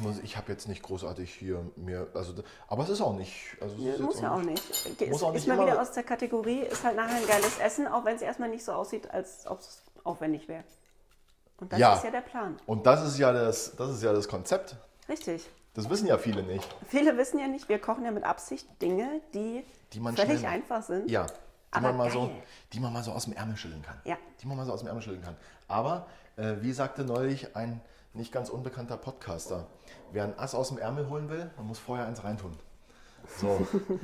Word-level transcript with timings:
Ich, 0.00 0.06
muss- 0.06 0.18
ich 0.20 0.36
habe 0.38 0.50
jetzt 0.50 0.66
nicht 0.66 0.82
großartig 0.82 1.32
hier 1.34 1.62
mir, 1.76 2.08
also, 2.14 2.32
aber 2.68 2.84
es 2.84 2.88
ist 2.88 3.02
auch 3.02 3.14
nicht. 3.14 3.34
Also 3.60 3.76
jetzt 3.76 4.00
Muss 4.00 4.20
ja 4.20 4.34
auch 4.34 4.40
nicht. 4.40 4.62
Muss 4.66 4.86
Ist, 5.18 5.22
auch 5.22 5.32
nicht 5.32 5.42
ist 5.42 5.46
mal 5.46 5.60
wieder 5.66 5.80
aus 5.80 5.92
der 5.92 6.02
Kategorie, 6.04 6.60
ist 6.60 6.82
halt 6.84 6.96
nachher 6.96 7.16
ein 7.16 7.26
geiles 7.26 7.58
Essen, 7.58 7.86
auch 7.86 8.04
wenn 8.06 8.16
es 8.16 8.22
erstmal 8.22 8.48
nicht 8.48 8.64
so 8.64 8.72
aussieht, 8.72 9.10
als 9.10 9.46
ob 9.46 9.60
es 9.60 9.82
aufwendig 10.02 10.48
wäre. 10.48 10.64
Und 11.58 11.70
das 11.72 11.78
Ja. 11.78 11.94
ist 11.96 12.04
ja 12.04 12.10
der 12.10 12.22
Plan. 12.22 12.56
Und 12.64 12.86
das 12.86 13.06
ist 13.06 13.18
ja 13.18 13.30
das, 13.30 13.76
das 13.76 13.90
ist 13.90 14.02
ja 14.02 14.14
das 14.14 14.26
Konzept. 14.26 14.74
Richtig. 15.06 15.46
Das 15.74 15.88
wissen 15.90 16.06
ja 16.06 16.16
viele 16.16 16.42
nicht. 16.42 16.66
Viele 16.88 17.16
wissen 17.18 17.38
ja 17.38 17.46
nicht, 17.46 17.68
wir 17.68 17.78
kochen 17.78 18.04
ja 18.06 18.10
mit 18.10 18.24
Absicht 18.24 18.66
Dinge, 18.80 19.20
die, 19.34 19.62
Die 19.92 20.00
man 20.00 20.16
völlig 20.16 20.38
schnell- 20.40 20.50
einfach 20.50 20.82
sind. 20.82 21.10
Ja, 21.10 21.26
die 21.26 21.32
Aber 21.72 21.88
man, 21.88 21.96
mal 21.98 22.10
so, 22.10 22.28
geil. 22.28 22.42
die 22.72 22.80
man 22.80 22.92
mal 22.94 23.04
so 23.04 23.12
aus 23.12 23.24
dem 23.24 23.34
Ärmel 23.34 23.56
schütteln 23.58 23.82
kann. 23.82 24.00
Ja. 24.04 24.16
Die 24.40 24.46
man 24.46 24.56
mal 24.56 24.64
so 24.64 24.72
aus 24.72 24.80
dem 24.80 24.88
Ärmel 24.88 25.02
schütteln 25.02 25.22
kann. 25.22 25.36
Aber, 25.68 26.06
äh, 26.36 26.54
wie 26.60 26.72
sagte 26.72 27.04
neulich 27.04 27.54
ein 27.54 27.82
nicht 28.14 28.32
ganz 28.32 28.50
unbekannter 28.50 28.96
Podcaster, 28.96 29.66
wer 30.12 30.24
ein 30.24 30.38
Ass 30.38 30.54
aus 30.54 30.68
dem 30.68 30.78
Ärmel 30.78 31.08
holen 31.08 31.28
will, 31.30 31.50
man 31.56 31.66
muss 31.66 31.78
vorher 31.78 32.06
eins 32.06 32.24
reintun. 32.24 32.56
So. 33.36 33.46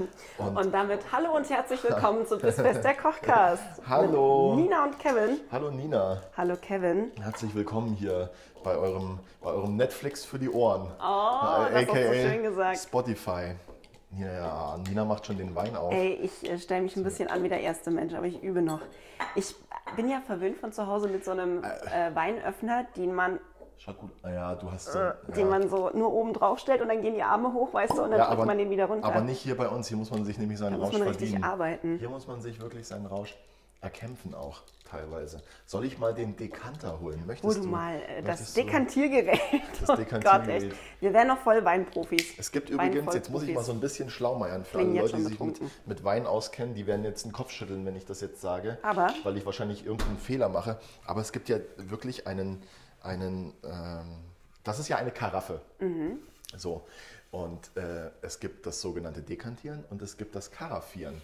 Und, 0.39 0.57
Und 0.57 0.73
damit 0.73 1.01
hallo 1.11 1.35
und 1.35 1.49
herzlich 1.51 1.83
willkommen 1.83 2.27
zu 2.27 2.39
Bissfest 2.39 2.85
der 2.85 2.95
Kochcast. 2.95 3.63
Hallo. 3.89 4.55
Nina 4.57 4.85
und 4.85 4.99
Kevin. 4.99 5.41
hallo 5.51 5.71
Nina, 5.71 6.21
Hallo 6.37 6.55
Kevin. 6.61 7.11
herzlich 7.21 7.53
willkommen 7.55 7.95
hier 7.95 8.31
bei 8.63 8.77
eurem, 8.77 9.19
bei 9.41 9.51
eurem 9.51 9.75
Netflix 9.77 10.25
für 10.25 10.39
die 10.39 10.51
Ohren. 10.51 10.93
Oh, 11.01 11.65
das 11.73 11.87
hast 11.89 11.89
du 11.89 12.15
schön 12.15 12.43
gesagt. 12.43 12.79
Spotify. 12.79 13.55
Ja, 14.17 14.33
ja, 14.33 14.79
Nina 14.87 15.05
macht 15.05 15.27
schon 15.27 15.39
den 15.39 15.55
Wein 15.55 15.75
auf. 15.75 15.93
Ey, 15.93 16.13
ich 16.23 16.49
äh, 16.49 16.59
stelle 16.59 16.83
mich 16.83 16.95
ein 16.97 17.03
bisschen 17.03 17.29
an 17.29 17.43
wie 17.43 17.49
der 17.49 17.61
erste 17.61 17.91
Mensch, 17.91 18.15
aber 18.15 18.27
ich 18.27 18.43
übe 18.43 18.63
noch. 18.63 18.81
Ich 19.35 19.57
bin 19.97 20.09
ja 20.09 20.21
verwöhnt 20.21 20.59
von 20.59 20.73
zu 20.73 20.87
Hause 20.87 21.09
mit 21.09 21.25
so 21.25 21.33
einem 21.33 21.65
äh, 21.65 22.15
Weinöffner, 22.15 22.85
den 22.97 23.15
man, 23.15 23.41
Schaut 23.79 23.99
gut. 23.99 24.11
Ah 24.23 24.31
Ja, 24.31 24.55
du 24.55 24.71
hast 24.71 24.93
so. 24.93 24.99
Äh, 24.99 25.13
den 25.29 25.45
ja. 25.45 25.59
man 25.59 25.69
so 25.69 25.91
nur 25.95 26.13
oben 26.13 26.33
drauf 26.33 26.59
stellt 26.59 26.81
und 26.83 26.89
dann 26.89 27.03
gehen 27.03 27.15
die 27.15 27.23
Arme 27.23 27.53
hoch, 27.53 27.73
weißt 27.75 27.93
du, 27.97 28.03
und 28.03 28.11
dann 28.11 28.19
Ja, 28.19 28.27
drückt 28.27 28.39
aber, 28.39 28.47
man 28.47 28.59
den 28.59 28.71
wieder 28.71 28.87
runter. 28.87 29.07
aber 29.07 29.21
nicht 29.21 29.41
hier 29.41 29.57
bei 29.57 29.69
uns. 29.69 29.89
Hier 29.89 29.97
muss 29.97 30.11
man 30.11 30.25
sich 30.25 30.39
nämlich 30.39 30.59
seinen 30.59 30.73
Da 30.73 30.79
muss 30.79 30.89
Rausch 30.89 30.99
man 30.99 31.09
richtig 31.09 31.31
verdienen. 31.31 31.45
arbeiten. 31.51 31.99
Hier 31.99 32.09
muss 32.09 32.27
man 32.27 32.41
sich 32.41 32.61
wirklich 32.61 32.87
seinen 32.87 33.07
Rausch 33.07 33.37
erkämpfen 33.83 34.35
auch 34.35 34.63
teilweise. 34.91 35.43
Soll 35.67 35.85
ich 35.85 35.99
mal 35.99 36.15
den 36.15 36.35
Dekanter 36.37 36.99
holen? 37.01 37.19
Hol 37.21 37.27
Möchtest 37.27 37.59
du 37.59 37.63
du 37.63 37.69
mal 37.69 37.97
äh, 38.09 38.23
das 38.23 38.55
Dekantiergerät. 38.55 39.39
Das 39.81 39.91
Oh 39.91 39.97
Dekantiergerät. 39.97 40.63
Gott, 40.63 40.71
echt. 40.73 40.77
Wir 41.01 41.13
wären 41.13 41.29
noch 41.29 41.39
voll 41.39 41.65
Weinprofis. 41.65 42.35
Es 42.39 42.51
gibt 42.51 42.71
übrigens, 42.71 43.15
jetzt 43.15 43.31
muss 43.31 43.43
ich 43.43 43.55
mal 43.55 43.63
so 43.63 43.73
ein 43.73 43.81
bisschen 43.81 44.09
schlaumeiern 44.11 44.65
für 44.65 44.79
alle 44.79 45.01
Leute, 45.01 45.17
die 45.17 45.23
sich 45.23 45.39
mit, 45.39 45.61
mit 45.87 46.05
Wein 46.05 46.27
auskennen, 46.27 46.75
die 46.75 46.87
werden 46.87 47.05
jetzt 47.05 47.25
einen 47.25 47.33
Kopf 47.33 47.51
schütteln, 47.51 47.85
wenn 47.85 47.97
ich 47.97 48.07
das 48.07 48.21
jetzt 48.23 48.41
sage. 48.41 48.79
Aber? 48.83 49.13
Weil 49.25 49.37
ich 49.37 49.45
wahrscheinlich 49.45 49.85
irgendeinen 49.85 50.19
Fehler 50.19 50.49
mache. 50.49 50.79
Aber 51.05 51.21
es 51.21 51.33
gibt 51.33 51.49
ja 51.49 51.59
wirklich 51.77 52.27
einen, 52.27 52.63
einen 53.03 53.53
ähm, 53.65 54.25
das 54.67 54.81
ist 54.81 54.89
ja 54.89 54.97
eine 54.97 55.13
Karaffe. 55.13 55.61
Mhm. 55.79 56.19
So. 56.57 56.85
Und 57.31 57.71
äh, 57.77 58.11
es 58.21 58.41
gibt 58.41 58.67
das 58.67 58.81
sogenannte 58.81 59.23
Dekantieren 59.23 59.85
und 59.91 60.03
es 60.03 60.17
gibt 60.17 60.35
das 60.35 60.51
Karaffieren. 60.51 61.23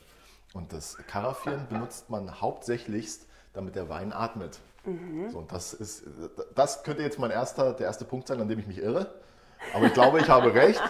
Und 0.54 0.72
das 0.72 0.96
Karaffieren 1.08 1.66
benutzt 1.68 2.08
man 2.08 2.40
hauptsächlichst, 2.40 3.26
damit 3.52 3.74
der 3.74 3.88
Wein 3.88 4.12
atmet. 4.12 4.60
Mhm. 4.84 5.30
So, 5.30 5.38
und 5.38 5.50
das, 5.50 5.74
ist, 5.74 6.04
das 6.54 6.84
könnte 6.84 7.02
jetzt 7.02 7.18
mein 7.18 7.30
erster, 7.30 7.72
der 7.72 7.86
erste 7.86 8.04
Punkt 8.04 8.28
sein, 8.28 8.40
an 8.40 8.48
dem 8.48 8.60
ich 8.60 8.66
mich 8.66 8.78
irre. 8.78 9.12
Aber 9.74 9.86
ich 9.86 9.94
glaube, 9.94 10.20
ich 10.20 10.28
habe 10.28 10.54
recht. 10.54 10.82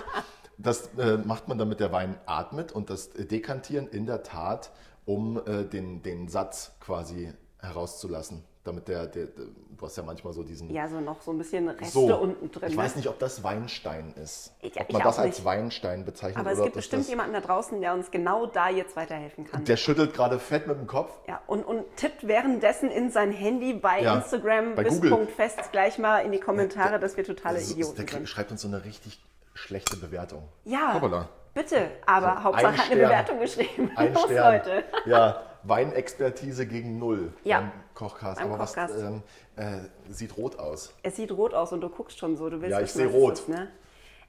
Das 0.59 0.91
äh, 0.99 1.17
macht 1.17 1.49
man, 1.49 1.57
damit 1.57 1.81
der 1.81 1.91
Wein 1.91 2.19
atmet 2.27 2.71
und 2.73 2.91
das 2.91 3.11
Dekantieren 3.11 3.89
in 3.89 4.05
der 4.05 4.23
Tat, 4.23 4.71
um 5.07 5.41
äh, 5.47 5.65
den, 5.65 6.03
den 6.03 6.29
Satz 6.29 6.73
quasi 6.81 7.33
herauszulassen. 7.59 8.45
Damit 8.65 8.87
der, 8.87 9.07
der, 9.09 9.27
der, 9.27 9.45
du 9.77 9.85
hast 9.87 9.97
ja 9.97 10.05
manchmal 10.05 10.33
so 10.33 10.45
diesen. 10.45 10.71
Ja, 10.71 10.87
so 10.87 11.01
noch 11.01 11.21
so 11.21 11.33
ein 11.33 11.39
bisschen 11.39 11.69
Reste 11.69 11.87
so, 11.93 12.17
unten 12.17 12.49
drin. 12.53 12.69
ich 12.71 12.77
ne? 12.77 12.83
weiß 12.83 12.95
nicht, 12.95 13.09
ob 13.09 13.19
das 13.19 13.43
Weinstein 13.43 14.13
ist. 14.15 14.55
Ich- 14.61 14.81
ob 14.81 14.93
man 14.93 15.03
das 15.03 15.19
als 15.19 15.39
nicht. 15.39 15.45
Weinstein 15.45 16.05
bezeichnet 16.05 16.39
Aber 16.39 16.53
es 16.53 16.63
gibt 16.63 16.75
bestimmt 16.77 17.09
jemanden 17.09 17.33
da 17.33 17.41
draußen, 17.41 17.81
der 17.81 17.93
uns 17.93 18.13
genau 18.13 18.47
da 18.47 18.69
jetzt 18.69 18.95
weiterhelfen 18.95 19.47
kann. 19.47 19.65
Der 19.65 19.77
schüttelt 19.77 20.15
gerade 20.15 20.39
fett 20.39 20.69
mit 20.69 20.79
dem 20.79 20.87
Kopf. 20.87 21.11
Ja, 21.27 21.41
und, 21.49 21.65
und 21.65 21.85
tippt 21.97 22.29
währenddessen 22.29 22.89
in 22.89 23.11
sein 23.11 23.33
Handy 23.33 23.73
bei 23.75 24.03
Ja, 24.03 24.15
Instagram 24.19 24.77
bei 24.77 24.85
bis 24.85 24.95
Google. 24.95 25.11
Punkt 25.11 25.33
fest 25.33 25.59
gleich 25.73 25.99
mal 25.99 26.21
in 26.21 26.31
die 26.31 26.39
Kommentare, 26.41 27.01
dass 27.01 27.17
wir 27.17 27.25
totale 27.25 27.59
ist- 27.59 27.73
Idioten 27.73 27.97
der 27.97 28.07
sind. 28.09 28.29
schreibt 28.29 28.53
uns 28.53 28.63
so 28.63 28.69
eine 28.69 28.85
richtig 28.85 29.21
schlechte 29.55 29.97
Bewertung. 29.97 30.45
Ja, 30.65 30.95
Hoppala. 30.95 31.29
bitte, 31.53 31.91
aber 32.07 32.37
So, 32.37 32.43
Hauptsache 32.45 32.77
hat 32.79 32.91
eine. 32.93 33.01
Bewertung 33.03 33.41
geschrieben. 33.41 33.91
Ein 33.97 34.15
Los, 34.15 34.23
Stern. 34.23 34.53
Leute. 34.55 34.85
Ja, 35.07 35.43
Weinexpertise 35.65 36.67
gegen 36.67 36.99
Null 36.99 37.33
Ja, 37.45 37.59
beim 37.61 37.73
Kochcast. 37.95 38.41
beim 38.41 38.53
Aber 38.53 38.65
Kochcast. 38.65 38.95
was 38.95 39.03
ähm, 39.03 39.23
äh, 39.57 40.13
sieht 40.13 40.37
rot 40.37 40.59
aus? 40.59 40.95
Es 41.03 41.17
sieht 41.17 41.31
rot 41.33 41.55
aus 41.55 41.73
und 41.73 41.81
du 41.81 41.89
guckst 41.89 42.19
schon 42.19 42.37
so, 42.37 42.49
du 42.51 42.61
willst 42.61 42.71
Ja, 42.73 42.79
ich 42.79 42.85
wissen, 42.85 42.99
seh 42.99 43.07
was 43.07 43.15
rot. 43.15 43.33
Es 43.35 43.41
ist, 43.41 43.49
ne? 43.49 43.69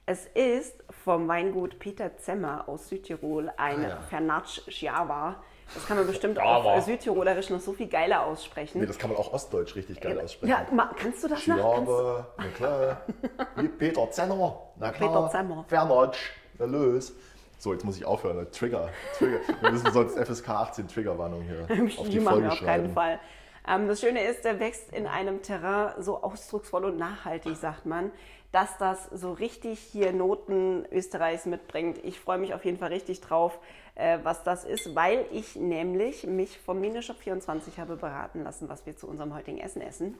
Es 0.06 0.26
ist 0.34 0.84
vom 1.04 1.28
Weingut 1.28 1.78
Peter 1.78 2.14
Zemmer 2.18 2.68
aus 2.68 2.88
Südtirol 2.90 3.50
ein 3.56 3.84
Ah, 3.84 3.88
ja. 3.88 3.96
Fernatsch 4.10 4.60
Java. 4.82 5.36
Das 5.72 5.86
kann 5.86 5.96
man 5.96 6.06
bestimmt 6.06 6.36
Java. 6.36 6.74
auf 6.74 6.84
Südtirolerisch 6.84 7.48
noch 7.48 7.60
so 7.60 7.72
viel 7.72 7.88
geiler 7.88 8.26
aussprechen. 8.26 8.80
Nee, 8.82 8.86
das 8.86 8.98
kann 8.98 9.08
man 9.08 9.18
auch 9.18 9.32
ostdeutsch 9.32 9.74
richtig 9.76 9.98
geil 10.02 10.20
aussprechen. 10.20 10.50
ja, 10.50 10.66
ma- 10.72 10.90
kannst 10.94 11.24
du 11.24 11.28
das 11.28 11.46
noch? 11.46 11.56
Kannst, 11.56 11.90
Schiabe, 11.90 12.26
na 12.36 12.44
klar. 12.48 13.00
Wie 13.56 13.68
Peter 13.68 14.10
Zenner, 14.10 14.60
na 14.76 14.90
klar. 14.92 15.08
Peter 15.10 15.30
Zenner. 15.30 15.64
Fernatsch, 15.68 16.18
na 16.58 16.66
los. 16.66 17.12
So, 17.58 17.72
jetzt 17.72 17.84
muss 17.86 17.96
ich 17.96 18.04
aufhören. 18.04 18.46
Trigger. 18.52 18.90
Trigger. 19.16 19.38
Wir 19.62 19.70
müssen 19.70 19.90
sonst 19.90 20.18
FSK 20.18 20.48
18 20.50 20.86
Triggerwarnung 20.86 21.40
hier 21.40 21.62
auf 21.98 22.04
die 22.04 22.10
Die 22.10 22.20
machen 22.20 22.34
Folge 22.34 22.46
wir 22.48 22.52
auf 22.52 22.60
keinen. 22.60 22.92
Fall. 22.92 23.18
Ähm, 23.66 23.88
das 23.88 24.00
Schöne 24.00 24.24
ist, 24.24 24.44
der 24.44 24.60
wächst 24.60 24.92
in 24.92 25.06
einem 25.06 25.42
Terrain 25.42 26.00
so 26.02 26.22
ausdrucksvoll 26.22 26.84
und 26.84 26.98
nachhaltig, 26.98 27.56
sagt 27.56 27.86
man, 27.86 28.10
dass 28.52 28.76
das 28.78 29.06
so 29.12 29.32
richtig 29.32 29.80
hier 29.80 30.12
Noten 30.12 30.86
Österreichs 30.92 31.44
mitbringt. 31.46 31.98
Ich 32.04 32.20
freue 32.20 32.38
mich 32.38 32.54
auf 32.54 32.64
jeden 32.64 32.78
Fall 32.78 32.92
richtig 32.92 33.20
drauf, 33.20 33.58
äh, 33.96 34.18
was 34.22 34.44
das 34.44 34.64
ist, 34.64 34.94
weil 34.94 35.24
ich 35.32 35.56
nämlich 35.56 36.24
mich 36.26 36.58
vom 36.60 36.80
Mineshop 36.80 37.16
24 37.16 37.78
habe 37.80 37.96
beraten 37.96 38.44
lassen, 38.44 38.68
was 38.68 38.86
wir 38.86 38.96
zu 38.96 39.08
unserem 39.08 39.34
heutigen 39.34 39.58
Essen 39.58 39.80
essen. 39.82 40.16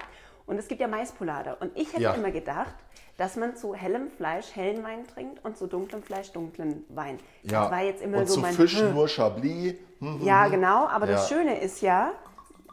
Und 0.47 0.59
es 0.59 0.69
gibt 0.69 0.81
ja 0.81 0.89
Maispolade. 0.89 1.57
Und 1.61 1.77
ich 1.79 1.93
hätte 1.93 2.03
Ja. 2.03 2.13
immer 2.15 2.31
gedacht, 2.31 2.75
dass 3.17 3.37
man 3.37 3.57
zu 3.57 3.75
hellem 3.75 4.11
Fleisch 4.11 4.55
hellen 4.57 4.83
Wein 4.83 5.07
trinkt 5.07 5.43
und 5.45 5.57
zu 5.57 5.67
dunklem 5.69 6.03
Fleisch 6.03 6.33
dunklen 6.33 6.85
Wein. 6.89 7.19
Ja. 7.45 7.63
Das 7.63 7.71
war 7.71 7.83
jetzt 7.83 8.03
immer 8.03 8.19
Und 8.19 8.29
so 8.29 8.35
zu 8.35 8.41
mein 8.41 8.53
Fisch 8.55 8.79
Hm. 8.81 8.95
nur 8.95 9.09
Chablis. 9.09 9.75
Hm, 10.01 10.19
hm, 10.19 10.27
Ja, 10.27 10.49
genau. 10.49 10.87
Aber 10.89 11.07
das 11.07 11.31
Ja. 11.31 11.37
Schöne 11.37 11.61
ist 11.61 11.81
ja, 11.81 12.13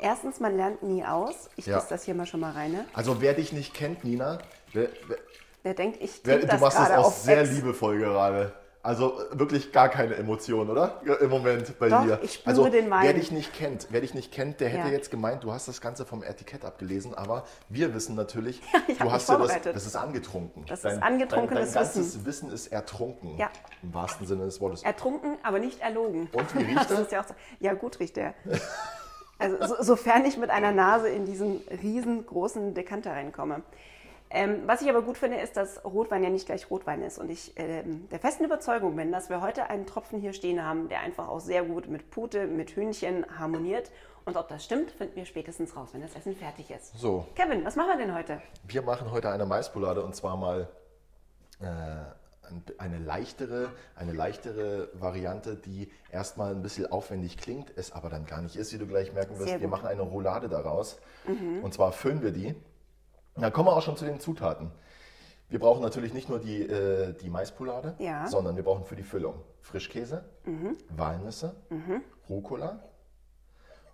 erstens, 0.02 0.40
man 0.40 0.56
lernt 0.58 0.84
nie 0.84 1.04
aus. 1.06 1.50
Ich 1.56 1.66
Ja. 1.68 1.82
das 1.90 2.04
hier 2.04 2.14
mal 2.16 2.26
schon 2.26 2.40
mal 2.42 2.52
rein. 2.52 2.72
Ne? 2.72 2.86
Also 2.94 3.22
wer 3.22 3.34
dich 3.34 3.54
nicht 3.54 3.74
kennt, 3.74 4.04
Nina, 4.04 4.40
wer, 4.74 4.90
wer, 5.08 5.18
Der 5.64 5.74
denkt, 5.76 6.02
ich 6.02 6.22
wer, 6.24 6.36
trinke 6.36 6.48
du 6.48 6.52
das 6.54 6.62
machst 6.62 6.78
das 6.80 6.92
auch 6.92 7.12
sehr 7.12 7.42
Ex. 7.42 7.52
liebevoll 7.52 8.00
gerade. 8.00 8.54
Also 8.84 9.20
äh, 9.32 9.38
wirklich 9.38 9.72
gar 9.72 9.90
keine 9.90 10.16
Emotion, 10.16 10.68
oder? 10.68 11.00
Ja, 11.06 11.14
Im 11.18 11.30
Moment 11.30 11.78
bei 11.78 11.88
Doch, 11.88 12.02
dir. 12.04 12.20
ich 12.24 12.34
spüre 12.34 12.50
also, 12.50 12.68
den 12.68 12.90
Wein. 12.90 13.04
Wer 13.04 13.14
dich 13.14 13.32
nicht 13.32 13.54
kennt, 13.54 13.86
wer 13.92 14.02
dich 14.02 14.16
nicht 14.16 14.32
kennt, 14.32 14.60
der 14.60 14.70
hätte 14.70 14.88
Ja. 14.88 14.92
jetzt 14.92 15.12
gemeint, 15.12 15.44
du 15.44 15.54
hast 15.54 15.68
das 15.68 15.82
Ganze 15.82 16.04
vom 16.04 16.24
Etikett 16.24 16.66
abgelesen, 16.66 17.14
aber 17.14 17.44
wir 17.70 17.94
wissen 17.94 18.16
natürlich, 18.16 18.60
ich 18.88 19.00
hab 19.00 19.06
du 19.08 19.14
hast 19.14 19.30
ja 19.30 19.38
das, 19.38 19.62
das 19.62 19.86
ist 19.86 19.96
angetrunken. 19.96 20.66
Das 20.66 20.84
ist 20.84 21.00
angetrunkenes 21.00 21.74
dein, 21.74 21.84
dein 21.84 21.94
ganzes 21.94 22.26
Wissen. 22.26 22.52
ist 22.52 22.72
ertrunken. 22.72 23.38
Ja. 23.38 23.52
Im 23.84 23.94
wahrsten 23.94 24.26
Sinne 24.26 24.46
des 24.46 24.60
Wortes. 24.60 24.82
Ertrunken, 24.82 25.38
aber 25.44 25.60
nicht 25.60 25.80
erlogen. 25.82 26.28
Und 26.34 26.56
wie 26.56 26.64
riecht 26.74 26.90
Das 26.90 27.12
ja, 27.12 27.22
auch 27.22 27.28
so. 27.28 27.36
ja, 27.60 27.74
gut 27.76 28.00
riecht 28.00 28.16
der. 28.16 28.34
Also 29.42 29.76
so, 29.76 29.84
sofern 29.84 30.24
ich 30.26 30.38
mit 30.38 30.50
einer 30.50 30.72
Nase 30.72 31.10
in 31.10 31.26
diesen 31.26 31.62
riesengroßen 31.82 32.74
Dekanter 32.74 33.12
reinkomme. 33.12 33.64
Ähm, 34.30 34.62
was 34.66 34.82
ich 34.82 34.90
aber 34.90 35.02
gut 35.02 35.18
finde, 35.18 35.38
ist, 35.38 35.58
dass 35.58 35.84
Rotwein 35.84 36.24
ja 36.24 36.30
nicht 36.30 36.46
gleich 36.46 36.70
Rotwein 36.70 37.02
ist. 37.02 37.18
Und 37.18 37.30
ich 37.30 37.54
ähm, 37.58 38.08
der 38.10 38.20
festen 38.20 38.46
Überzeugung 38.46 38.96
bin, 38.96 39.12
dass 39.12 39.30
wir 39.30 39.42
heute 39.42 39.70
einen 39.70 39.86
Tropfen 39.86 40.20
hier 40.20 40.32
stehen 40.34 40.64
haben, 40.64 40.88
der 40.88 41.02
einfach 41.02 41.28
auch 41.28 41.42
sehr 41.42 41.64
gut 41.64 41.90
mit 41.90 42.12
Pute, 42.12 42.48
mit 42.48 42.72
Hühnchen 42.72 43.26
harmoniert. 43.38 43.92
Und 44.24 44.38
ob 44.38 44.48
das 44.48 44.64
stimmt, 44.64 44.92
finden 44.92 45.16
wir 45.16 45.26
spätestens 45.26 45.76
raus, 45.76 45.90
wenn 45.94 46.02
das 46.02 46.16
Essen 46.16 46.36
fertig 46.36 46.70
ist. 46.70 46.98
So, 46.98 47.26
Kevin, 47.36 47.66
was 47.66 47.76
machen 47.76 47.90
wir 47.90 47.98
denn 47.98 48.16
heute? 48.16 48.42
wir 48.68 48.82
machen 48.84 49.12
heute 49.12 49.30
eine 49.30 49.46
Maispolade 49.46 50.04
und 50.04 50.16
zwar 50.16 50.38
mal 50.38 50.70
äh, 51.60 51.66
eine 52.78 52.98
leichtere, 53.00 53.70
eine 53.96 54.14
leichtere 54.14 54.90
Variante, 54.94 55.56
die 55.56 55.92
erstmal 56.12 56.52
ein 56.54 56.62
bisschen 56.62 56.92
aufwendig 56.92 57.38
klingt, 57.38 57.72
es 57.76 57.92
aber 57.92 58.10
dann 58.10 58.26
gar 58.26 58.42
nicht 58.42 58.56
ist, 58.56 58.74
wie 58.74 58.78
du 58.78 58.88
gleich 58.88 59.14
merken 59.14 59.38
wirst. 59.40 59.60
Wir 59.60 59.68
machen 59.68 59.88
eine 59.88 60.02
Roulade 60.02 60.50
daraus 60.50 61.00
und 61.64 61.74
zwar 61.74 61.92
füllen 61.92 62.22
wir 62.22 62.32
die. 62.32 62.56
Da 63.36 63.50
kommen 63.50 63.68
wir 63.70 63.76
auch 63.76 63.82
schon 63.82 63.98
zu 63.98 64.06
den 64.06 64.20
Zutaten. 64.20 64.72
Wir 65.50 65.60
brauchen 65.60 65.82
natürlich 65.82 66.14
nicht 66.14 66.30
nur 66.30 66.40
die, 66.40 66.62
äh, 66.62 67.14
die 67.14 67.30
Maispolade, 67.30 67.96
Ja. 68.00 68.26
sondern 68.28 68.56
wir 68.56 68.64
brauchen 68.64 68.86
für 68.86 68.96
die 68.96 69.04
Füllung 69.04 69.36
Frischkäse, 69.62 70.24
Walnüsse, 70.90 71.56
Rucola 72.30 72.80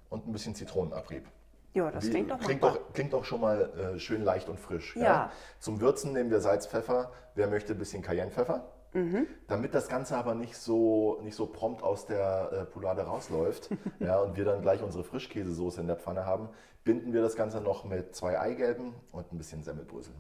und 0.10 0.28
ein 0.28 0.32
bisschen 0.32 0.54
Zitronenabrieb. 0.56 1.26
Ja, 1.74 1.92
das 1.92 2.06
Wie- 2.06 2.10
klingt 2.12 2.32
doch 2.32 2.40
klingt 2.40 2.64
doch, 2.64 2.94
klingt 2.94 3.14
doch 3.14 3.24
schon 3.26 3.42
mal 3.42 3.96
äh, 3.96 4.00
schön 4.00 4.24
leicht 4.24 4.50
und 4.50 4.60
frisch. 4.60 4.96
Ja. 4.96 5.32
Zum 5.60 5.80
Würzen 5.82 6.14
nehmen 6.14 6.32
wir 6.32 6.40
Salz, 6.40 6.66
Pfeffer. 6.68 7.12
Wer 7.36 7.48
möchte, 7.48 7.74
ein 7.74 7.80
bisschen 7.80 8.02
Cayennepfeffer. 8.02 8.66
Mhm. 8.94 9.28
Damit 9.48 9.74
das 9.76 9.90
Ganze 9.90 10.18
aber 10.18 10.34
nicht 10.34 10.58
so, 10.58 11.20
nicht 11.22 11.36
so 11.36 11.46
prompt 11.46 11.84
aus 11.84 12.06
der 12.06 12.52
äh, 12.52 12.66
Poulade 12.66 13.02
rausläuft 13.04 13.70
ja, 14.00 14.18
und 14.20 14.38
wir 14.38 14.46
dann 14.46 14.62
gleich 14.62 14.82
unsere 14.82 15.04
Frischkäsesoße 15.04 15.82
in 15.82 15.88
der 15.88 15.98
Pfanne 15.98 16.26
haben, 16.26 16.50
binden 16.88 17.12
wir 17.14 17.22
das 17.22 17.36
Ganze 17.36 17.60
noch 17.60 17.84
mit 17.84 18.16
zwei 18.16 18.40
Eigelben 18.40 18.96
und 19.12 19.32
ein 19.34 19.38
bisschen 19.38 19.62
Semmelbrösel. 19.62 20.14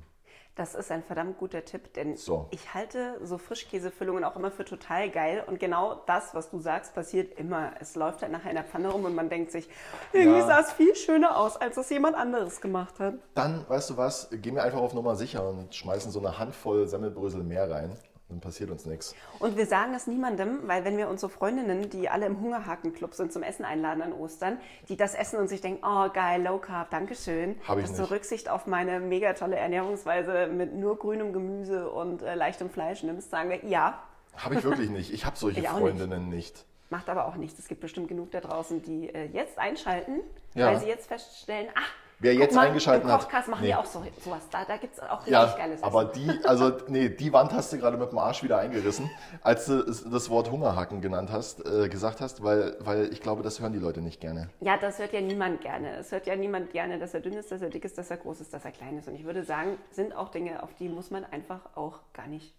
Das 0.55 0.73
ist 0.75 0.91
ein 0.91 1.03
verdammt 1.03 1.37
guter 1.37 1.63
Tipp, 1.63 1.93
denn 1.93 2.17
So. 2.17 2.47
ich 2.49 2.73
halte 2.73 3.19
so 3.23 3.37
Frischkäsefüllungen 3.37 4.23
auch 4.23 4.35
immer 4.35 4.49
für 4.51 4.65
total 4.65 5.09
geil. 5.09 5.43
Und 5.47 5.59
genau 5.59 6.01
das, 6.07 6.33
was 6.33 6.49
du 6.49 6.59
sagst, 6.59 6.93
passiert 6.95 7.39
immer. 7.39 7.73
Es 7.79 7.95
läuft 7.95 8.21
halt 8.23 8.31
nachher 8.31 8.49
in 8.49 8.55
der 8.55 8.65
Pfanne 8.65 8.89
rum 8.89 9.05
und 9.05 9.13
man 9.15 9.29
denkt 9.29 9.51
sich, 9.51 9.69
irgendwie 10.13 10.39
Ja. 10.39 10.47
sah 10.47 10.59
es 10.59 10.71
viel 10.73 10.95
schöner 10.95 11.37
aus, 11.37 11.55
als 11.57 11.77
es 11.77 11.89
jemand 11.91 12.17
anderes 12.17 12.59
gemacht 12.59 12.99
hat. 12.99 13.13
Dann, 13.35 13.65
weißt 13.69 13.91
du 13.91 13.97
was, 13.97 14.29
gehen 14.31 14.55
wir 14.55 14.63
einfach 14.63 14.79
auf 14.81 14.93
Nummer 14.95 15.15
sicher 15.15 15.47
und 15.47 15.73
schmeißen 15.73 16.11
so 16.11 16.19
eine 16.19 16.37
Handvoll 16.39 16.87
Semmelbrösel 16.87 17.43
mehr 17.43 17.69
rein. 17.69 17.95
Dann 18.29 18.41
passiert 18.41 18.69
uns 18.71 18.85
nichts. 18.85 19.15
Und 19.39 19.55
wir 19.55 19.65
sagen 19.65 19.93
es 19.93 20.05
niemandem, 20.05 20.67
weil 20.67 20.83
wenn 20.83 20.97
wir 20.97 21.07
unsere 21.07 21.29
Freundinnen, 21.29 21.89
die 21.89 22.09
alle 22.09 22.25
im 22.25 22.41
Hungerhakenclub 22.41 23.13
sind, 23.13 23.31
zum 23.31 23.41
Essen 23.41 23.63
einladen 23.63 24.01
an 24.01 24.11
Ostern, 24.11 24.57
die 24.89 24.97
das 24.97 25.15
essen 25.15 25.39
und 25.39 25.47
sich 25.47 25.61
denken, 25.61 25.81
oh 25.85 26.09
geil, 26.09 26.43
Low 26.43 26.57
Carb, 26.57 26.89
Dankeschön, 26.89 27.55
Hab 27.65 27.77
ich 27.77 27.85
dass 27.85 27.95
du 27.95 28.01
nicht. 28.01 28.11
Rücksicht 28.11 28.49
auf 28.49 28.67
meine 28.67 28.99
mega 28.99 29.31
tolle 29.33 29.55
Ernährungsweise 29.55 30.47
mit 30.47 30.73
nur 30.75 30.97
grünem 30.99 31.31
Gemüse 31.31 31.89
und 31.89 32.21
äh, 32.21 32.35
leichtem 32.35 32.69
Fleisch 32.69 33.01
nimmst, 33.03 33.29
sagen 33.31 33.49
wir, 33.49 33.63
ja, 33.63 34.03
Habe 34.35 34.55
ich 34.55 34.63
wirklich 34.65 34.89
nicht. 34.89 35.13
Ich 35.13 35.25
habe 35.25 35.37
solche 35.37 35.59
Ich 35.61 35.69
auch 35.69 35.79
nicht. 35.79 35.97
Freundinnen 35.97 36.27
nicht. 36.27 36.65
Macht 36.89 37.09
aber 37.09 37.27
auch 37.27 37.35
nichts. 37.35 37.57
Es 37.59 37.67
gibt 37.69 37.79
bestimmt 37.81 38.09
genug 38.09 38.31
da 38.31 38.41
draußen, 38.41 38.81
die 38.81 39.07
äh, 39.09 39.25
jetzt 39.27 39.57
einschalten, 39.57 40.19
Ja. 40.53 40.67
weil 40.67 40.79
sie 40.79 40.87
jetzt 40.87 41.07
feststellen, 41.07 41.67
ach, 41.75 41.93
Wer 42.19 42.33
jetzt 42.33 42.55
mal, 42.55 42.67
eingeschaltet 42.67 43.03
im 43.05 43.11
hat- 43.11 43.21
Kochkast 43.21 43.47
machen 43.47 43.61
Nee. 43.61 43.67
die 43.67 43.75
auch 43.75 43.85
so, 43.85 44.03
sowas. 44.23 44.41
Da, 44.49 44.65
da 44.65 44.77
gibt 44.77 44.95
es 44.95 44.99
auch 45.03 45.17
richtig 45.19 45.33
Ja, 45.33 45.45
geiles 45.55 45.83
aber 45.83 46.09
Essen. 46.11 46.13
die, 46.41 46.45
also 46.45 46.71
nee, 46.87 47.09
die 47.09 47.31
Wand 47.31 47.53
hast 47.53 47.71
du 47.71 47.77
gerade 47.77 47.95
mit 47.97 48.09
dem 48.11 48.17
Arsch 48.17 48.41
wieder 48.41 48.57
eingerissen, 48.57 49.09
als 49.41 49.65
du 49.67 49.83
das 49.83 50.29
Wort 50.31 50.49
Hungerhaken 50.49 50.99
genannt 51.01 51.29
hast, 51.31 51.63
äh, 51.65 51.89
gesagt 51.89 52.19
hast, 52.21 52.43
weil, 52.43 52.75
weil 52.79 53.11
ich 53.13 53.21
glaube, 53.21 53.43
das 53.43 53.59
hören 53.59 53.73
die 53.73 53.79
Leute 53.79 54.01
nicht 54.01 54.19
gerne. 54.19 54.49
Ja, 54.61 54.77
das 54.77 54.97
hört 54.97 55.13
ja 55.13 55.21
niemand 55.21 55.61
gerne. 55.61 55.95
Es 55.97 56.11
hört 56.11 56.25
ja 56.25 56.35
niemand 56.35 56.71
gerne, 56.71 56.97
dass 56.97 57.13
er 57.13 57.19
dünn 57.19 57.33
ist, 57.33 57.51
dass 57.51 57.61
er 57.61 57.69
dick 57.69 57.85
ist, 57.85 57.97
dass 57.99 58.09
er 58.09 58.17
groß 58.17 58.41
ist, 58.41 58.51
dass 58.53 58.65
er 58.65 58.71
klein 58.71 58.97
ist. 58.97 59.07
Und 59.07 59.13
ich 59.15 59.23
würde 59.23 59.43
sagen, 59.43 59.77
sind 59.91 60.15
auch 60.15 60.29
Dinge, 60.29 60.63
auf 60.63 60.73
die 60.73 60.89
muss 60.89 61.11
man 61.11 61.23
einfach 61.25 61.59
auch 61.75 61.99
gar 62.13 62.27
nicht 62.27 62.53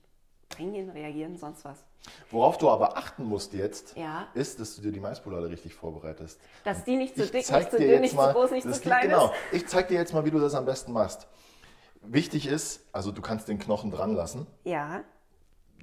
eingehen, 0.56 0.90
reagieren, 0.90 1.36
sonst 1.36 1.64
was. 1.64 1.84
Worauf 2.30 2.56
du 2.58 2.70
aber 2.70 2.96
achten 2.96 3.24
musst 3.24 3.52
jetzt, 3.52 3.96
Ja. 3.96 4.28
ist, 4.34 4.60
dass 4.60 4.76
du 4.76 4.82
dir 4.82 4.92
die 4.92 5.00
Maispolade 5.00 5.50
richtig 5.50 5.74
vorbereitest. 5.74 6.40
Dass 6.64 6.84
die 6.84 6.96
nicht 6.96 7.14
zu 7.16 7.24
Ich 7.24 7.30
dick, 7.32 7.50
nicht 7.50 7.70
zu 7.70 7.76
dünn, 7.78 8.00
nicht 8.00 8.14
mal- 8.14 8.32
zu 8.32 8.38
groß, 8.38 8.50
nicht 8.52 8.72
zu 8.74 8.80
klein 8.80 9.02
Genau, 9.08 9.26
ist. 9.26 9.32
ich 9.52 9.66
zeig 9.66 9.88
dir 9.88 9.94
jetzt 9.98 10.14
mal, 10.14 10.24
wie 10.24 10.30
du 10.30 10.38
das 10.38 10.54
am 10.54 10.64
besten 10.64 10.92
machst. 10.92 11.26
Wichtig 12.00 12.46
ist, 12.46 12.86
also 12.92 13.10
du 13.12 13.20
kannst 13.20 13.48
den 13.48 13.58
Knochen 13.58 13.90
dran 13.90 14.14
lassen. 14.14 14.46
Ja, 14.64 15.02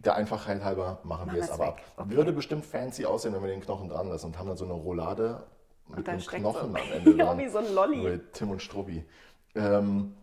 Der 0.04 0.16
Einfachheit 0.16 0.64
halber 0.64 1.00
machen 1.04 1.28
wir 1.28 1.36
wir 1.36 1.44
es 1.44 1.50
aber 1.50 1.68
weg. 1.68 1.84
ab. 1.98 2.06
Okay. 2.06 2.16
Würde 2.16 2.32
bestimmt 2.34 2.66
fancy 2.66 3.06
aussehen, 3.06 3.34
wenn 3.34 3.42
wir 3.42 3.50
den 3.50 3.62
Knochen 3.62 3.90
dran 3.90 4.08
lassen 4.08 4.28
und 4.28 4.38
haben 4.40 4.48
dann 4.48 4.58
so 4.58 4.66
eine 4.66 4.74
Roulade 4.74 5.44
mit 5.88 6.08
einem 6.08 6.20
Knochen 6.22 6.72
so- 6.72 6.78
am 6.78 6.84
Ende. 6.94 7.12
Ja, 7.18 7.38
wie 7.38 7.48
so 7.50 7.58
ein 7.60 7.74
Lolli. 7.74 7.98
Mit 7.98 8.34
Tim 8.34 8.52
und 8.52 8.62
Struppi. 8.62 9.04
Ähm, 9.56 10.16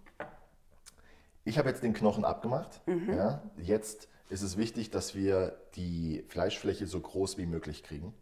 ich 1.44 1.58
habe 1.58 1.68
jetzt 1.68 1.82
den 1.82 1.92
Knochen 1.94 2.24
abgemacht. 2.24 2.80
Mhm. 2.86 3.12
Ja. 3.12 3.42
Jetzt 3.56 4.08
ist 4.32 4.42
es 4.42 4.56
wichtig, 4.56 4.90
dass 4.90 5.14
wir 5.14 5.56
die 5.76 6.24
Fleischfläche 6.28 6.86
so 6.86 7.00
groß 7.00 7.36
wie 7.36 7.46
möglich 7.46 7.82
kriegen, 7.82 8.14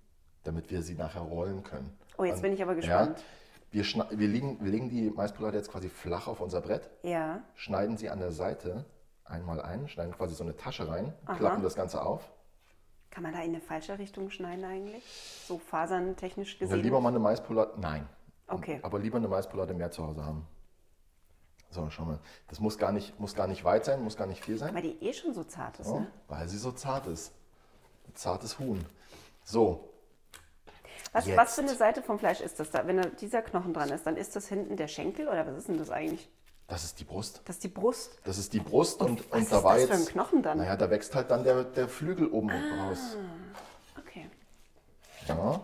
damit 0.42 0.70
wir 0.70 0.82
sie 0.82 0.94
nachher 0.94 1.22
rollen 1.22 1.62
können. 1.62 1.96
Oh, 2.18 2.24
jetzt 2.24 2.36
Und- 2.36 2.42
bin 2.42 2.52
ich 2.52 2.62
aber 2.62 2.74
gespannt. 2.74 3.18
Ja, 3.72 3.84
wir, 3.84 4.18
wir, 4.18 4.28
legen, 4.28 4.58
wir 4.60 4.70
legen 4.72 4.88
die 4.88 5.08
Maispolade 5.10 5.56
jetzt 5.56 5.70
quasi 5.70 5.88
flach 5.88 6.26
auf 6.26 6.40
unser 6.40 6.60
Brett 6.60 6.90
ja. 7.04 7.40
schneiden 7.54 7.96
sie 7.96 8.10
an 8.10 8.18
der 8.18 8.32
Seite 8.32 8.84
einmal 9.24 9.60
ein, 9.62 9.88
schneiden 9.88 10.12
quasi 10.12 10.34
so 10.34 10.42
eine 10.42 10.56
Tasche 10.56 10.88
rein, 10.88 11.12
klappen 11.36 11.62
das 11.62 11.76
Ganze 11.76 12.02
auf. 12.02 12.28
Kann 13.10 13.22
man 13.22 13.32
da 13.32 13.38
in 13.40 13.50
eine 13.50 13.60
falsche 13.60 13.96
Richtung 13.98 14.30
schneiden 14.30 14.64
eigentlich? 14.64 15.04
So 15.46 15.58
faserntechnisch 15.58 16.54
Ja, 16.54 16.66
gesehen? 16.66 16.82
lieber 16.82 17.00
mal 17.00 17.10
eine 17.10 17.20
Maispolade, 17.20 17.74
nein. 17.80 18.08
Okay. 18.48 18.80
Aber 18.82 18.98
lieber 18.98 19.18
eine 19.18 19.28
Maispolade 19.28 19.72
mehr 19.74 19.92
zu 19.92 20.04
Hause 20.04 20.24
haben. 20.24 20.44
So, 21.70 21.88
schau 21.90 22.04
mal. 22.04 22.18
Das 22.48 22.58
muss 22.60 22.78
gar 22.78 22.90
nicht, 22.92 23.18
muss 23.20 23.34
gar 23.34 23.46
nicht 23.46 23.64
weit 23.64 23.84
sein, 23.84 24.02
muss 24.02 24.16
gar 24.16 24.26
nicht 24.26 24.44
viel 24.44 24.58
sein, 24.58 24.74
Weil 24.74 24.82
die 24.82 25.00
eh 25.04 25.12
schon 25.12 25.32
so 25.34 25.44
zart 25.44 25.78
ist, 25.78 25.86
oh, 25.86 26.00
ne? 26.00 26.06
weil 26.28 26.48
sie 26.48 26.58
so 26.58 26.72
zart 26.72 27.06
ist. 27.06 27.32
Zartes 28.14 28.58
Huhn. 28.58 28.84
So, 29.44 29.88
Was, 31.12 31.26
Jetzt. 31.26 31.36
was 31.36 31.54
für 31.54 31.60
eine 31.62 31.74
Seite 31.74 32.02
vom 32.02 32.18
Fleisch 32.18 32.40
ist 32.40 32.58
das 32.58 32.70
da? 32.70 32.86
Wenn 32.86 32.96
da 32.96 33.08
dieser 33.08 33.40
Knochen 33.42 33.72
dran 33.72 33.90
ist, 33.90 34.04
dann 34.06 34.16
ist 34.16 34.34
das 34.34 34.48
hinten 34.48 34.76
der 34.76 34.88
Schenkel 34.88 35.28
oder 35.28 35.46
was 35.46 35.56
ist 35.56 35.68
denn 35.68 35.78
das 35.78 35.90
eigentlich? 35.90 36.28
das 36.66 36.84
ist 36.84 37.00
die 37.00 37.04
Brust. 37.04 37.42
Das 37.46 37.56
ist 37.56 37.64
die 37.64 37.68
Brust. 37.68 38.18
Das 38.24 38.38
ist 38.38 38.52
die 38.52 38.60
Brust 38.60 39.00
und, 39.02 39.28
was 39.30 39.36
und 39.36 39.42
ist 39.42 39.52
da 39.52 39.64
war 39.64 39.74
das 39.74 39.84
für 39.86 39.92
jetzt. 39.94 40.08
ein 40.08 40.12
Knochen 40.12 40.42
dann? 40.42 40.58
Naja, 40.58 40.76
da 40.76 40.88
wächst 40.88 41.14
halt 41.16 41.30
dann 41.30 41.42
der, 41.42 41.64
der 41.64 41.88
Flügel 41.88 42.28
oben 42.28 42.48
raus. 42.50 43.16
Okay. 43.98 44.30
Ja. 45.26 45.60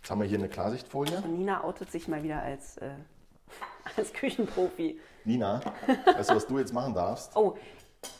Jetzt 0.00 0.10
haben 0.10 0.20
wir 0.20 0.26
hier 0.26 0.38
eine 0.38 0.48
Klarsichtfolie. 0.48 1.18
Und 1.18 1.38
Nina 1.38 1.62
outet 1.62 1.90
sich 1.92 2.08
mal 2.08 2.22
wieder 2.22 2.40
als, 2.42 2.78
äh, 2.78 2.88
als 3.98 4.12
Küchenprofi. 4.12 4.98
Nina, 5.24 5.60
weißt 6.16 6.30
du, 6.30 6.36
was 6.36 6.46
du 6.46 6.58
jetzt 6.58 6.72
machen 6.72 6.94
darfst? 6.94 7.36
Oh, 7.36 7.54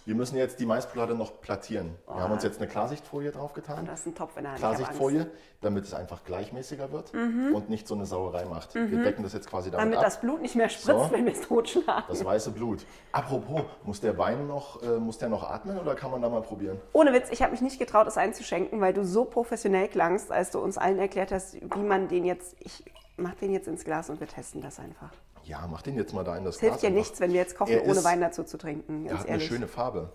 Wir 0.04 0.14
müssen 0.16 0.36
jetzt 0.36 0.58
die 0.58 0.66
Maispolade 0.66 1.14
noch 1.14 1.40
plattieren. 1.40 1.94
Wir 2.06 2.16
haben 2.16 2.32
uns 2.32 2.42
jetzt 2.42 2.58
eine 2.60 2.68
Klarsichtfolie 2.68 3.30
drauf 3.30 3.52
getan. 3.52 3.86
da 3.86 3.92
ist 3.94 4.06
ein 4.06 4.14
Topf 4.14 4.36
in 4.36 4.42
der 4.42 4.50
Hand. 4.52 4.58
Klarsichtfolie, 4.60 5.30
damit 5.60 5.84
es 5.84 5.94
einfach 5.94 6.24
gleichmäßiger 6.24 6.90
wird 6.92 7.14
und 7.14 7.70
nicht 7.70 7.86
so 7.86 7.94
eine 7.94 8.04
Sauerei 8.04 8.44
macht. 8.44 8.74
Wir 8.74 9.02
decken 9.02 9.22
das 9.22 9.32
jetzt 9.32 9.48
quasi 9.48 9.70
damit. 9.70 9.84
Damit 9.84 9.98
ab. 9.98 10.04
das 10.04 10.20
Blut 10.20 10.42
nicht 10.42 10.56
mehr 10.56 10.68
spritzt, 10.68 10.86
So. 10.86 11.08
wenn 11.12 11.24
wir 11.24 11.32
es 11.32 11.42
totschlagen. 11.42 12.04
das 12.08 12.24
weiße 12.24 12.50
Blut. 12.50 12.84
Apropos, 13.12 13.62
muss 13.84 14.00
der 14.00 14.18
Wein 14.18 14.46
noch, 14.48 14.82
äh, 14.82 14.98
muss 14.98 15.16
der 15.18 15.28
noch 15.28 15.48
atmen 15.48 15.78
oder 15.78 15.94
kann 15.94 16.10
man 16.10 16.20
da 16.20 16.28
mal 16.28 16.42
probieren? 16.42 16.78
Ohne 16.92 17.12
Witz, 17.12 17.28
ich 17.30 17.40
habe 17.42 17.52
mich 17.52 17.60
nicht 17.62 17.78
getraut, 17.78 18.06
es 18.08 18.18
einzuschenken, 18.18 18.80
weil 18.80 18.92
du 18.92 19.04
so 19.04 19.24
professionell 19.24 19.88
klangst, 19.88 20.32
als 20.32 20.50
du 20.50 20.58
uns 20.58 20.76
allen 20.76 20.98
erklärt 20.98 21.30
hast, 21.32 21.54
wie 21.54 21.78
man 21.82 22.08
den 22.08 22.24
jetzt. 22.24 22.56
Ich 22.58 22.84
mach 23.16 23.34
den 23.36 23.52
jetzt 23.52 23.68
ins 23.68 23.84
Glas 23.84 24.10
und 24.10 24.18
wir 24.20 24.26
testen 24.28 24.60
das 24.60 24.78
einfach. 24.80 25.10
Ja, 25.48 25.66
mach 25.66 25.80
den 25.80 25.96
jetzt 25.96 26.12
mal 26.12 26.24
da 26.24 26.36
in 26.36 26.44
das 26.44 26.56
Es 26.56 26.60
hilft 26.60 26.74
Glas 26.74 26.82
ja 26.82 26.88
einfach. 26.90 27.00
nichts, 27.00 27.20
wenn 27.20 27.32
wir 27.32 27.40
jetzt 27.40 27.56
kochen, 27.56 27.72
Er 27.72 27.82
ohne 27.84 27.92
ist- 27.92 28.04
Wein 28.04 28.20
dazu 28.20 28.44
zu 28.44 28.58
trinken. 28.58 29.06
Er 29.06 29.14
hat 29.14 29.20
eine 29.22 29.30
ehrlich. 29.30 29.50
Mhm. 29.50 29.54
schöne 29.54 29.68
Farbe. 29.68 30.12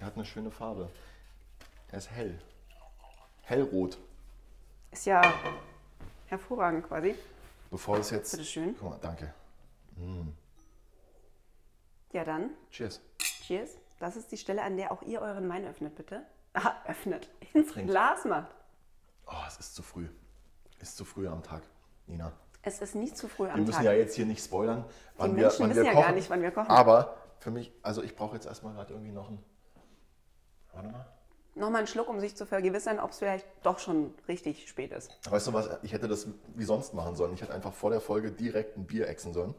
Er 0.00 0.06
hat 0.06 0.14
eine 0.14 0.24
schöne 0.24 0.50
Farbe. 0.50 0.88
Er 1.92 1.98
ist 1.98 2.10
hell. 2.10 2.38
Hellrot. 3.42 3.98
Ist 4.90 5.04
ja 5.04 5.20
hervorragend 6.26 6.86
quasi. 6.88 7.14
Bevor 7.70 7.98
es 7.98 8.08
jetzt. 8.10 8.30
Bitteschön. 8.32 8.74
Guck 8.80 8.90
mal, 8.90 8.98
danke. 9.02 9.34
Ja, 12.12 12.24
dann, 12.24 12.50
Cheers. 12.70 13.00
cheers. 13.42 13.70
Das 14.00 14.16
ist 14.16 14.32
die 14.32 14.36
Stelle, 14.38 14.62
an 14.62 14.76
der 14.78 14.90
auch 14.92 15.02
ihr 15.02 15.20
euren 15.20 15.48
Wein 15.48 15.66
öffnet, 15.66 15.94
bitte. 15.96 16.22
Ah, 16.54 16.72
öffnet. 16.86 17.28
Ins 17.52 17.72
Trinkt. 17.72 17.90
Glas 17.90 18.24
macht. 18.24 18.54
Oh, 19.26 19.32
es 19.46 19.58
ist 19.58 19.74
zu 19.74 19.82
früh. 19.82 20.08
Ist 20.80 20.96
zu 20.96 21.04
früh 21.04 21.28
am 21.28 21.42
Tag, 21.42 21.62
Nina. 22.06 22.32
Es 22.62 22.80
ist 22.80 22.94
nie 22.94 23.12
zu 23.12 23.28
früh 23.28 23.44
Wir 23.46 23.54
am 23.54 23.60
müssen 23.60 23.72
Tag. 23.72 23.84
ja 23.84 23.92
jetzt 23.92 24.14
hier 24.14 24.26
nicht 24.26 24.44
spoilern, 24.44 24.84
wann 25.16 25.36
wir, 25.36 25.44
Menschen 25.44 25.60
wann 25.62 25.70
wissen 25.70 25.80
wir 25.82 25.84
ja 25.86 25.92
kochen. 25.92 26.04
gar 26.06 26.12
nicht, 26.12 26.30
wann 26.30 26.42
wir 26.42 26.50
kochen. 26.50 26.70
Aber 26.70 27.16
für 27.38 27.50
mich, 27.50 27.72
also 27.82 28.02
ich 28.02 28.14
brauche 28.16 28.34
jetzt 28.34 28.46
erstmal 28.46 28.74
gerade 28.74 28.92
irgendwie 28.92 29.12
noch 29.12 29.28
einen. 29.28 29.42
Warte 30.72 30.88
mal. 30.88 31.06
Nochmal 31.54 31.78
einen 31.78 31.86
Schluck, 31.88 32.08
um 32.08 32.20
sich 32.20 32.36
zu 32.36 32.46
vergewissern, 32.46 33.00
ob 33.00 33.10
es 33.10 33.18
vielleicht 33.18 33.46
doch 33.62 33.78
schon 33.80 34.14
richtig 34.28 34.68
spät 34.68 34.92
ist. 34.92 35.18
Weißt 35.28 35.46
du 35.48 35.52
was, 35.52 35.68
ich 35.82 35.92
hätte 35.92 36.06
das 36.06 36.28
wie 36.54 36.64
sonst 36.64 36.94
machen 36.94 37.16
sollen. 37.16 37.34
Ich 37.34 37.42
hätte 37.42 37.52
einfach 37.52 37.72
vor 37.72 37.90
der 37.90 38.00
Folge 38.00 38.30
direkt 38.30 38.76
ein 38.76 38.86
Bier 38.86 39.08
exen 39.08 39.32
sollen. 39.32 39.54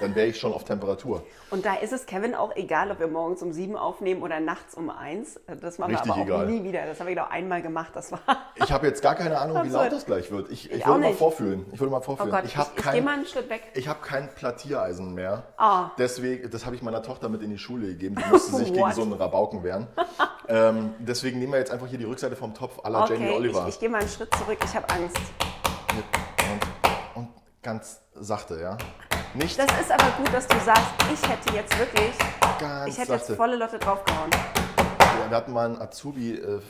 Dann 0.00 0.14
wäre 0.14 0.26
ich 0.28 0.38
schon 0.38 0.52
auf 0.52 0.62
Temperatur. 0.64 1.24
Und 1.50 1.64
da 1.66 1.74
ist 1.74 1.92
es 1.92 2.06
Kevin 2.06 2.34
auch 2.34 2.54
egal, 2.54 2.90
ob 2.92 3.00
wir 3.00 3.08
morgens 3.08 3.42
um 3.42 3.52
sieben 3.52 3.76
aufnehmen 3.76 4.22
oder 4.22 4.38
nachts 4.38 4.74
um 4.74 4.90
eins. 4.90 5.40
Das 5.60 5.78
machen 5.78 5.90
Richtig 5.92 6.06
wir 6.06 6.12
aber 6.12 6.22
auch 6.22 6.42
egal. 6.42 6.46
nie 6.46 6.62
wieder. 6.62 6.86
Das 6.86 7.00
haben 7.00 7.06
wir 7.08 7.16
doch 7.16 7.30
einmal 7.30 7.62
gemacht. 7.62 7.90
Das 7.94 8.12
war. 8.12 8.20
Ich 8.54 8.70
habe 8.70 8.86
jetzt 8.86 9.02
gar 9.02 9.14
keine 9.16 9.38
Ahnung, 9.38 9.64
wie 9.64 9.68
laut 9.68 9.90
das 9.90 10.06
gleich 10.06 10.30
wird. 10.30 10.50
Ich, 10.52 10.70
ich, 10.70 10.78
Ich 10.78 10.86
würde 10.86 11.00
mal 11.00 11.12
vorfühlen. 11.14 11.66
Ich 11.72 11.80
würde 11.80 11.90
mal 11.90 11.98
Oh 11.98 12.02
vorfühlen. 12.02 12.30
Gott, 12.30 12.44
ich 12.44 12.52
ich, 12.52 12.56
habe 12.56 12.70
ich, 12.76 12.82
kein, 12.82 12.92
gehe 12.94 13.02
mal 13.02 13.14
einen 13.14 13.26
Schritt 13.26 13.48
weg. 13.48 13.62
Ich 13.74 13.88
habe 13.88 14.00
kein 14.02 14.32
Plattiereisen 14.34 15.14
mehr. 15.14 15.42
Ah. 15.56 15.90
Deswegen, 15.98 16.48
das 16.50 16.64
habe 16.66 16.76
ich 16.76 16.82
meiner 16.82 17.02
Tochter 17.02 17.28
mit 17.28 17.42
in 17.42 17.50
die 17.50 17.58
Schule 17.58 17.88
gegeben. 17.88 18.16
Die 18.16 18.30
musste 18.30 18.54
sich 18.56 18.72
gegen 18.72 18.92
so 18.92 19.02
einen 19.02 19.14
Rabauken 19.14 19.64
wehren. 19.64 19.88
ähm, 20.48 20.94
deswegen 20.98 21.38
nehmen 21.40 21.52
wir 21.52 21.58
jetzt 21.58 21.72
einfach 21.72 21.86
hier 21.86 21.98
die 21.98 22.04
Rückseite 22.04 22.36
vom 22.36 22.54
Topf 22.54 22.78
à 22.80 22.88
la 22.90 23.00
Jamie 23.06 23.16
Okay, 23.24 23.30
ich, 23.30 23.36
Oliver. 23.36 23.66
ich 23.68 23.80
gehe 23.80 23.88
mal 23.88 24.00
einen 24.00 24.08
Schritt 24.10 24.32
zurück. 24.36 24.58
Ich 24.64 24.74
habe 24.76 24.88
Angst. 24.90 25.16
und, 27.14 27.22
und 27.22 27.28
ganz 27.62 28.00
sachte, 28.14 28.60
ja. 28.60 28.76
Nicht 29.36 29.58
Das 29.58 29.66
ist 29.80 29.92
aber 29.92 30.10
gut, 30.16 30.32
dass 30.32 30.46
du 30.46 30.58
sagst, 30.64 30.84
ich 31.12 31.28
hätte 31.28 31.54
jetzt 31.54 31.78
wirklich, 31.78 32.12
ganz 32.58 32.88
ich 32.92 32.98
hätte 32.98 33.12
jetzt 33.12 33.26
sachte. 33.26 33.36
volle 33.36 33.56
Lotte 33.56 33.78
draufgehauen. 33.78 34.30
Ja, 34.98 35.30
Wir 35.30 35.36
hatten 35.36 35.52
mal 35.52 35.66
einen 35.66 35.80
Azubi 35.80 36.34
äh, 36.36 36.60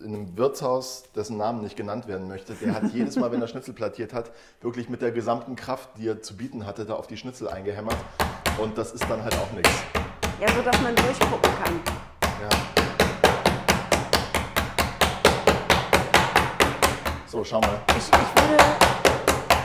in 0.00 0.14
einem 0.14 0.36
Wirtshaus, 0.36 1.04
dessen 1.14 1.38
Namen 1.38 1.62
nicht 1.62 1.76
genannt 1.76 2.06
werden 2.06 2.28
möchte. 2.28 2.52
Der 2.54 2.74
hat 2.74 2.92
jedes 2.92 3.16
Mal, 3.16 3.32
wenn 3.32 3.40
er 3.40 3.48
Schnitzel 3.48 3.72
plattiert 3.72 4.12
hat, 4.12 4.32
wirklich 4.60 4.90
mit 4.90 5.00
der 5.00 5.12
gesamten 5.12 5.56
Kraft, 5.56 5.88
die 5.96 6.08
er 6.08 6.20
zu 6.20 6.36
bieten 6.36 6.66
hatte, 6.66 6.84
da 6.84 6.94
auf 6.94 7.06
die 7.06 7.16
Schnitzel 7.16 7.48
eingehämmert. 7.48 7.96
Und 8.58 8.76
das 8.76 8.92
ist 8.92 9.04
dann 9.08 9.22
halt 9.22 9.34
auch 9.38 9.50
nichts. 9.52 9.72
Ja, 10.40 10.48
so 10.48 10.60
dass 10.60 10.78
man 10.82 10.94
durchgucken 10.96 11.50
kann. 11.64 11.80
Ja. 12.42 12.48
So, 17.26 17.42
schau 17.44 17.60
mal. 17.60 17.80
Ich, 17.88 17.96
ich 17.96 18.50
würde, 18.50 18.62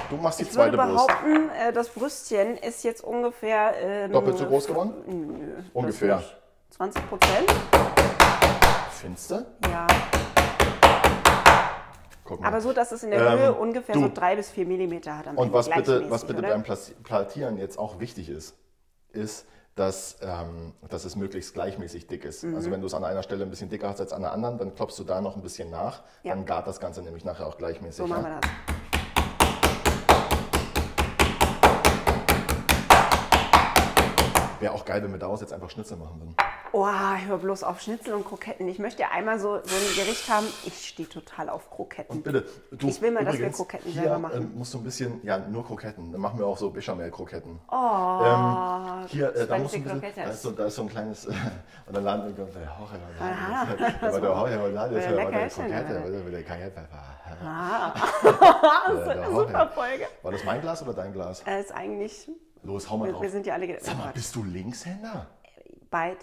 Du 0.09 0.17
machst 0.17 0.39
die 0.39 0.43
ich 0.43 0.55
würde 0.55 0.75
zweite 0.75 0.77
Brust. 0.91 1.07
behaupten, 1.07 1.49
äh, 1.49 1.71
das 1.71 1.89
Brüstchen 1.89 2.57
ist 2.57 2.83
jetzt 2.83 3.03
ungefähr. 3.03 3.73
Ähm, 3.79 4.11
Doppelt 4.11 4.37
so 4.37 4.45
groß 4.45 4.67
geworden? 4.67 4.93
Nö, 5.05 5.63
Ungefähr. 5.73 6.17
nicht. 6.17 6.35
20 6.71 7.09
Prozent? 7.09 7.51
Findest 8.91 9.31
du? 9.31 9.45
Ja. 9.71 9.87
Guck 12.25 12.41
mal. 12.41 12.47
Aber 12.47 12.61
so, 12.61 12.73
dass 12.73 12.91
es 12.91 13.03
in 13.03 13.11
der 13.11 13.21
Ähm, 13.21 13.39
Höhe 13.39 13.53
ungefähr 13.53 13.95
du. 13.95 14.01
so 14.01 14.09
drei 14.13 14.35
bis 14.35 14.49
vier 14.49 14.65
Millimeter 14.65 15.17
hat. 15.17 15.27
Am 15.27 15.37
Und 15.37 15.45
Ende, 15.47 15.53
was 15.57 15.69
bitte, 15.69 16.09
was 16.09 16.25
bitte 16.25 16.39
oder? 16.39 16.49
beim 16.49 16.63
Plattieren 17.03 17.57
jetzt 17.57 17.77
auch 17.77 17.99
wichtig 17.99 18.29
ist, 18.29 18.55
ist, 19.11 19.45
dass, 19.75 20.17
ähm, 20.21 20.73
dass 20.89 21.05
es 21.05 21.15
möglichst 21.15 21.53
gleichmäßig 21.53 22.07
dick 22.07 22.25
ist. 22.25 22.43
Mhm. 22.43 22.55
Also 22.55 22.69
wenn 22.71 22.81
du 22.81 22.87
es 22.87 22.93
an 22.93 23.03
einer 23.03 23.23
Stelle 23.23 23.43
ein 23.45 23.49
bisschen 23.49 23.69
dicker 23.69 23.89
hast 23.89 23.99
als 24.01 24.11
an 24.13 24.21
der 24.23 24.31
anderen, 24.31 24.57
dann 24.57 24.75
klopfst 24.75 24.97
du 24.99 25.03
da 25.03 25.21
noch 25.21 25.35
ein 25.35 25.41
bisschen 25.41 25.69
nach, 25.69 26.01
Ja. 26.23 26.33
dann 26.33 26.45
gart 26.45 26.67
das 26.67 26.79
Ganze 26.79 27.01
nämlich 27.01 27.23
nachher 27.23 27.47
auch 27.47 27.57
gleichmäßig. 27.57 27.97
So 27.99 28.07
machen 28.07 28.25
wir 28.25 28.39
das. 28.41 28.49
Wäre 34.59 34.73
auch 34.73 34.85
geil, 34.85 35.01
wenn 35.03 35.11
wir 35.11 35.19
daraus 35.19 35.41
jetzt 35.41 35.53
einfach 35.53 35.69
Schnitzel 35.69 35.97
machen 35.97 36.19
würden. 36.19 36.35
Oh, 36.71 36.87
hör 36.87 37.37
bloß 37.37 37.63
auf 37.63 37.81
Schnitzel 37.81 38.13
und 38.13 38.25
Kroketten. 38.25 38.67
Ich 38.67 38.77
möchte 38.77 39.01
ja 39.01 39.09
einmal 39.11 39.39
so, 39.39 39.57
so 39.63 39.75
ein 39.75 39.95
Gericht 39.95 40.29
haben. 40.29 40.45
Ich 40.65 40.87
stehe 40.87 41.09
total 41.09 41.49
auf 41.49 41.69
Kroketten. 41.71 42.17
Und 42.17 42.23
bitte, 42.23 42.45
du, 42.71 42.87
Ich 42.87 43.01
will 43.01 43.11
mal, 43.11 43.23
dass 43.25 43.33
wir 43.33 43.39
übrigens, 43.39 43.57
Kroketten 43.57 43.91
hier, 43.91 44.01
selber 44.01 44.19
machen. 44.19 44.37
ähm, 44.37 44.51
musst 44.55 44.73
du 44.73 44.77
ein 44.77 44.83
bisschen, 44.83 45.19
ja, 45.23 45.39
nur 45.39 45.65
Kroketten. 45.65 46.11
Dann 46.11 46.21
machen 46.21 46.37
wir 46.37 46.45
auch 46.45 46.57
so 46.57 46.69
Bechamel-Kroketten. 46.69 47.59
Oh, 47.71 48.19
ähm, 48.23 49.07
hier, 49.07 49.35
äh, 49.35 49.47
da 49.47 49.57
musst 49.57 49.73
du 49.73 49.77
ein 49.77 49.83
bisschen, 49.83 50.01
Kroketten. 50.01 50.23
da 50.23 50.29
ist, 50.29 50.41
so, 50.43 50.51
da 50.51 50.65
ist 50.65 50.75
so 50.75 50.81
ein 50.83 50.89
kleines, 50.89 51.25
und 51.87 51.95
dann 51.95 52.03
laden 52.03 52.37
wir, 52.37 52.45
Hoche, 52.79 52.95
Aha. 53.19 53.61
aber 53.61 53.75
der 54.19 54.29
aber 54.29 54.69
da 54.71 54.85
ist 54.85 55.05
ja 55.05 55.11
aber 55.11 55.31
der 55.31 55.49
Krokette, 55.49 56.03
oder 56.05 56.31
der 56.31 56.43
Cayennepfeffer. 56.43 57.19
Ah, 57.43 57.93
das 58.87 59.29
super 59.29 59.67
Folge. 59.73 60.07
War 60.21 60.31
das 60.31 60.43
mein 60.43 60.61
Glas 60.61 60.81
oder 60.83 60.93
dein 60.93 61.13
Glas? 61.13 61.43
Äh, 61.45 61.61
ist 61.61 61.73
eigentlich, 61.73 62.29
Los, 62.63 62.89
hau 62.89 62.97
mal 62.97 63.05
wir, 63.05 63.13
drauf. 63.13 63.21
wir 63.21 63.29
sind 63.29 63.45
ja 63.45 63.53
alle 63.53 63.79
Sag 63.81 63.97
mal, 63.97 64.03
Quatsch. 64.05 64.13
bist 64.15 64.35
du 64.35 64.43
Linkshänder? 64.43 65.27
Beid. 65.89 66.17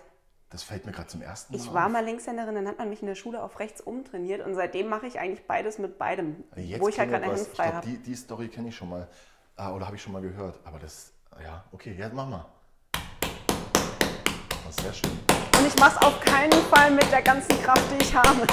Das 0.51 0.63
fällt 0.63 0.87
mir 0.87 0.93
gerade 0.93 1.09
zum 1.09 1.23
ersten 1.23 1.53
Mal 1.55 1.59
Ich 1.61 1.73
war 1.75 1.87
auf. 1.87 1.93
mal 1.93 2.05
Linkshänderin, 2.05 2.55
dann 2.55 2.69
hat 2.69 2.79
man 2.79 2.89
mich 2.89 3.01
in 3.01 3.07
der 3.09 3.15
Schule 3.17 3.43
auf 3.43 3.59
rechts 3.59 3.81
umtrainiert 3.81 4.47
und 4.47 4.55
seitdem 4.55 4.89
mache 4.89 5.07
ich 5.07 5.19
eigentlich 5.19 5.45
beides 5.47 5.79
mit 5.79 5.99
beidem. 5.99 6.45
Jetzt 6.55 6.81
wo 6.81 6.89
ich 6.89 6.99
halt. 7.01 7.13
Hand 7.13 7.25
Ich 7.41 7.49
frei 7.49 7.73
habe. 7.73 7.87
die, 7.87 7.99
die 7.99 8.15
Story 8.15 8.49
kenne 8.49 8.69
ich 8.69 8.77
schon 8.77 8.89
mal. 8.89 9.09
Ah, 9.57 9.73
oder 9.73 9.87
habe 9.87 9.97
ich 9.97 10.03
schon 10.03 10.13
mal 10.13 10.23
gehört. 10.23 10.59
Aber 10.65 10.79
das, 10.79 11.13
ja, 11.43 11.65
okay, 11.73 11.95
jetzt 11.99 12.15
mach 12.15 12.29
mal. 12.29 12.47
Das 12.93 14.71
ist 14.77 14.81
sehr 14.83 14.93
schön. 14.93 15.11
Und 15.59 15.67
ich 15.67 15.77
mache 15.81 15.97
es 15.97 16.03
auf 16.07 16.21
keinen 16.21 16.53
Fall 16.65 16.91
mit 16.93 17.11
der 17.11 17.23
ganzen 17.23 17.61
Kraft, 17.63 17.83
die 17.91 18.03
ich 18.05 18.15
habe. 18.15 18.47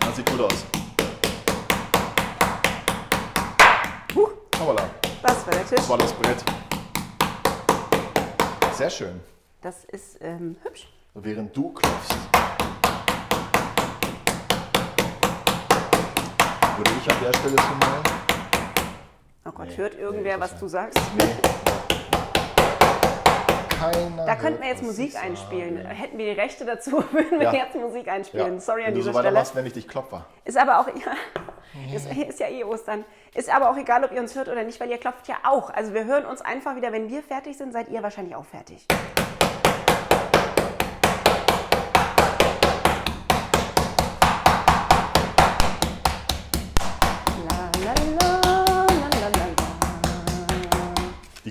Das 0.00 0.16
sieht 0.16 0.28
gut 0.30 0.40
aus. 0.40 0.64
Huh, 4.14 4.28
Hoppala, 4.58 4.90
das 5.22 5.46
war 5.46 5.52
der 5.54 5.66
Tisch. 5.66 5.76
das 5.78 5.88
war 5.88 5.98
das 5.98 6.12
Brett. 6.12 6.44
Sehr 8.74 8.90
schön. 8.90 9.20
Das 9.60 9.84
ist 9.84 10.18
ähm, 10.20 10.56
hübsch. 10.62 10.88
Während 11.14 11.56
du 11.56 11.72
klopfst, 11.72 12.14
würde 16.76 16.90
ich 17.02 17.10
an 17.10 17.16
der 17.24 17.32
Stelle 17.38 17.56
schon 17.58 17.78
mal. 17.80 18.02
Oh 19.46 19.50
Gott, 19.50 19.68
Nee, 19.68 19.76
hört 19.76 19.94
nee, 19.94 20.00
irgendwer, 20.00 20.38
das 20.38 20.52
was 20.52 20.60
du 20.60 20.68
sagst? 20.68 20.98
Keiner. 23.78 24.26
Da 24.26 24.34
könnten 24.36 24.60
wir 24.60 24.68
jetzt 24.68 24.82
Musik 24.82 25.14
einspielen. 25.22 25.84
Hätten 25.86 26.18
wir 26.18 26.34
die 26.34 26.40
Rechte 26.40 26.64
dazu, 26.64 26.92
würden 27.12 27.38
wir 27.38 27.42
Ja. 27.42 27.52
jetzt 27.52 27.74
Musik 27.74 28.08
einspielen. 28.08 28.60
Sorry 28.60 28.80
Wenn 28.82 28.88
an 28.88 28.94
dieser 28.94 29.12
so 29.12 29.18
Stelle. 29.18 29.28
weitermachst, 29.34 29.54
nenne 29.54 29.68
ich 29.68 29.74
dich 29.74 29.88
Klopfer. 29.88 30.26
Ist 30.44 30.56
aber 30.58 30.80
auch, 30.80 30.86
ja, 30.88 31.94
ist, 31.96 32.10
ist 32.12 32.40
ja 32.40 32.48
eh 32.48 32.64
Ostern. 32.64 33.04
Ist 33.34 33.54
aber 33.54 33.70
auch 33.70 33.76
egal, 33.76 34.04
ob 34.04 34.12
ihr 34.12 34.20
uns 34.20 34.34
hört 34.34 34.48
oder 34.48 34.64
nicht, 34.64 34.80
weil 34.80 34.90
ihr 34.90 34.98
klopft 34.98 35.28
ja 35.28 35.36
auch. 35.44 35.70
Also 35.70 35.94
wir 35.94 36.04
hören 36.04 36.24
uns 36.24 36.40
einfach 36.40 36.74
wieder, 36.76 36.92
wenn 36.92 37.08
wir 37.08 37.22
fertig 37.22 37.56
sind, 37.56 37.72
seid 37.72 37.88
ihr 37.90 38.02
wahrscheinlich 38.02 38.34
auch 38.34 38.44
fertig. 38.46 38.86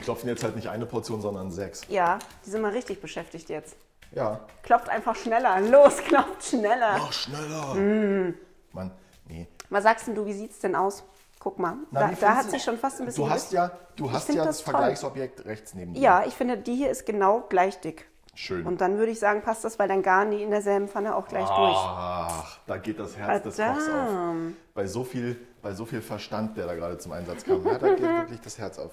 Klopfen 0.07 0.29
jetzt 0.29 0.41
halt 0.41 0.55
nicht 0.55 0.69
eine 0.69 0.85
Portion, 0.85 1.21
sondern 1.21 1.51
sechs. 1.51 1.81
Ja, 1.89 2.17
die 2.45 2.49
sind 2.49 2.61
mal 2.61 2.71
richtig 2.71 3.01
beschäftigt 3.01 3.49
jetzt. 3.49 3.75
Ja. 4.13 4.39
Klopft 4.63 4.87
einfach 4.87 5.17
schneller. 5.17 5.59
Los, 5.59 5.97
klopft 6.07 6.45
schneller. 6.45 6.95
Mach 6.97 7.11
schneller. 7.11 7.75
Mm. 7.75 8.33
Mann, 8.71 8.91
nee. 9.27 9.49
Was 9.69 9.83
sagst 9.83 10.07
denn 10.07 10.15
du, 10.15 10.25
wie 10.25 10.31
sieht's 10.31 10.59
denn 10.59 10.77
aus? 10.77 11.03
Guck 11.39 11.59
mal, 11.59 11.75
Na, 11.91 12.07
da, 12.07 12.13
da 12.19 12.35
hat 12.37 12.49
sich 12.49 12.63
schon 12.63 12.77
fast 12.77 13.01
ein 13.01 13.05
bisschen... 13.05 13.25
Du 13.25 13.29
hast 13.29 13.51
ja, 13.51 13.69
du 13.97 14.09
hast 14.09 14.29
ja 14.29 14.35
das 14.35 14.45
das. 14.45 14.61
Vergleichsobjekt 14.61 15.45
rechts 15.45 15.73
neben 15.73 15.93
dir. 15.93 15.99
Ja, 15.99 16.23
ich 16.25 16.35
finde, 16.35 16.57
die 16.57 16.75
hier 16.75 16.89
ist 16.89 17.05
genau 17.05 17.43
gleich 17.49 17.81
dick. 17.81 18.07
Schön. 18.33 18.65
Und 18.65 18.79
dann 18.79 18.97
würde 18.97 19.11
ich 19.11 19.19
sagen, 19.19 19.41
passt 19.41 19.65
das, 19.65 19.77
weil 19.77 19.89
dann 19.89 20.03
garen 20.03 20.31
die 20.31 20.41
in 20.41 20.51
derselben 20.51 20.87
Pfanne 20.87 21.17
auch 21.17 21.27
gleich 21.27 21.47
Ach, 21.49 22.59
da 22.65 22.77
geht 22.77 22.97
das 22.97 23.17
Herz 23.17 23.43
des 23.43 23.57
Kochs 23.57 23.89
auf. 23.89 24.35
Bei 24.73 24.87
so, 24.87 25.03
viel, 25.03 25.35
bei 25.61 25.73
so 25.73 25.85
viel 25.85 26.01
Verstand, 26.01 26.55
der 26.55 26.65
da 26.65 26.75
gerade 26.75 26.97
zum 26.97 27.11
Einsatz 27.11 27.43
kam. 27.43 27.65
Ja, 27.65 27.77
da 27.77 27.89
geht 27.89 28.01
wirklich 28.01 28.39
das 28.41 28.57
Herz 28.57 28.79
auf. 28.79 28.91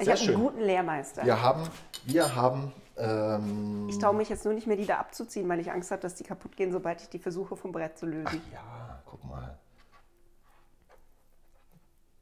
Ich 0.00 0.08
habe 0.08 0.20
einen 0.20 0.34
guten 0.34 0.60
Lehrmeister. 0.60 1.24
Wir 1.24 1.40
haben, 1.42 1.68
wir 2.04 2.34
haben, 2.34 2.72
ähm, 2.96 3.88
Ich 3.88 3.98
traue 3.98 4.14
mich 4.14 4.28
jetzt 4.28 4.44
nur 4.44 4.54
nicht 4.54 4.66
mehr, 4.66 4.76
die 4.76 4.86
da 4.86 4.98
abzuziehen, 4.98 5.48
weil 5.48 5.60
ich 5.60 5.70
Angst 5.70 5.90
habe, 5.90 6.00
dass 6.02 6.14
die 6.14 6.24
kaputt 6.24 6.56
gehen, 6.56 6.72
sobald 6.72 7.00
ich 7.02 7.08
die 7.08 7.18
versuche, 7.18 7.56
vom 7.56 7.72
Brett 7.72 7.98
zu 7.98 8.06
lösen. 8.06 8.40
ja, 8.52 9.02
guck 9.06 9.24
mal. 9.24 9.58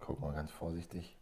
Guck 0.00 0.20
mal 0.20 0.32
ganz 0.32 0.50
vorsichtig. 0.50 1.16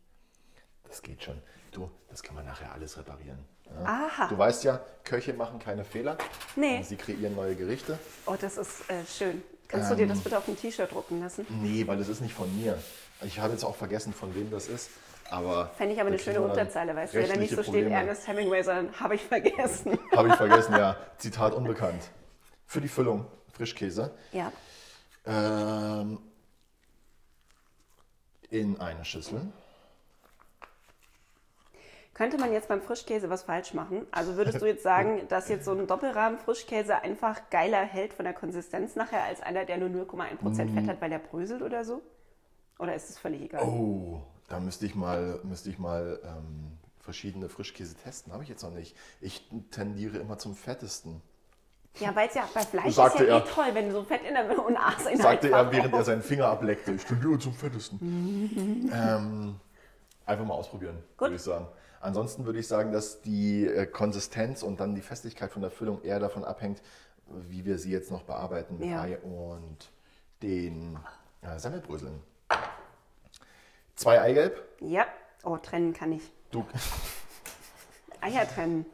Das 0.84 1.02
geht 1.02 1.22
schon. 1.22 1.40
Du, 1.72 1.90
das 2.08 2.22
kann 2.22 2.34
man 2.36 2.44
nachher 2.46 2.72
alles 2.72 2.96
reparieren. 2.96 3.38
Ja. 3.64 4.06
Aha. 4.06 4.28
Du 4.28 4.38
weißt 4.38 4.62
ja, 4.64 4.80
Köche 5.02 5.32
machen 5.34 5.58
keine 5.58 5.84
Fehler. 5.84 6.16
Nee. 6.54 6.82
Sie 6.82 6.96
kreieren 6.96 7.34
neue 7.34 7.56
Gerichte. 7.56 7.98
Oh, 8.26 8.36
das 8.40 8.56
ist 8.56 8.88
äh, 8.88 9.04
schön. 9.04 9.42
Kannst 9.68 9.90
du 9.90 9.96
dir 9.96 10.06
das 10.06 10.20
bitte 10.20 10.38
auf 10.38 10.46
ein 10.46 10.56
T-Shirt 10.56 10.92
drucken 10.92 11.20
lassen? 11.20 11.44
Nee, 11.48 11.84
weil 11.88 11.98
das 11.98 12.08
ist 12.08 12.20
nicht 12.20 12.34
von 12.34 12.54
mir. 12.56 12.78
Ich 13.22 13.40
habe 13.40 13.52
jetzt 13.52 13.64
auch 13.64 13.74
vergessen, 13.74 14.12
von 14.12 14.32
wem 14.36 14.48
das 14.50 14.68
ist. 14.68 14.90
Aber 15.30 15.70
Fände 15.76 15.94
ich 15.94 16.00
aber 16.00 16.08
eine 16.08 16.18
schöne 16.18 16.40
Unterzeile, 16.40 16.94
weißt 16.94 17.14
du? 17.14 17.18
Wenn 17.18 17.28
da 17.28 17.36
nicht 17.36 17.50
so 17.50 17.56
rechtliche 17.56 17.62
steht 17.62 17.84
Probleme. 17.84 17.94
Ernest 17.94 18.28
Hemingway, 18.28 18.62
sondern 18.62 19.00
habe 19.00 19.14
ich 19.14 19.24
vergessen. 19.24 19.98
Habe 20.16 20.28
ich 20.28 20.34
vergessen, 20.34 20.72
ja. 20.72 20.96
Zitat 21.18 21.54
unbekannt. 21.54 22.10
Für 22.66 22.80
die 22.80 22.88
Füllung 22.88 23.26
Frischkäse 23.52 24.14
ja. 24.32 24.52
ähm, 25.26 26.18
in 28.50 28.78
eine 28.80 29.04
Schüssel. 29.04 29.40
Könnte 32.12 32.38
man 32.38 32.50
jetzt 32.52 32.68
beim 32.68 32.80
Frischkäse 32.80 33.28
was 33.28 33.42
falsch 33.42 33.74
machen? 33.74 34.06
Also 34.10 34.36
würdest 34.36 34.62
du 34.62 34.66
jetzt 34.66 34.82
sagen, 34.82 35.22
dass 35.28 35.48
jetzt 35.48 35.66
so 35.66 35.72
ein 35.72 35.86
Doppelrahmen 35.86 36.38
Frischkäse 36.38 37.02
einfach 37.02 37.50
geiler 37.50 37.84
hält 37.84 38.14
von 38.14 38.24
der 38.24 38.32
Konsistenz 38.32 38.96
nachher 38.96 39.22
als 39.22 39.42
einer, 39.42 39.64
der 39.66 39.76
nur 39.76 39.90
0,1% 39.90 40.74
Fett 40.74 40.88
hat, 40.88 41.00
weil 41.00 41.10
der 41.10 41.18
bröselt 41.18 41.62
oder 41.62 41.84
so? 41.84 42.00
Oder 42.78 42.94
ist 42.94 43.10
es 43.10 43.18
völlig 43.18 43.42
egal? 43.42 43.62
Oh, 43.62 44.22
da 44.48 44.60
müsste 44.60 44.86
ich 44.86 44.94
mal, 44.94 45.40
müsste 45.42 45.70
ich 45.70 45.78
mal 45.78 46.20
ähm, 46.24 46.78
verschiedene 47.00 47.48
Frischkäse 47.48 47.94
testen. 47.96 48.32
Habe 48.32 48.42
ich 48.42 48.48
jetzt 48.48 48.62
noch 48.62 48.72
nicht. 48.72 48.96
Ich 49.20 49.48
tendiere 49.70 50.18
immer 50.18 50.38
zum 50.38 50.54
fettesten. 50.54 51.20
Ja, 51.98 52.14
weil 52.14 52.28
es 52.28 52.34
ja 52.34 52.46
bei 52.52 52.60
Fleisch 52.60 52.94
Sagte 52.94 53.22
ist 53.24 53.28
ja 53.30 53.36
eh 53.36 53.40
er. 53.40 53.44
toll, 53.46 53.66
wenn 53.72 53.90
so 53.90 54.04
Fett 54.04 54.22
in 54.22 54.34
der 54.34 54.66
und 54.66 54.76
Aas 54.76 55.06
in 55.06 55.16
Sagte 55.18 55.50
er, 55.50 55.72
während 55.72 55.94
er 55.94 56.04
seinen 56.04 56.22
Finger 56.22 56.46
ableckte. 56.48 56.92
Ich 56.92 57.04
tendiere 57.04 57.38
zum 57.38 57.54
fettesten. 57.54 58.90
ähm, 58.92 59.56
einfach 60.26 60.44
mal 60.44 60.54
ausprobieren, 60.54 60.98
Gut. 61.16 61.28
würde 61.28 61.36
ich 61.36 61.42
sagen. 61.42 61.66
Ansonsten 62.00 62.44
würde 62.44 62.58
ich 62.58 62.68
sagen, 62.68 62.92
dass 62.92 63.22
die 63.22 63.66
äh, 63.66 63.86
Konsistenz 63.86 64.62
und 64.62 64.78
dann 64.78 64.94
die 64.94 65.00
Festigkeit 65.00 65.50
von 65.50 65.62
der 65.62 65.70
Füllung 65.70 66.02
eher 66.02 66.20
davon 66.20 66.44
abhängt, 66.44 66.82
wie 67.48 67.64
wir 67.64 67.78
sie 67.78 67.90
jetzt 67.90 68.10
noch 68.10 68.22
bearbeiten 68.24 68.78
mit 68.78 68.90
Ja. 68.90 69.00
Ei 69.00 69.18
und 69.18 69.90
den 70.42 70.98
äh, 71.40 71.58
Semmelbröseln. 71.58 72.20
Zwei 73.96 74.20
Eigelb. 74.20 74.62
Ja. 74.80 75.06
Oh, 75.42 75.56
trennen 75.56 75.92
kann 75.94 76.12
ich. 76.12 76.30
Du, 76.50 76.64
Eier 78.20 78.46
trennen. 78.48 78.86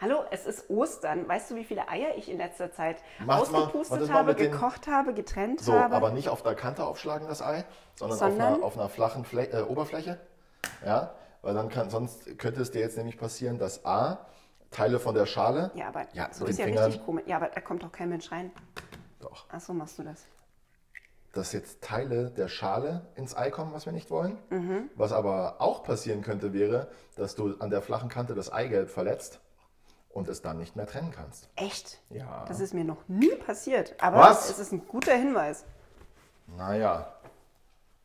Hallo, 0.00 0.24
es 0.32 0.46
ist 0.46 0.68
Ostern. 0.68 1.28
Weißt 1.28 1.50
du, 1.50 1.54
wie 1.54 1.64
viele 1.64 1.88
Eier 1.88 2.16
ich 2.16 2.28
in 2.28 2.38
letzter 2.38 2.72
Zeit 2.72 2.96
Mach's 3.24 3.42
ausgepustet 3.54 4.00
mal 4.08 4.12
habe, 4.12 4.28
mit 4.30 4.40
den- 4.40 4.50
gekocht 4.50 4.88
habe, 4.88 5.14
getrennt 5.14 5.60
so, 5.60 5.74
habe? 5.74 5.94
aber 5.94 6.10
nicht 6.10 6.28
auf 6.28 6.42
der 6.42 6.56
Kante 6.56 6.84
aufschlagen, 6.84 7.28
das 7.28 7.40
Ei, 7.40 7.64
sondern, 7.94 8.18
Sondern? 8.18 8.48
Auf, 8.48 8.56
einer, 8.56 8.66
auf 8.66 8.78
einer 8.78 8.88
flachen 8.88 9.24
Flä 9.24 9.44
äh, 9.52 9.62
Oberfläche. 9.62 10.18
Ja, 10.84 11.14
weil 11.42 11.54
dann 11.54 11.68
kann, 11.68 11.88
sonst 11.90 12.36
könnte 12.38 12.62
es 12.62 12.72
dir 12.72 12.80
jetzt 12.80 12.96
nämlich 12.96 13.16
passieren, 13.16 13.58
dass 13.58 13.84
A, 13.84 14.26
Teile 14.72 14.98
von 14.98 15.14
der 15.14 15.26
Schale. 15.26 15.70
ja, 15.74 15.86
aber 15.88 16.06
Ja, 16.14 16.30
so 16.32 16.46
ist 16.46 16.58
ja 16.58 16.64
Fingern. 16.64 16.84
richtig 16.86 17.04
komisch. 17.04 17.24
Ja, 17.26 17.36
aber 17.36 17.48
da 17.48 17.60
kommt 17.60 17.82
doch 17.84 17.92
kein 17.92 18.08
Mensch 18.08 18.32
rein. 18.32 18.50
Doch. 19.20 19.46
Ach 19.52 19.60
so 19.60 19.72
machst 19.72 19.98
du 19.98 20.02
das. 20.02 20.24
Dass 21.32 21.52
jetzt 21.52 21.82
Teile 21.82 22.30
der 22.30 22.48
Schale 22.48 23.06
ins 23.14 23.36
Ei 23.36 23.50
kommen, 23.50 23.72
was 23.72 23.86
wir 23.86 23.92
nicht 23.92 24.10
wollen. 24.10 24.38
Mhm. 24.50 24.90
Was 24.94 25.12
aber 25.12 25.56
auch 25.60 25.82
passieren 25.82 26.22
könnte, 26.22 26.52
wäre, 26.52 26.88
dass 27.16 27.34
du 27.34 27.56
an 27.58 27.70
der 27.70 27.82
flachen 27.82 28.08
Kante 28.08 28.34
das 28.34 28.52
Eigelb 28.52 28.90
verletzt 28.90 29.40
und 30.10 30.28
es 30.28 30.42
dann 30.42 30.58
nicht 30.58 30.76
mehr 30.76 30.86
trennen 30.86 31.10
kannst. 31.10 31.48
Echt? 31.56 32.00
Ja. 32.10 32.44
Das 32.46 32.60
ist 32.60 32.74
mir 32.74 32.84
noch 32.84 33.08
nie 33.08 33.34
passiert. 33.34 33.94
Aber 33.98 34.18
Was? 34.18 34.50
es 34.50 34.58
ist 34.58 34.72
ein 34.72 34.86
guter 34.86 35.14
Hinweis. 35.14 35.64
Naja, 36.46 37.14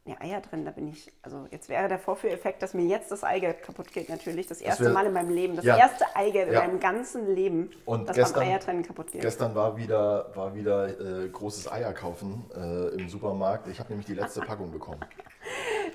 Ja, 0.08 0.16
Eier 0.22 0.40
drin, 0.40 0.64
da 0.64 0.72
bin 0.72 0.88
ich. 0.88 1.12
Also 1.22 1.48
jetzt 1.52 1.68
wäre 1.68 1.90
der 1.90 2.00
Vorführeffekt, 2.00 2.62
dass 2.62 2.74
mir 2.74 2.86
jetzt 2.86 3.12
das 3.12 3.26
Eigelb 3.26 3.62
kaputt 3.62 3.92
geht, 3.92 4.08
natürlich. 4.08 4.48
Das 4.48 4.62
erste 4.62 4.86
wär- 4.86 4.92
Mal 4.94 5.06
in 5.06 5.12
meinem 5.14 5.30
Leben. 5.32 5.58
Das 5.58 5.66
Ja. 5.66 5.76
erste 5.78 6.06
Eigelb 6.16 6.50
Ja. 6.50 6.62
in 6.62 6.68
meinem 6.68 6.80
ganzen 6.80 7.36
Leben, 7.36 7.72
Und 7.86 8.08
das 8.08 8.16
gestern- 8.16 8.40
beim 8.44 8.50
Eiertrennen 8.54 8.84
kaputt 8.84 9.12
geht. 9.12 9.22
gestern 9.22 9.54
war 9.54 9.76
wieder, 9.76 10.32
war 10.34 10.56
wieder 10.56 10.88
äh, 11.26 11.28
großes 11.28 11.70
Eier 11.70 11.92
kaufen 11.92 12.46
äh, 12.56 12.96
im 12.98 13.10
Supermarkt. 13.10 13.68
Ich 13.68 13.80
habe 13.80 13.90
nämlich 13.90 14.06
die 14.08 14.14
letzte 14.14 14.40
Packung 14.42 14.72
bekommen. 14.72 15.02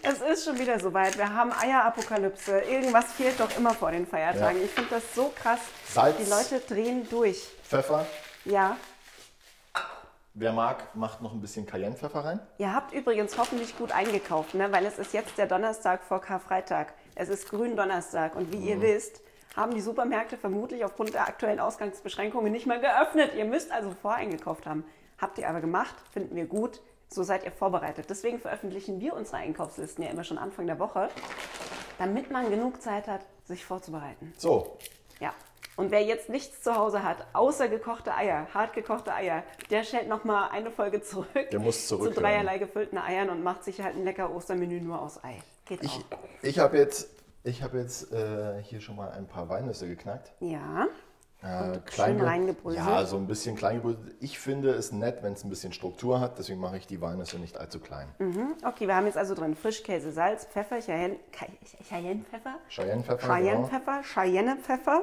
Es 0.05 0.21
ist 0.21 0.45
schon 0.47 0.59
wieder 0.59 0.81
soweit. 0.81 1.17
Wir 1.19 1.33
haben 1.33 1.53
Eierapokalypse. 1.53 2.61
Irgendwas 2.61 3.13
fehlt 3.13 3.39
doch 3.39 3.55
immer 3.57 3.71
vor 3.75 3.91
den 3.93 4.07
Feiertagen. 4.07 4.59
Ja. 4.59 4.65
Ich 4.65 4.71
finde 4.71 4.91
das 4.91 5.15
so 5.15 5.31
krass. 5.35 5.61
Salz. 5.89 6.17
Die 6.19 6.29
Leute 6.31 6.61
drehen 6.67 7.07
durch. 7.11 7.49
Pfeffer, 7.63 8.05
Ja. 8.45 8.77
Wer 10.35 10.53
mag, 10.53 10.95
macht 10.95 11.21
noch 11.23 11.33
ein 11.33 11.41
bisschen 11.41 11.67
Cayennepfeffer 11.67 12.25
rein. 12.25 12.41
Ihr 12.59 12.75
habt 12.75 12.93
übrigens 12.93 13.37
hoffentlich 13.39 13.77
gut 13.77 13.93
eingekauft, 13.93 14.55
ne? 14.55 14.73
weil 14.73 14.87
es 14.87 14.99
ist 14.99 15.13
jetzt 15.13 15.37
der 15.39 15.47
Donnerstag 15.47 16.03
vor 16.05 16.21
Karfreitag. 16.21 16.95
Es 17.15 17.29
ist 17.29 17.49
Gründonnerstag 17.51 18.35
und 18.37 18.53
wie 18.53 18.59
ihr 18.59 18.77
Mhm. 18.77 18.83
wisst, 18.83 19.21
haben 19.57 19.75
die 19.75 19.81
Supermärkte 19.83 20.39
vermutlich 20.39 20.85
aufgrund 20.85 21.13
der 21.13 21.29
aktuellen 21.29 21.61
Ausgangsbeschränkungen 21.61 22.51
nicht 22.51 22.67
mehr 22.67 22.79
geöffnet. 22.79 23.33
Ihr 23.37 23.45
müsst 23.45 23.71
also 23.71 23.91
voreingekauft 23.91 24.67
haben. 24.67 24.85
Habt 25.21 25.39
ihr 25.39 25.49
aber 25.49 25.61
gemacht, 25.61 25.95
finden 26.11 26.35
wir 26.37 26.47
gut. 26.47 26.81
So 27.09 27.23
seid 27.23 27.45
ihr 27.45 27.53
vorbereitet. 27.53 28.07
Deswegen 28.09 28.41
veröffentlichen 28.41 28.99
wir 29.01 29.15
unsere 29.15 29.37
Einkaufslisten 29.37 30.03
ja 30.03 30.11
immer 30.11 30.25
schon 30.25 30.39
Anfang 30.39 30.67
der 30.67 30.79
Woche, 30.79 31.11
damit 31.99 32.31
man 32.31 32.49
genug 32.49 32.81
Zeit 32.81 33.07
hat, 33.07 33.21
sich 33.45 33.65
vorzubereiten. 33.67 34.33
So, 34.39 34.79
Ja. 35.21 35.35
Und 35.77 35.91
wer 35.91 36.03
jetzt 36.03 36.29
nichts 36.29 36.61
zu 36.61 36.77
Hause 36.77 37.03
hat, 37.03 37.27
außer 37.33 37.69
gekochte 37.69 38.15
Eier, 38.15 38.47
hart 38.53 38.75
gekochte 38.75 39.15
Eier, 39.15 39.43
der 39.71 39.85
stellt 39.85 40.09
noch 40.09 40.25
mal 40.25 40.49
eine 40.49 40.71
Folge 40.71 41.01
zurück. 41.03 41.49
Der 41.51 41.61
muss 41.61 41.89
Zu 41.89 41.97
zurückhören. 41.97 42.23
dreierlei 42.23 42.59
gefüllten 42.59 42.99
Eiern 42.99 43.31
und 43.31 43.43
macht 43.43 43.65
sich 43.65 43.81
halt 43.81 43.97
ein 43.97 44.05
lecker 44.05 44.35
Ostermenü 44.35 44.81
nur 44.81 45.01
aus 45.01 45.23
Ei. 45.25 45.39
Geht 45.65 45.83
ich, 45.83 45.91
auch. 45.97 46.03
ich 46.43 46.59
habe 46.59 46.77
jetzt, 46.77 47.09
ich 47.45 47.63
hab 47.63 47.73
jetzt 47.73 48.13
äh, 48.13 48.63
hier 48.63 48.81
schon 48.83 48.97
mal 48.97 49.11
ein 49.13 49.27
paar 49.27 49.49
Walnüsse 49.49 49.89
geknackt. 49.89 50.33
Ja. 50.41 50.89
Äh, 51.43 51.81
schön 51.91 52.21
reingebröselt. 52.21 52.87
Ja, 52.87 53.05
so 53.05 53.17
ein 53.17 53.27
bisschen 53.27 53.57
klein 53.57 53.77
gebröselt. 53.77 54.15
Ich 54.21 54.39
finde 54.39 54.71
es 54.71 54.93
nett, 54.93 55.23
wenn 55.25 55.33
es 55.33 55.43
ein 55.43 55.51
bisschen 55.51 55.73
Struktur 55.73 56.21
hat, 56.21 56.39
deswegen 56.39 56.61
mache 56.61 56.77
ich 56.77 56.87
die 56.87 57.01
Walnüsse 57.01 57.39
nicht 57.39 57.57
allzu 57.57 57.81
klein. 57.81 58.07
Mhm. 58.19 58.55
Okay, 58.65 58.87
wir 58.87 58.95
haben 58.95 59.07
jetzt 59.07 59.19
also 59.19 59.35
drin 59.35 59.57
Frischkäse, 59.57 60.13
Salz, 60.13 60.45
Pfeffer, 60.45 60.77
Cheyenne- 60.81 61.17
Cay- 61.33 61.49
Cheyennepfeffer, 61.89 62.59
Cayennepfeffer, 62.73 63.17
genau. 63.17 63.35
Cheyennepfeffer, 63.35 64.03
Cheyennepfeffer, 64.03 65.03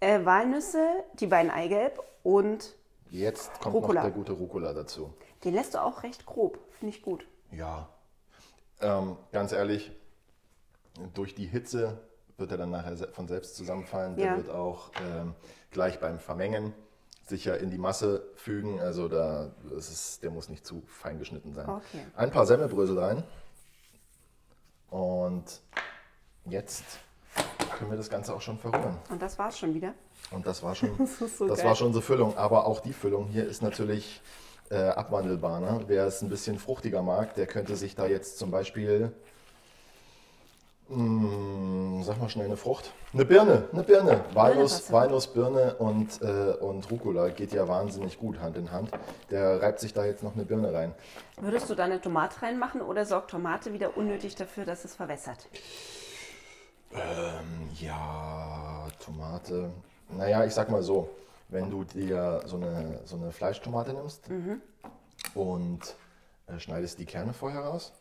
äh, 0.00 0.24
Walnüsse, 0.24 0.86
die 1.14 1.26
beiden 1.26 1.50
Eigelb 1.50 2.02
und 2.22 2.74
Jetzt 3.10 3.60
kommt 3.60 3.74
Rucola. 3.74 3.94
noch 4.00 4.08
der 4.08 4.12
gute 4.16 4.32
Rucola 4.32 4.72
dazu. 4.72 5.12
den 5.44 5.54
lässt 5.54 5.74
du 5.74 5.82
auch 5.82 6.02
recht 6.02 6.26
grob. 6.26 6.58
Finde 6.70 6.94
ich 6.94 7.02
gut. 7.02 7.26
Ja, 7.50 7.88
ähm, 8.80 9.16
ganz 9.32 9.52
ehrlich, 9.52 9.90
durch 11.14 11.34
die 11.34 11.46
Hitze 11.46 11.98
wird 12.38 12.52
er 12.52 12.58
dann 12.58 12.70
nachher 12.70 12.96
von 13.12 13.26
selbst 13.28 13.56
zusammenfallen. 13.56 14.16
Der 14.16 14.26
Ja. 14.26 14.36
wird 14.36 14.48
auch 14.50 14.90
ähm, 15.04 15.34
gleich 15.70 15.98
beim 16.00 16.18
Vermengen 16.18 16.72
sicher 17.26 17.58
in 17.58 17.70
die 17.70 17.78
Masse 17.78 18.24
fügen. 18.36 18.80
Also 18.80 19.08
da 19.08 19.50
ist 19.76 19.90
es, 19.90 20.20
der 20.20 20.30
muss 20.30 20.48
nicht 20.48 20.64
zu 20.66 20.82
fein 20.86 21.18
geschnitten 21.18 21.52
sein. 21.52 21.68
Okay. 21.68 22.06
Ein 22.16 22.30
paar 22.30 22.46
Semmelbrösel 22.46 22.98
rein. 22.98 23.22
Und 24.88 25.60
jetzt 26.46 26.84
können 27.80 27.90
wir 27.92 27.96
das 27.96 28.10
Ganze 28.10 28.34
auch 28.34 28.42
schon 28.42 28.58
verrühren. 28.58 28.98
Und 29.08 29.22
das 29.22 29.38
war's 29.38 29.58
schon 29.58 29.72
wieder. 29.72 29.94
Und 30.30 30.46
das 30.46 30.62
war 30.62 30.74
schon, 30.74 30.90
Das 30.98 31.38
so 31.38 31.48
das 31.48 31.64
war 31.64 31.74
schon 31.74 31.86
unsere 31.86 32.02
Füllung. 32.02 32.36
Aber 32.36 32.66
auch 32.66 32.80
die 32.80 32.92
Füllung 32.92 33.28
hier 33.28 33.46
ist 33.48 33.62
natürlich 33.62 34.20
äh, 34.70 34.76
abwandelbar. 34.76 35.60
Ne? 35.60 35.80
Wer 35.86 36.04
es 36.04 36.20
ein 36.20 36.28
bisschen 36.28 36.58
fruchtiger 36.58 37.00
mag, 37.02 37.34
der 37.36 37.46
könnte 37.46 37.76
sich 37.76 37.94
da 37.94 38.06
jetzt 38.06 38.38
zum 38.38 38.50
Beispiel, 38.50 39.12
mh, 40.90 42.04
sag 42.04 42.20
mal 42.20 42.28
schnell 42.28 42.44
eine 42.46 42.58
Frucht, 42.58 42.92
eine 43.14 43.24
Birne, 43.24 43.64
eine 43.72 43.82
Birne. 43.82 44.24
Walnuss. 44.34 44.92
Walnuss 44.92 45.26
Birne 45.28 45.76
und, 45.76 46.20
äh, 46.20 46.52
und 46.60 46.90
Rucola 46.90 47.30
geht 47.30 47.52
ja 47.52 47.66
wahnsinnig 47.66 48.18
gut 48.18 48.40
Hand 48.40 48.58
in 48.58 48.70
Hand. 48.70 48.90
Der 49.30 49.62
reibt 49.62 49.80
sich 49.80 49.94
da 49.94 50.04
jetzt 50.04 50.22
noch 50.22 50.34
eine 50.34 50.44
Birne 50.44 50.74
rein. 50.74 50.94
Würdest 51.40 51.70
du 51.70 51.74
da 51.74 51.84
eine 51.84 51.98
Tomate 51.98 52.42
reinmachen 52.42 52.82
oder 52.82 53.06
sorgt 53.06 53.30
Tomate 53.30 53.72
wieder 53.72 53.96
unnötig 53.96 54.34
dafür, 54.34 54.66
dass 54.66 54.84
es 54.84 54.94
verwässert? 54.94 55.48
Ähm, 56.92 57.68
ja, 57.78 58.88
Tomate. 58.98 59.70
Naja, 60.08 60.44
ich 60.44 60.54
sag 60.54 60.70
mal 60.70 60.82
so, 60.82 61.08
wenn 61.48 61.70
du 61.70 61.84
dir 61.84 62.42
so 62.46 62.56
eine, 62.56 63.00
so 63.04 63.16
eine 63.16 63.32
Fleischtomate 63.32 63.92
nimmst 63.92 64.28
und 65.34 65.94
äh, 66.46 66.58
schneidest 66.58 66.98
die 66.98 67.06
Kerne 67.06 67.32
vorher 67.32 67.60
raus, 67.60 67.92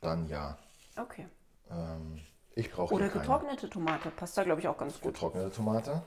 dann 0.00 0.28
ja. 0.28 0.58
Okay. 0.98 1.26
Ähm, 1.70 2.20
ich 2.54 2.70
brauche 2.70 2.94
Oder 2.94 3.08
getrocknete 3.08 3.70
Tomate. 3.70 4.10
Passt 4.10 4.36
da, 4.36 4.44
glaube 4.44 4.60
ich, 4.60 4.68
auch 4.68 4.76
ganz 4.76 5.00
gut. 5.00 5.14
getrocknete 5.14 5.50
Tomate. 5.50 6.02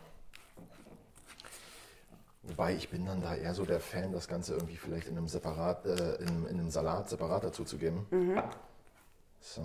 Wobei 2.44 2.76
ich 2.76 2.90
bin 2.90 3.06
dann 3.06 3.22
da 3.22 3.36
eher 3.36 3.56
so 3.56 3.66
der 3.66 3.80
Fan, 3.80 4.12
das 4.12 4.28
Ganze 4.28 4.54
irgendwie 4.54 4.78
vielleicht 4.78 5.08
in 5.08 5.18
einem, 5.18 5.28
separat, 5.28 5.86
äh, 5.86 6.16
in, 6.18 6.46
in 6.46 6.60
einem 6.60 6.70
Salat 6.70 7.10
separat 7.10 7.44
dazuzugeben. 7.44 8.06
So. 9.40 9.64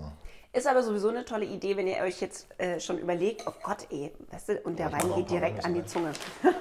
Ist 0.53 0.67
aber 0.67 0.83
sowieso 0.83 1.11
eine 1.11 1.25
tolle 1.25 1.45
Idee, 1.45 1.77
wenn 1.77 1.87
ihr 1.87 1.99
euch 1.99 2.21
jetzt 2.21 2.49
äh, 2.59 2.81
schon 2.81 2.99
überlegt, 2.99 3.45
oh 3.47 3.53
Gott, 3.63 3.87
ey, 3.91 4.13
weißt 4.33 4.49
du, 4.49 4.59
und 4.63 4.79
der 4.81 4.91
mach 4.91 5.01
Wein 5.03 5.15
geht 5.15 5.31
direkt 5.31 5.65
an 5.65 5.75
die 5.75 5.85
Zunge. 5.87 6.13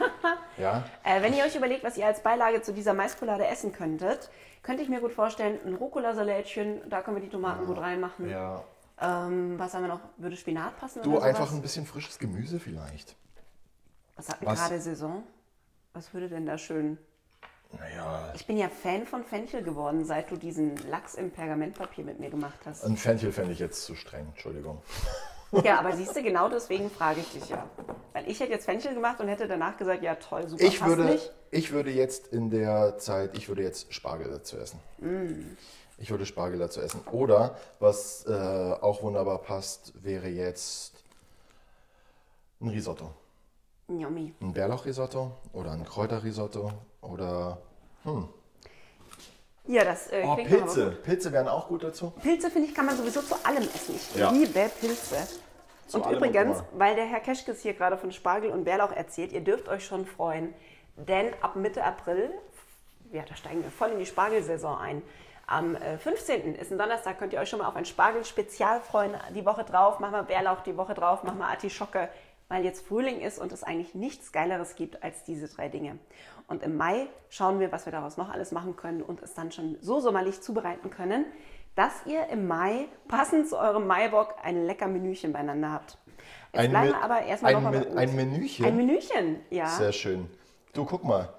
Ja, 0.58 0.84
Äh, 1.06 1.22
wenn 1.22 1.34
ihr 1.34 1.46
euch 1.46 1.56
überlegt, 1.56 1.86
was 1.86 1.96
ihr 1.98 2.06
als 2.06 2.22
Beilage 2.22 2.62
zu 2.62 2.74
dieser 2.74 2.94
Maiskoulade 2.94 3.48
essen 3.48 3.72
könntet, 3.72 4.30
könnte 4.62 4.84
ich 4.84 4.90
mir 4.90 5.00
gut 5.00 5.14
vorstellen, 5.14 5.58
ein 5.66 5.76
Rucola-Salätchen, 5.76 6.82
da 6.90 7.02
können 7.02 7.16
wir 7.16 7.24
die 7.24 7.30
Tomaten 7.30 7.66
gut 7.66 7.78
reinmachen. 7.78 8.30
ja. 8.30 8.64
Ähm, 9.02 9.58
was 9.58 9.74
haben 9.74 9.84
wir 9.84 9.88
noch? 9.88 10.02
Würde 10.18 10.36
Spinat 10.36 10.78
passen 10.78 11.02
Du, 11.04 11.20
einfach 11.20 11.54
ein 11.54 11.62
bisschen 11.62 11.86
frisches 11.86 12.20
Gemüse 12.20 12.60
vielleicht. 12.60 13.16
Was 14.18 14.28
hat 14.28 14.42
denn 14.42 14.50
gerade 14.50 14.82
Saison? 14.82 15.24
Was 15.94 16.14
würde 16.14 16.28
denn 16.28 16.46
da 16.46 16.58
schön... 16.58 16.98
Naja, 17.72 18.32
Ich 18.36 18.46
bin 18.48 18.58
ja 18.58 18.68
Fan 18.70 19.06
von 19.06 19.24
Fenchel 19.24 19.62
geworden, 19.64 20.04
seit 20.06 20.32
du 20.32 20.38
diesen 20.38 20.76
Lachs 20.90 21.16
im 21.16 21.32
Pergamentpapier 21.32 22.04
mit 22.04 22.20
mir 22.20 22.30
gemacht 22.30 22.60
hast. 22.66 22.84
ein 22.84 22.98
Fenchel 22.98 23.32
fände 23.32 23.54
ich 23.54 23.60
jetzt 23.60 23.84
zu 23.84 23.96
streng, 23.96 24.28
Entschuldigung. 24.30 24.82
Ja, 25.64 25.80
aber 25.80 25.94
siehst 25.96 26.16
du, 26.16 26.22
genau 26.22 26.48
deswegen 26.48 26.92
frage 26.92 27.22
ich 27.22 27.32
dich 27.32 27.50
ja. 27.50 27.68
Weil 28.14 28.30
ich 28.30 28.40
hätte 28.40 28.52
jetzt 28.52 28.66
Fenchel 28.66 28.94
gemacht 28.94 29.20
und 29.20 29.28
hätte 29.30 29.48
danach 29.48 29.78
gesagt, 29.78 30.04
ja 30.04 30.14
toll, 30.14 30.48
super, 30.48 30.64
Ich 30.64 30.80
passt 30.80 30.90
würde, 30.96 31.06
nicht. 31.06 31.34
ich 31.50 31.72
würde 31.72 31.90
jetzt 31.90 32.28
in 32.28 32.52
der 32.52 33.00
Zeit, 33.00 33.36
ich 33.36 33.50
würde 33.50 33.64
jetzt 33.64 33.92
Spargel 33.92 34.30
dazu 34.30 34.58
essen. 34.58 34.80
Mm. 35.00 35.56
Ich 35.98 36.12
würde 36.12 36.28
Spargel 36.28 36.60
dazu 36.60 36.82
essen. 36.82 37.02
Oder, 37.12 37.58
was 37.80 38.26
äh, 38.28 38.32
auch 38.32 39.02
wunderbar 39.02 39.40
passt, 39.40 39.92
wäre 40.04 40.28
jetzt 40.28 41.04
ein 42.62 42.68
Risotto. 42.68 43.12
Yummy. 43.88 44.36
Ein 44.42 44.54
Bärlauchrisotto 44.54 45.32
oder 45.52 45.72
ein 45.72 45.84
Kräuterrisotto 45.84 46.72
oder 47.02 47.58
Ja, 49.68 49.84
das 49.84 50.12
äh, 50.12 50.24
oh, 50.26 50.36
Pilze. 50.36 50.92
Pilze 51.04 51.32
wären 51.32 51.48
auch 51.48 51.68
gut 51.68 51.84
dazu. 51.84 52.12
Pilze, 52.22 52.50
finde 52.50 52.70
ich, 52.70 52.76
kann 52.76 52.86
man 52.86 52.98
sowieso 52.98 53.22
zu 53.22 53.36
allem 53.46 53.64
essen. 53.64 53.96
Ich 53.96 54.16
Ja. 54.16 54.32
liebe 54.32 54.70
Pilze. 54.80 55.28
und 55.94 56.06
allem 56.06 56.18
übrigens, 56.18 56.60
und 56.60 56.80
weil 56.80 56.96
der 56.96 57.06
Herr 57.06 57.20
Keschkes 57.20 57.62
hier 57.62 57.74
gerade 57.74 57.98
von 57.98 58.12
Spargel 58.12 58.52
und 58.52 58.64
Bärlauch 58.64 58.92
erzählt, 58.92 59.32
ihr 59.32 59.42
dürft 59.42 59.70
euch 59.70 59.86
schon 59.86 60.06
freuen, 60.06 60.54
denn 60.96 61.34
ab 61.42 61.56
Mitte 61.56 61.84
April, 61.84 62.32
ja, 63.12 63.24
da 63.28 63.36
steigen 63.36 63.64
wir 63.64 63.72
voll 63.72 63.90
in 63.90 64.00
die 64.00 64.06
Spargelsaison 64.06 64.78
ein. 64.78 65.02
Am 65.48 65.76
äh, 65.76 65.98
15. 65.98 66.54
ist 66.56 66.72
ein 66.72 66.78
Donnerstag, 66.78 67.18
könnt 67.18 67.34
ihr 67.34 67.40
euch 67.40 67.50
schon 67.50 67.58
mal 67.60 67.68
auf 67.68 67.76
ein 67.76 67.86
Spargel-Spezial 67.86 68.82
freuen. 68.82 69.16
Die 69.36 69.46
Woche 69.46 69.64
drauf 69.64 70.00
machen 70.00 70.14
wir 70.14 70.24
Bärlauch, 70.24 70.62
die 70.62 70.78
Woche 70.78 70.94
drauf 70.94 71.24
machen 71.24 71.40
wir 71.40 71.48
Artischocke, 71.48 72.10
weil 72.50 72.64
jetzt 72.64 72.86
Frühling 72.86 73.20
ist 73.20 73.40
und 73.40 73.52
es 73.52 73.64
eigentlich 73.64 73.96
nichts 73.96 74.32
Geileres 74.32 74.76
gibt 74.76 75.02
als 75.02 75.24
diese 75.24 75.48
drei 75.48 75.68
Dinge. 75.68 75.98
Und 76.50 76.64
im 76.64 76.76
Mai 76.78 77.08
schauen 77.30 77.60
wir, 77.60 77.72
was 77.72 77.86
wir 77.86 77.92
daraus 77.92 78.18
noch 78.18 78.30
alles 78.30 78.52
machen 78.52 78.76
können 78.76 79.02
und 79.04 79.22
es 79.22 79.34
dann 79.36 79.52
schon 79.52 79.78
so 79.82 80.00
sommerlich 80.00 80.42
zubereiten 80.42 80.90
können, 80.90 81.26
dass 81.76 81.94
ihr 82.06 82.28
im 82.28 82.48
Mai 82.48 82.88
passend 83.08 83.48
zu 83.48 83.58
eurem 83.58 83.86
Maibock 83.88 84.36
ein 84.44 84.66
lecker 84.66 84.88
Menüchen 84.88 85.32
beieinander 85.32 85.72
habt. 85.72 85.98
Jetzt 86.52 86.64
Ein 86.66 86.72
bleiben 86.72 86.88
wir 86.90 87.04
aber 87.04 87.22
erstmal 87.22 87.56
ein 87.56 87.64
noch 87.64 87.72
Me- 87.72 87.88
ein 87.96 88.16
Menüchen? 88.16 88.66
Ein 88.66 88.76
Menüchen, 88.76 89.40
ja. 89.52 89.68
Sehr 89.68 89.92
schön. 89.92 90.28
Du, 90.74 90.86
guck 90.86 91.04
mal. 91.04 91.30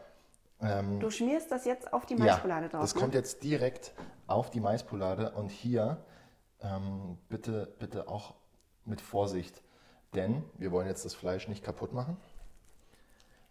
Du 1.01 1.11
schmierst 1.11 1.51
das 1.51 1.65
jetzt 1.65 1.93
auf 1.93 2.05
die 2.07 2.15
Ja, 2.15 2.21
Maischokolade 2.27 2.69
drauf. 2.69 2.83
das 2.83 2.95
ne? 2.95 3.01
kommt 3.01 3.15
jetzt 3.15 3.43
direkt 3.43 3.93
auf 4.27 4.51
die 4.51 4.61
Maispolade 4.61 5.33
und 5.33 5.51
hier 5.51 6.05
ähm, 6.63 7.17
bitte, 7.31 7.75
bitte 7.79 8.09
auch 8.09 8.35
mit 8.85 9.01
Vorsicht, 9.01 9.63
denn 10.15 10.45
wir 10.59 10.71
wollen 10.71 10.87
jetzt 10.87 11.05
das 11.07 11.15
Fleisch 11.15 11.49
nicht 11.49 11.65
kaputt 11.65 11.95
machen. 11.95 12.19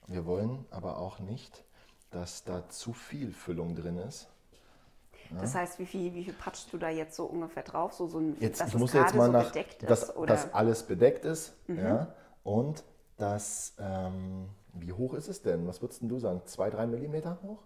Wir 0.10 0.26
wollen 0.26 0.66
aber 0.72 0.98
auch 0.98 1.20
nicht, 1.20 1.64
dass 2.10 2.44
da 2.44 2.68
zu 2.70 2.94
viel 2.94 3.32
Füllung 3.32 3.76
drin 3.76 3.98
ist. 3.98 4.28
Das 5.40 5.54
heißt, 5.54 5.78
wie 5.78 5.86
viel, 5.86 6.16
wie 6.16 6.24
viel 6.24 6.34
patschst 6.34 6.74
du 6.74 6.80
da 6.80 6.90
jetzt 6.90 7.16
so 7.16 7.26
ungefähr 7.26 7.62
drauf? 7.62 7.94
So, 7.94 8.08
so 8.08 8.18
ein, 8.18 8.36
Jetzt, 8.40 8.60
dass 8.60 8.70
ich 8.70 8.76
muss 8.80 8.94
jetzt 8.94 9.14
mal 9.14 9.28
so 9.28 9.32
nach, 9.32 9.48
bedeckt 9.50 9.88
dass, 9.88 10.04
ist? 10.04 10.18
Oder? 10.18 10.22
Mhm. 10.22 10.28
dass 10.28 10.54
alles 10.56 10.84
bedeckt 10.84 11.26
ist 11.26 11.54
ja, 11.68 12.14
und 12.44 12.84
dass, 13.18 13.76
ähm, 13.78 14.50
wie 14.74 14.92
hoch 14.92 15.14
ist 15.14 15.28
es 15.28 15.44
denn? 15.44 15.68
Was 15.68 15.84
würdest 15.84 16.02
denn 16.02 16.10
du 16.10 16.18
sagen? 16.18 16.42
Zwei, 16.46 16.72
drei 16.72 16.88
Millimeter 16.88 17.38
hoch? 17.44 17.60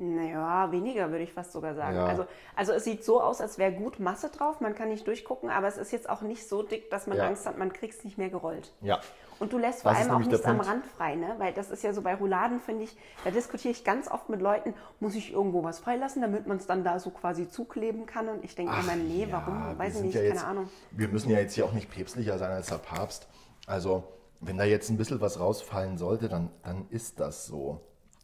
Naja, 0.00 0.70
weniger 0.70 1.10
würde 1.10 1.24
ich 1.24 1.32
fast 1.32 1.50
sogar 1.50 1.74
sagen. 1.74 1.96
Ja. 1.96 2.06
Also, 2.06 2.26
also 2.54 2.72
es 2.72 2.84
sieht 2.84 3.04
so 3.04 3.20
aus, 3.20 3.40
als 3.40 3.58
wäre 3.58 3.72
gut 3.72 3.98
Masse 3.98 4.28
drauf. 4.28 4.60
Man 4.60 4.76
kann 4.76 4.90
nicht 4.90 5.04
durchgucken, 5.06 5.50
aber 5.50 5.66
es 5.66 5.76
ist 5.76 5.90
jetzt 5.90 6.08
auch 6.08 6.22
nicht 6.22 6.48
so 6.48 6.62
dick, 6.62 6.88
dass 6.90 7.08
man 7.08 7.18
Ja. 7.18 7.26
Angst 7.26 7.46
hat, 7.46 7.58
man 7.58 7.72
kriegt 7.72 7.94
es 7.94 8.04
nicht 8.04 8.16
mehr 8.16 8.30
gerollt. 8.30 8.72
Ja. 8.80 9.00
Und 9.40 9.52
du 9.52 9.58
lässt 9.58 9.82
vor 9.82 9.90
Das 9.92 10.02
ist 10.02 10.10
allem 10.10 10.22
auch 10.22 10.26
nichts 10.26 10.44
am. 10.44 10.60
Rand 10.60 10.86
frei, 10.86 11.16
ne? 11.16 11.34
Weil 11.38 11.52
das 11.52 11.70
ist 11.70 11.82
ja 11.82 11.92
so 11.92 12.02
bei 12.02 12.14
Rouladen, 12.14 12.60
finde 12.60 12.84
ich, 12.84 12.96
da 13.24 13.30
diskutiere 13.30 13.72
ich 13.72 13.82
ganz 13.84 14.08
oft 14.08 14.28
mit 14.28 14.40
Leuten, 14.40 14.72
muss 15.00 15.16
ich 15.16 15.32
irgendwo 15.32 15.64
was 15.64 15.80
freilassen, 15.80 16.22
damit 16.22 16.46
man 16.46 16.58
es 16.58 16.66
dann 16.66 16.84
da 16.84 17.00
so 17.00 17.10
quasi 17.10 17.48
zukleben 17.48 18.06
kann. 18.06 18.28
Und 18.28 18.44
ich 18.44 18.54
denke 18.54 18.72
immer, 18.78 18.94
nee, 18.96 19.24
ja, 19.24 19.32
warum? 19.32 19.78
Weiß 19.78 19.96
ich 19.96 20.02
nicht, 20.02 20.14
ja 20.14 20.20
keine 20.20 20.34
jetzt, 20.34 20.44
Ahnung. 20.44 20.68
Wir 20.92 21.08
müssen 21.08 21.30
ja 21.30 21.38
jetzt 21.38 21.54
hier 21.54 21.64
auch 21.64 21.72
nicht 21.72 21.90
päpstlicher 21.90 22.38
sein 22.38 22.50
als 22.52 22.68
der 22.68 22.78
Papst. 22.78 23.28
Also, 23.66 24.04
wenn 24.40 24.58
da 24.58 24.64
jetzt 24.64 24.90
ein 24.90 24.96
bisschen 24.96 25.20
was 25.20 25.40
rausfallen 25.40 25.98
sollte, 25.98 26.28
dann, 26.28 26.50
dann 26.62 26.86
ist 26.90 27.18
das 27.18 27.46
so. 27.46 27.80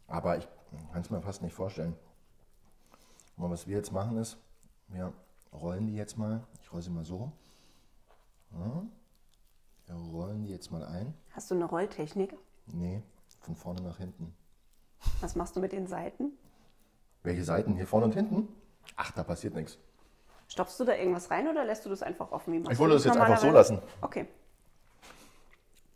Aber 0.07 0.37
ich 0.37 0.47
kann 0.91 1.01
es 1.01 1.09
mir 1.09 1.21
fast 1.21 1.41
nicht 1.41 1.53
vorstellen. 1.53 1.95
Und 3.37 3.51
was 3.51 3.67
wir 3.67 3.77
jetzt 3.77 3.91
machen 3.91 4.17
ist, 4.17 4.37
wir 4.87 5.13
rollen 5.53 5.87
die 5.87 5.95
jetzt 5.95 6.17
mal, 6.17 6.43
ich 6.61 6.71
roll 6.71 6.81
sie 6.81 6.89
mal 6.89 7.05
so. 7.05 7.31
Ja. 8.51 8.85
Wir 9.87 9.95
rollen 9.95 10.43
die 10.43 10.49
jetzt 10.49 10.71
mal 10.71 10.83
ein. 10.83 11.13
Hast 11.31 11.51
du 11.51 11.55
eine 11.55 11.65
Rolltechnik? 11.65 12.35
Nee, 12.67 13.03
von 13.41 13.55
vorne 13.55 13.81
nach 13.81 13.97
hinten. 13.97 14.33
Was 15.21 15.35
machst 15.35 15.55
du 15.55 15.59
mit 15.59 15.71
den 15.71 15.87
Seiten? 15.87 16.31
Welche 17.23 17.43
Seiten? 17.43 17.75
Hier 17.75 17.85
vorne 17.85 18.05
und 18.05 18.13
hinten? 18.13 18.47
Ach, 18.95 19.11
da 19.11 19.23
passiert 19.23 19.55
nichts. 19.55 19.77
Stopfst 20.47 20.79
du 20.79 20.85
da 20.85 20.93
irgendwas 20.93 21.31
rein 21.31 21.47
oder 21.47 21.65
lässt 21.65 21.85
du 21.85 21.89
das 21.89 22.03
einfach 22.03 22.31
offen? 22.31 22.53
Ich 22.69 22.79
wollte 22.79 22.95
das 22.95 23.03
jetzt 23.03 23.17
einfach 23.17 23.39
so 23.39 23.49
lassen. 23.49 23.79
Okay. 24.01 24.27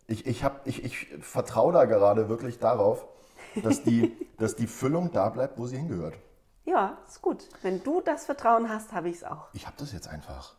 Ich, 0.07 0.25
ich, 0.25 0.43
hab, 0.43 0.65
ich, 0.65 0.83
ich 0.83 1.07
vertraue 1.19 1.71
da 1.71 1.85
gerade 1.85 2.29
wirklich 2.29 2.57
darauf, 2.57 3.07
dass 3.63 3.83
die, 3.83 4.15
dass 4.37 4.55
die 4.55 4.67
Füllung 4.67 5.11
da 5.11 5.29
bleibt, 5.29 5.57
wo 5.57 5.65
sie 5.67 5.77
hingehört. 5.77 6.15
Ja, 6.65 6.97
ist 7.07 7.21
gut. 7.21 7.47
Wenn 7.61 7.83
du 7.83 8.01
das 8.01 8.25
Vertrauen 8.25 8.69
hast, 8.69 8.93
habe 8.93 9.09
ich 9.09 9.17
es 9.17 9.23
auch. 9.23 9.47
Ich 9.53 9.65
habe 9.65 9.75
das 9.79 9.91
jetzt 9.91 10.07
einfach. 10.07 10.55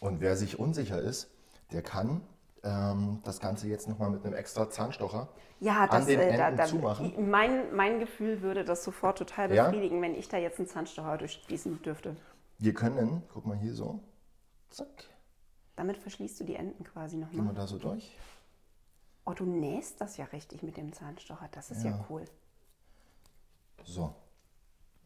Und 0.00 0.20
wer 0.20 0.36
sich 0.36 0.58
unsicher 0.58 1.00
ist, 1.00 1.30
der 1.72 1.82
kann 1.82 2.20
ähm, 2.62 3.20
das 3.24 3.40
Ganze 3.40 3.68
jetzt 3.68 3.88
nochmal 3.88 4.10
mit 4.10 4.24
einem 4.24 4.34
extra 4.34 4.68
Zahnstocher 4.68 5.28
Ja, 5.60 5.86
das, 5.86 6.02
an 6.02 6.06
den 6.06 6.20
äh, 6.20 6.36
da, 6.36 6.44
Enden 6.48 6.56
da, 6.58 6.64
zumachen. 6.66 7.30
mein, 7.30 7.74
mein 7.74 8.00
Gefühl 8.00 8.42
würde 8.42 8.64
das 8.64 8.84
sofort 8.84 9.16
total 9.18 9.52
Ja? 9.54 9.64
befriedigen, 9.64 10.02
wenn 10.02 10.14
ich 10.14 10.28
da 10.28 10.36
jetzt 10.36 10.58
einen 10.58 10.68
Zahnstocher 10.68 11.16
durchspießen 11.18 11.80
dürfte. 11.82 12.16
Wir 12.58 12.74
können, 12.74 13.22
guck 13.32 13.46
mal 13.46 13.56
hier 13.56 13.74
so, 13.74 14.00
zack, 14.70 15.04
Damit 15.76 15.96
verschließt 15.96 16.40
du 16.40 16.44
die 16.44 16.54
Enden 16.56 16.84
quasi 16.84 17.16
gehen 17.16 17.28
wir 17.32 17.38
nochmal. 17.38 17.54
da 17.54 17.66
so 17.66 17.78
durch. 17.78 18.14
Oh, 19.26 19.32
du 19.32 19.44
nähst 19.44 20.00
das 20.00 20.16
ja 20.16 20.26
richtig 20.26 20.62
mit 20.62 20.76
dem 20.76 20.92
Zahnstocher. 20.92 21.48
Das 21.52 21.70
ist 21.70 21.82
ja, 21.82 21.90
Ja. 21.92 22.04
cool. 22.10 22.24
So, 23.84 24.14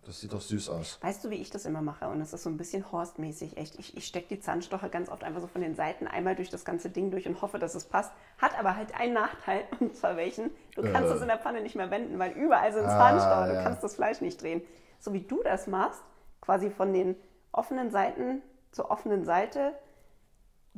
das 0.04 0.20
sieht 0.20 0.32
doch 0.32 0.40
süß 0.40 0.68
aus. 0.70 0.98
Weißt 1.02 1.24
du, 1.24 1.30
wie 1.30 1.36
ich 1.36 1.50
das 1.50 1.64
immer 1.66 1.82
mache? 1.82 2.08
Und 2.08 2.20
das 2.20 2.32
ist 2.32 2.42
so 2.42 2.50
ein 2.50 2.56
bisschen 2.56 2.90
Horstmäßig, 2.90 3.56
echt. 3.56 3.78
Ich, 3.78 3.96
ich 3.96 4.06
stecke 4.06 4.28
die 4.28 4.40
Zahnstocher 4.40 4.88
ganz 4.88 5.08
oft 5.08 5.24
einfach 5.24 5.40
so 5.40 5.46
von 5.46 5.60
den 5.60 5.74
Seiten 5.74 6.06
einmal 6.06 6.34
durch 6.36 6.50
das 6.50 6.64
ganze 6.64 6.90
Ding 6.90 7.10
durch 7.10 7.26
und 7.28 7.42
hoffe, 7.42 7.58
dass 7.58 7.74
es 7.74 7.84
passt. 7.84 8.12
Hat 8.38 8.58
aber 8.58 8.76
halt 8.76 8.94
einen 8.94 9.14
Nachteil, 9.14 9.64
und 9.80 9.96
zwar 9.96 10.16
welchen? 10.16 10.50
Du 10.74 10.82
kannst 10.82 11.10
Äh. 11.10 11.14
es 11.14 11.20
in 11.22 11.28
der 11.28 11.38
Pfanne 11.38 11.60
nicht 11.62 11.76
mehr 11.76 11.90
wenden, 11.90 12.18
weil 12.18 12.32
überall 12.32 12.72
sind 12.72 12.86
Ah, 12.86 12.98
Zahnstocher. 12.98 13.48
Du 13.48 13.54
ja. 13.54 13.62
kannst 13.62 13.82
das 13.82 13.94
Fleisch 13.96 14.20
nicht 14.20 14.40
drehen. 14.42 14.62
So 15.00 15.12
wie 15.12 15.20
du 15.22 15.42
das 15.42 15.66
machst, 15.66 16.02
quasi 16.40 16.70
von 16.70 16.92
den 16.92 17.16
offenen 17.52 17.90
Seiten 17.90 18.42
zur 18.72 18.90
offenen 18.90 19.24
Seite, 19.24 19.74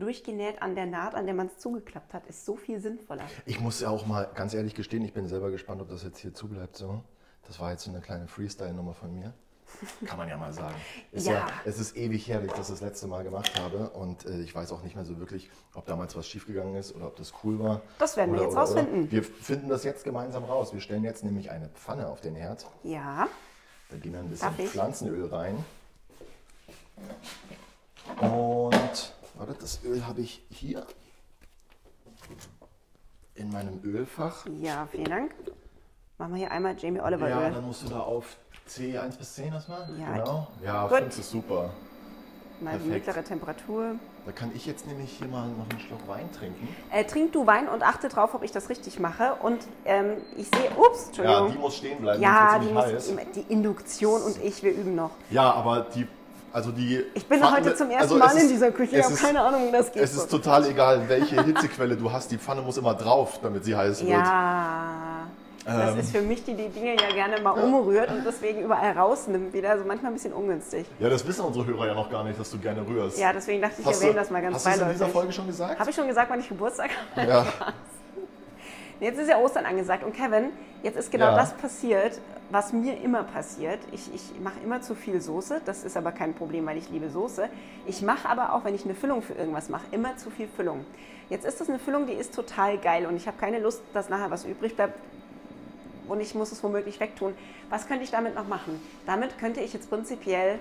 durchgenäht 0.00 0.60
an 0.62 0.74
der 0.74 0.86
Naht, 0.86 1.14
an 1.14 1.26
der 1.26 1.34
man 1.34 1.46
es 1.46 1.58
zugeklappt 1.58 2.12
hat, 2.14 2.26
ist 2.26 2.44
so 2.44 2.56
viel 2.56 2.80
sinnvoller. 2.80 3.22
Ich 3.46 3.60
muss 3.60 3.80
ja 3.80 3.88
auch 3.90 4.06
mal 4.06 4.28
ganz 4.34 4.54
ehrlich 4.54 4.74
gestehen, 4.74 5.04
ich 5.04 5.12
bin 5.12 5.26
selber 5.28 5.50
gespannt, 5.50 5.80
ob 5.80 5.88
das 5.88 6.02
jetzt 6.02 6.18
hier 6.18 6.34
zubleibt. 6.34 6.76
So. 6.76 7.02
Das 7.46 7.60
war 7.60 7.70
jetzt 7.72 7.84
so 7.84 7.90
eine 7.90 8.00
kleine 8.00 8.26
Freestyle-Nummer 8.28 8.94
von 8.94 9.14
mir. 9.14 9.32
Kann 10.04 10.18
man 10.18 10.28
ja 10.28 10.36
mal 10.36 10.52
sagen. 10.52 10.74
Ist 11.12 11.28
ja. 11.28 11.32
Ja. 11.34 11.46
es 11.64 11.78
ist 11.78 11.96
ewig 11.96 12.26
her, 12.26 12.40
dass 12.40 12.46
ich 12.50 12.56
das 12.56 12.68
das 12.70 12.80
letzte 12.80 13.06
Mal 13.06 13.22
gemacht 13.22 13.56
habe. 13.60 13.90
Und 13.90 14.26
äh, 14.26 14.40
ich 14.40 14.52
weiß 14.52 14.72
auch 14.72 14.82
nicht 14.82 14.96
mehr 14.96 15.04
so 15.04 15.20
wirklich, 15.20 15.48
ob 15.74 15.86
damals 15.86 16.16
was 16.16 16.26
schiefgegangen 16.26 16.74
ist 16.74 16.92
oder 16.96 17.06
ob 17.06 17.14
das 17.14 17.32
cool 17.44 17.60
war. 17.60 17.80
Das 17.98 18.16
werden 18.16 18.32
wir 18.32 18.38
Oder- 18.40 18.44
jetzt 18.46 18.52
oder- 18.54 18.60
rausfinden. 18.62 19.02
Oder. 19.04 19.12
Wir 19.12 19.22
finden 19.22 19.68
das 19.68 19.84
jetzt 19.84 20.02
gemeinsam 20.02 20.42
raus. 20.42 20.72
Wir 20.72 20.80
stellen 20.80 21.04
jetzt 21.04 21.22
nämlich 21.22 21.52
eine 21.52 21.68
Pfanne 21.68 22.08
auf 22.08 22.20
den 22.20 22.34
Herd. 22.34 22.66
Ja, 22.82 23.28
Da 23.90 23.96
gehen 23.96 24.12
wir 24.12 24.18
ein 24.20 24.28
bisschen? 24.28 24.50
Pflanzenöl 24.54 25.26
rein. 25.26 25.64
Und 28.20 28.74
warte, 29.40 29.55
das 29.61 29.81
Öl 29.85 30.07
habe 30.07 30.20
ich 30.20 30.42
hier 30.50 30.87
in 33.35 33.50
meinem 33.50 33.81
Ölfach. 33.85 34.46
ja, 34.61 34.87
vielen 34.90 35.05
Dank. 35.07 35.35
Machen 36.18 36.33
wir 36.35 36.38
hier 36.40 36.50
einmal 36.50 36.76
Jamie 36.79 37.00
Oliver 37.00 37.29
Ja, 37.29 37.46
Öl. 37.46 37.53
dann 37.55 37.64
musst 37.66 37.83
du 37.83 37.88
da 37.88 38.00
auf 38.00 38.37
C1 38.68 39.16
bis 39.16 39.35
10 39.35 39.53
erstmal. 39.55 39.88
Ja. 39.98 40.12
Genau. 40.18 40.46
Ja, 40.62 40.87
Gut. 40.87 40.98
5 40.98 41.18
ist 41.18 41.31
super. 41.31 41.70
Mal 42.61 42.79
die 42.79 42.88
mittlere 42.90 43.24
Temperatur. 43.24 43.94
Da 44.26 44.33
kann 44.33 44.50
ich 44.55 44.66
jetzt 44.66 44.87
nämlich 44.87 45.12
hier 45.12 45.29
mal 45.29 45.48
noch 45.48 45.66
einen 45.70 45.81
Schluck 45.81 46.07
Wein 46.07 46.31
trinken. 46.31 46.68
Äh, 46.90 47.05
trink 47.07 47.33
du 47.33 47.46
Wein 47.46 47.68
und 47.68 47.83
achte 47.83 48.11
drauf, 48.11 48.35
ob 48.35 48.42
ich 48.42 48.53
das 48.53 48.68
richtig 48.68 48.98
mache. 49.00 49.37
Und 49.37 49.66
ähm, 49.87 50.18
ich 50.37 50.46
sehe, 50.48 50.70
ups, 50.76 51.05
Ja, 51.05 51.07
Entschuldigung. 51.07 51.53
die 51.53 51.59
muss 51.59 51.76
stehen 51.76 52.00
bleiben. 52.03 52.22
Ja, 52.22 52.59
die, 52.59 52.68
muss, 52.70 52.85
heiß. 52.85 53.12
die 53.35 53.46
Induktion 53.50 54.20
und 54.20 54.37
ich, 54.44 54.62
wir 54.62 54.72
üben 54.74 54.94
noch. 54.94 55.12
Ja, 55.31 55.50
aber 55.55 55.81
die, 55.94 56.07
also 56.52 56.70
die. 56.72 57.04
Ich 57.14 57.26
bin 57.26 57.40
Pfanne- 57.40 57.56
heute 57.56 57.74
zum 57.74 57.88
ersten 57.90 58.02
also 58.02 58.16
Mal 58.16 58.32
in 58.32 58.38
ist- 58.38 58.50
dieser 58.50 58.70
Küche. 58.70 58.96
Ich 58.98 59.04
habe 59.04 59.14
keine 59.14 59.40
Ahnung, 59.42 59.68
wie 59.68 59.72
das 59.72 59.92
geht. 59.92 60.02
Es 60.02 60.14
ist 60.14 60.30
total 60.30 60.66
egal, 60.66 61.02
welche 61.08 61.42
Hitzequelle 61.42 61.96
du 61.96 62.10
hast. 62.10 62.30
Die 62.30 62.38
Pfanne 62.38 62.62
muss 62.62 62.76
immer 62.76 62.94
drauf, 62.94 63.38
damit 63.42 63.64
sie 63.64 63.74
heiß 63.76 64.00
wird. 64.00 64.10
ja, 64.10 65.26
das 65.64 65.92
Ähm. 65.94 66.00
ist 66.00 66.10
für 66.12 66.22
mich, 66.22 66.42
die 66.44 66.54
die 66.54 66.68
Dinge 66.68 66.94
ja 67.00 67.10
gerne 67.12 67.40
mal 67.42 67.50
umrührt 67.52 68.10
und 68.10 68.24
deswegen 68.26 68.62
überall 68.62 68.92
rausnimmt 68.96 69.52
wieder. 69.52 69.70
Also 69.70 69.84
manchmal 69.86 70.10
ein 70.10 70.14
bisschen 70.14 70.32
ungünstig. 70.32 70.86
Ja, 70.98 71.08
das 71.08 71.26
wissen 71.26 71.44
unsere 71.44 71.66
Hörer 71.66 71.88
ja 71.88 71.94
noch 71.94 72.10
gar 72.10 72.24
nicht, 72.24 72.40
dass 72.40 72.50
du 72.50 72.58
gerne 72.58 72.80
rührst. 72.86 73.18
Ja, 73.18 73.32
deswegen 73.32 73.60
dachte 73.60 73.74
ich, 73.78 73.80
ich 73.80 73.86
hast 73.86 73.96
erwähne 74.00 74.14
du, 74.14 74.18
das 74.20 74.30
mal 74.30 74.42
ganz 74.42 74.54
Hast 74.56 74.66
du 74.66 74.70
in 74.70 74.74
dieser 74.76 74.86
beiläufig. 74.88 75.12
Folge 75.12 75.32
schon 75.32 75.46
gesagt? 75.46 75.78
Habe 75.78 75.90
ich 75.90 75.96
schon 75.96 76.08
gesagt, 76.08 76.30
wann 76.30 76.40
ich 76.40 76.48
Geburtstag 76.48 76.90
habe? 77.14 77.28
Ja. 77.28 77.46
Jetzt 79.00 79.18
ist 79.18 79.28
ja 79.28 79.38
Ostern 79.38 79.64
angesagt 79.64 80.04
und 80.04 80.14
Kevin, 80.14 80.50
jetzt 80.82 80.96
ist 80.96 81.10
genau 81.10 81.26
Ja. 81.26 81.36
das 81.36 81.54
passiert, 81.54 82.20
was 82.50 82.72
mir 82.72 83.00
immer 83.00 83.22
passiert. 83.22 83.78
Ich, 83.92 84.14
ich 84.14 84.38
mache 84.40 84.60
immer 84.62 84.82
zu 84.82 84.94
viel 84.94 85.20
Soße, 85.20 85.62
das 85.64 85.84
ist 85.84 85.96
aber 85.96 86.12
kein 86.12 86.34
Problem, 86.34 86.66
weil 86.66 86.76
ich 86.76 86.90
liebe 86.90 87.08
Soße. 87.08 87.48
Ich 87.86 88.02
mache 88.02 88.28
aber 88.28 88.52
auch, 88.52 88.64
wenn 88.64 88.74
ich 88.74 88.84
eine 88.84 88.94
Füllung 88.94 89.22
für 89.22 89.32
irgendwas 89.34 89.68
mache, 89.70 89.84
immer 89.92 90.16
zu 90.16 90.30
viel 90.30 90.48
Füllung. 90.48 90.84
Jetzt 91.30 91.46
ist 91.46 91.60
das 91.60 91.68
eine 91.68 91.78
Füllung, 91.78 92.06
die 92.06 92.12
ist 92.12 92.34
total 92.34 92.76
geil 92.76 93.06
und 93.06 93.16
ich 93.16 93.26
habe 93.26 93.38
keine 93.38 93.58
Lust, 93.60 93.80
dass 93.94 94.08
nachher 94.10 94.30
was 94.30 94.44
übrig 94.44 94.76
bleibt 94.76 94.98
und 96.08 96.20
ich 96.20 96.34
muss 96.34 96.52
es 96.52 96.62
womöglich 96.62 97.00
wegtun. 97.00 97.34
Was 97.70 97.86
könnte 97.86 98.04
ich 98.04 98.10
damit 98.10 98.34
noch 98.34 98.48
machen? 98.48 98.80
Damit 99.06 99.38
könnte 99.38 99.60
ich 99.60 99.72
jetzt 99.72 99.88
prinzipiell? 99.88 100.58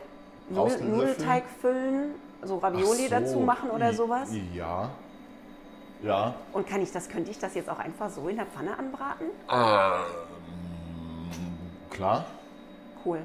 Nudelteig 0.49 1.43
füllen, 1.61 2.11
so 2.43 2.57
Ravioli 2.57 3.03
so, 3.03 3.09
dazu 3.09 3.39
machen 3.39 3.69
oder 3.71 3.93
sowas. 3.93 4.29
Ja. 4.53 4.91
Ja. 6.01 6.35
Und 6.53 6.67
kann 6.67 6.81
ich 6.81 6.91
das, 6.91 7.09
könnte 7.09 7.31
ich 7.31 7.39
das 7.39 7.55
jetzt 7.55 7.69
auch 7.69 7.79
einfach 7.79 8.09
so 8.09 8.27
in 8.27 8.37
der 8.37 8.45
Pfanne 8.45 8.77
anbraten? 8.77 9.27
Klar. 11.89 12.25
Cool. 13.03 13.19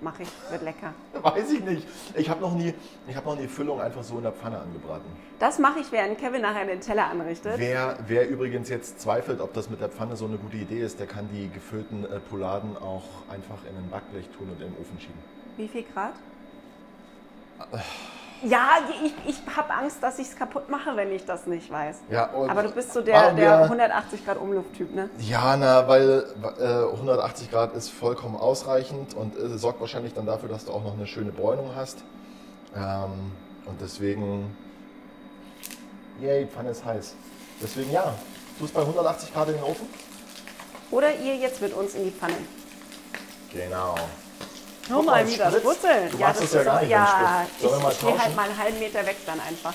Mache 0.00 0.24
ich, 0.24 0.28
wird 0.50 0.62
lecker. 0.62 0.92
Weiß 1.22 1.52
ich 1.52 1.62
nicht. 1.62 1.86
Ich 2.16 2.28
habe 2.28 2.40
noch 2.40 2.54
nie, 2.54 2.74
ich 3.06 3.14
habe 3.14 3.28
noch 3.28 3.38
nie 3.38 3.46
Füllung 3.46 3.80
einfach 3.80 4.02
so 4.02 4.16
in 4.16 4.24
der 4.24 4.32
Pfanne 4.32 4.58
angebraten. 4.58 5.08
Das 5.38 5.60
mache 5.60 5.78
ich, 5.78 5.92
während 5.92 6.18
Kevin 6.18 6.42
nachher 6.42 6.66
den 6.66 6.80
Teller 6.80 7.06
anrichtet. 7.06 7.54
Wer, 7.58 7.96
wer 8.08 8.28
übrigens 8.28 8.68
jetzt 8.68 9.00
zweifelt, 9.00 9.40
ob 9.40 9.54
das 9.54 9.70
mit 9.70 9.80
der 9.80 9.88
Pfanne 9.88 10.16
so 10.16 10.24
eine 10.24 10.38
gute 10.38 10.56
Idee 10.56 10.80
ist, 10.80 10.98
der 10.98 11.06
kann 11.06 11.28
die 11.32 11.48
gefüllten 11.50 12.04
äh, 12.04 12.18
Pouladen 12.18 12.76
auch 12.76 13.04
einfach 13.30 13.58
in 13.70 13.76
ein 13.76 13.88
Backblech 13.90 14.28
tun 14.36 14.48
und 14.50 14.60
im 14.60 14.72
Ofen 14.80 14.98
schieben. 14.98 15.20
Wie 15.56 15.68
viel 15.68 15.84
Grad? 15.94 16.14
Ja, 18.44 18.70
ich, 19.04 19.14
ich 19.28 19.56
habe 19.56 19.72
Angst, 19.72 20.02
dass 20.02 20.18
ich 20.18 20.28
es 20.28 20.36
kaputt 20.36 20.68
mache, 20.68 20.96
wenn 20.96 21.12
ich 21.12 21.24
das 21.24 21.46
nicht 21.46 21.70
weiß. 21.70 21.98
Ja, 22.10 22.28
Aber 22.30 22.62
du 22.64 22.70
bist 22.72 22.92
so 22.92 23.00
der, 23.00 23.32
der 23.34 23.58
wir- 23.60 23.64
180 23.64 24.24
Grad 24.24 24.38
Umlufttyp, 24.38 24.94
ne? 24.94 25.08
Ja, 25.18 25.56
na, 25.56 25.86
weil 25.86 26.24
äh, 26.58 26.92
180 26.96 27.50
Grad 27.50 27.74
ist 27.74 27.90
vollkommen 27.90 28.34
ausreichend 28.36 29.14
und 29.14 29.36
äh, 29.38 29.56
sorgt 29.58 29.80
wahrscheinlich 29.80 30.12
dann 30.14 30.26
dafür, 30.26 30.48
dass 30.48 30.64
du 30.64 30.72
auch 30.72 30.82
noch 30.82 30.94
eine 30.94 31.06
schöne 31.06 31.30
Bräunung 31.30 31.70
hast. 31.76 31.98
Ähm, 32.74 33.32
und 33.66 33.80
deswegen, 33.80 34.56
yay, 36.20 36.44
die 36.46 36.50
Pfanne 36.50 36.70
ist 36.70 36.84
heiß. 36.84 37.14
Deswegen 37.62 37.92
ja, 37.92 38.12
du 38.58 38.64
es 38.64 38.72
bei 38.72 38.80
180 38.80 39.32
Grad 39.32 39.48
in 39.48 39.54
den 39.54 39.62
Ofen. 39.62 39.86
Oder 40.90 41.14
ihr 41.14 41.36
jetzt 41.36 41.62
mit 41.62 41.72
uns 41.74 41.94
in 41.94 42.04
die 42.04 42.10
Pfanne. 42.10 42.34
Genau. 43.52 43.94
Guck 44.88 45.04
mal, 45.06 45.12
mal, 45.22 45.26
wie 45.28 45.32
es 45.32 45.38
das 45.38 45.48
spritzt. 45.48 45.64
brutzelt. 45.64 46.12
Du 46.12 46.18
machst 46.18 46.42
das 46.42 46.52
ja 46.52 46.58
ist 46.60 46.64
gar 46.66 46.76
auch- 46.76 46.80
nicht, 46.80 46.90
Ja, 46.90 47.46
ich, 47.58 47.64
ich 47.64 47.96
stehe 47.96 48.18
halt 48.22 48.36
mal 48.36 48.48
einen 48.48 48.58
halben 48.58 48.78
Meter 48.78 49.06
weg 49.06 49.16
dann 49.26 49.40
einfach. 49.40 49.74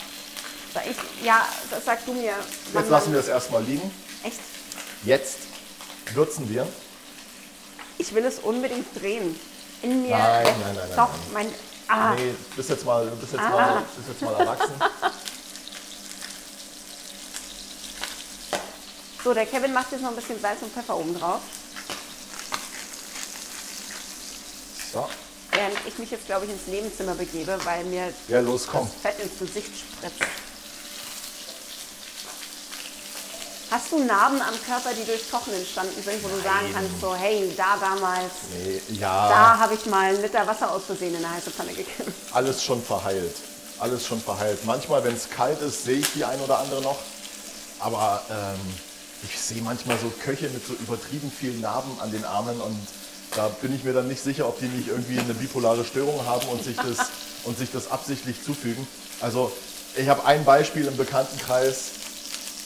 So, 0.73 0.79
ich, 0.89 1.25
ja, 1.25 1.45
das 1.69 1.85
sagst 1.85 2.07
du 2.07 2.13
mir. 2.13 2.33
wann 2.73 2.83
Jetzt 2.83 2.91
lassen 2.91 3.13
wir 3.13 3.19
es 3.19 3.27
erstmal 3.27 3.63
liegen. 3.63 3.89
Echt? 4.23 4.39
Jetzt 5.03 5.37
würzen 6.13 6.49
wir. 6.49 6.67
Ich 7.97 8.13
will 8.13 8.25
es 8.25 8.39
unbedingt 8.39 8.87
drehen. 8.99 9.39
In 9.81 10.01
mir. 10.03 10.17
Nein, 10.17 10.43
nein, 10.43 10.55
nein, 10.61 10.75
nein, 10.75 10.89
Doch, 10.95 11.09
nein. 11.09 11.33
mein. 11.33 11.53
Ah, 11.89 12.13
Nee, 12.15 12.33
du 12.49 12.55
bist 12.57 12.69
jetzt 12.69 12.85
mal, 12.85 13.05
bist 13.05 13.31
jetzt 13.31 13.41
Ah. 13.41 13.49
mal, 13.49 13.83
bist 13.95 14.09
jetzt 14.09 14.21
mal 14.21 14.33
erwachsen. 14.39 14.73
So, 19.23 19.33
der 19.33 19.45
Kevin 19.45 19.73
macht 19.73 19.91
jetzt 19.91 20.01
noch 20.01 20.09
ein 20.11 20.15
bisschen 20.15 20.39
Salz 20.39 20.61
und 20.61 20.71
Pfeffer 20.71 20.95
oben 20.95 21.17
drauf. 21.19 21.41
So. 24.93 25.07
Während 25.51 25.75
ich 25.87 25.97
mich 25.97 26.11
jetzt, 26.11 26.25
glaube 26.25 26.45
ich, 26.45 26.51
ins 26.51 26.67
Nebenzimmer 26.67 27.15
begebe, 27.15 27.57
weil 27.63 27.83
mir 27.85 28.13
Ja, 28.27 28.39
los, 28.41 28.67
das 28.71 28.83
Fett 29.01 29.19
ins 29.19 29.39
Gesicht 29.39 29.71
spritzt. 29.77 30.21
Hast 33.69 33.91
du 33.91 33.99
Narben 34.03 34.41
am 34.41 34.53
Körper, 34.65 34.93
die 34.93 35.05
durch 35.05 35.29
Kochen 35.29 35.53
entstanden 35.53 36.01
sind, 36.01 36.23
wo 36.23 36.29
du 36.29 36.41
sagen 36.41 36.67
kannst, 36.73 37.01
so, 37.01 37.13
hey, 37.15 37.51
da 37.57 37.75
damals, 37.77 38.31
Nee, 38.53 38.81
ja, 38.97 39.27
da 39.27 39.57
habe 39.59 39.73
ich 39.73 39.85
mal 39.87 40.05
einen 40.13 40.21
Liter 40.21 40.47
Wasser 40.47 40.71
aus 40.71 40.83
Versehen 40.85 41.13
in 41.15 41.23
eine 41.25 41.35
heiße 41.35 41.51
Pfanne 41.51 41.73
gekippt. 41.73 42.11
alles 42.33 42.63
schon 42.63 42.81
verheilt. 42.81 43.35
Alles 43.79 44.07
schon 44.07 44.21
verheilt. 44.21 44.63
Manchmal, 44.65 45.03
wenn 45.03 45.15
es 45.15 45.29
kalt 45.29 45.61
ist, 45.61 45.83
sehe 45.83 45.97
ich 45.99 46.07
die 46.13 46.23
ein 46.23 46.39
oder 46.39 46.59
andere 46.59 46.81
noch. 46.81 46.97
Aber 47.79 48.21
ähm, 48.31 48.59
ich 49.23 49.37
sehe 49.39 49.61
manchmal 49.61 49.97
so 49.99 50.11
Köche 50.23 50.49
mit 50.49 50.65
so 50.65 50.73
übertrieben 50.73 51.31
vielen 51.37 51.59
Narben 51.61 51.91
an 51.99 52.09
den 52.11 52.23
Armen 52.23 52.59
und 52.61 52.87
da 53.37 53.49
bin 53.61 53.73
ich 53.73 53.83
mir 53.83 53.93
dann 53.93 54.07
nicht 54.07 54.21
sicher, 54.21 54.47
ob 54.47 54.59
die 54.59 54.65
nicht 54.65 54.87
irgendwie 54.87 55.19
eine 55.19 55.33
bipolare 55.35 55.85
Störung 55.85 56.25
haben 56.25 56.47
und 56.49 56.63
sich 56.63 56.75
das, 56.75 57.07
und 57.43 57.57
sich 57.57 57.71
das 57.71 57.91
absichtlich 57.91 58.43
zufügen. 58.43 58.85
Also 59.21 59.51
ich 59.95 60.09
habe 60.09 60.25
ein 60.25 60.43
Beispiel 60.43 60.85
im 60.85 60.97
Bekanntenkreis 60.97 61.91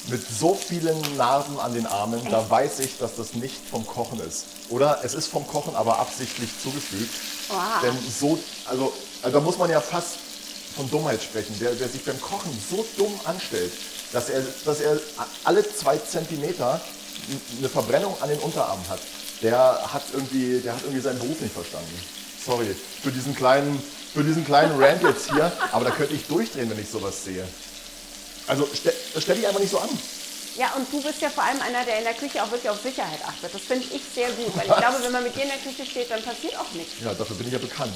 mit 0.07 0.25
so 0.27 0.55
vielen 0.55 0.99
Narben 1.17 1.59
an 1.59 1.73
den 1.73 1.85
Armen, 1.85 2.21
da 2.31 2.49
weiß 2.49 2.79
ich, 2.79 2.97
dass 2.97 3.15
das 3.17 3.33
nicht 3.33 3.57
vom 3.69 3.85
Kochen 3.85 4.19
ist. 4.21 4.45
Oder 4.69 5.01
es 5.03 5.13
ist 5.13 5.27
vom 5.27 5.45
Kochen, 5.45 5.75
aber 5.75 5.99
absichtlich 5.99 6.49
zugefügt. 6.63 7.13
Wow. 7.49 7.57
Denn 7.83 7.97
so, 8.09 8.39
also, 8.65 8.91
also 9.21 9.37
da 9.37 9.43
muss 9.43 9.57
man 9.57 9.69
ja 9.69 9.79
fast 9.79 10.17
von 10.75 10.89
Dummheit 10.89 11.21
sprechen. 11.21 11.55
Der, 11.59 11.75
der 11.75 11.87
sich 11.87 12.03
beim 12.03 12.19
Kochen 12.19 12.49
so 12.69 12.83
dumm 12.97 13.13
anstellt, 13.25 13.73
dass 14.13 14.29
er, 14.29 14.41
dass 14.65 14.79
er 14.79 14.99
alle 15.43 15.63
zwei 15.75 15.97
Zentimeter 15.97 16.81
eine 17.59 17.69
Verbrennung 17.69 18.15
an 18.21 18.29
den 18.29 18.39
Unterarmen 18.39 18.87
hat, 18.89 18.99
der 19.41 19.79
hat 19.93 20.03
irgendwie, 20.13 20.59
der 20.59 20.73
hat 20.73 20.81
irgendwie 20.83 21.01
seinen 21.01 21.19
Beruf 21.19 21.39
nicht 21.39 21.53
verstanden. 21.53 21.99
Sorry 22.45 22.75
für 23.03 23.11
diesen 23.11 23.35
kleinen, 23.35 23.81
für 24.13 24.23
diesen 24.23 24.45
kleinen 24.45 24.81
Rant 24.81 25.03
jetzt 25.03 25.31
hier, 25.31 25.51
aber 25.71 25.85
da 25.85 25.91
könnte 25.91 26.13
ich 26.13 26.25
durchdrehen, 26.27 26.69
wenn 26.69 26.79
ich 26.79 26.89
sowas 26.89 27.23
sehe. 27.23 27.47
Also 28.47 28.67
stell, 28.73 28.93
stell 29.19 29.35
dich 29.37 29.47
einfach 29.47 29.59
nicht 29.59 29.71
so 29.71 29.79
an. 29.79 29.89
Ja, 30.57 30.73
und 30.75 30.91
du 30.91 31.01
bist 31.01 31.21
ja 31.21 31.29
vor 31.29 31.43
allem 31.43 31.61
einer, 31.61 31.85
der 31.85 31.99
in 31.99 32.03
der 32.03 32.13
Küche 32.13 32.43
auch 32.43 32.51
wirklich 32.51 32.69
auf 32.69 32.81
Sicherheit 32.81 33.19
achtet. 33.25 33.53
Das 33.53 33.61
finde 33.61 33.85
ich 33.85 34.01
sehr 34.13 34.29
gut, 34.31 34.51
weil 34.57 34.67
ich 34.67 34.75
glaube, 34.83 34.97
wenn 35.01 35.11
man 35.11 35.23
mit 35.23 35.35
dir 35.35 35.43
in 35.43 35.49
der 35.49 35.59
Küche 35.59 35.85
steht, 35.89 36.11
dann 36.11 36.21
passiert 36.21 36.57
auch 36.59 36.69
nichts. 36.73 36.93
Ja, 37.03 37.13
dafür 37.13 37.35
bin 37.37 37.47
ich 37.47 37.53
ja 37.53 37.59
bekannt. 37.59 37.93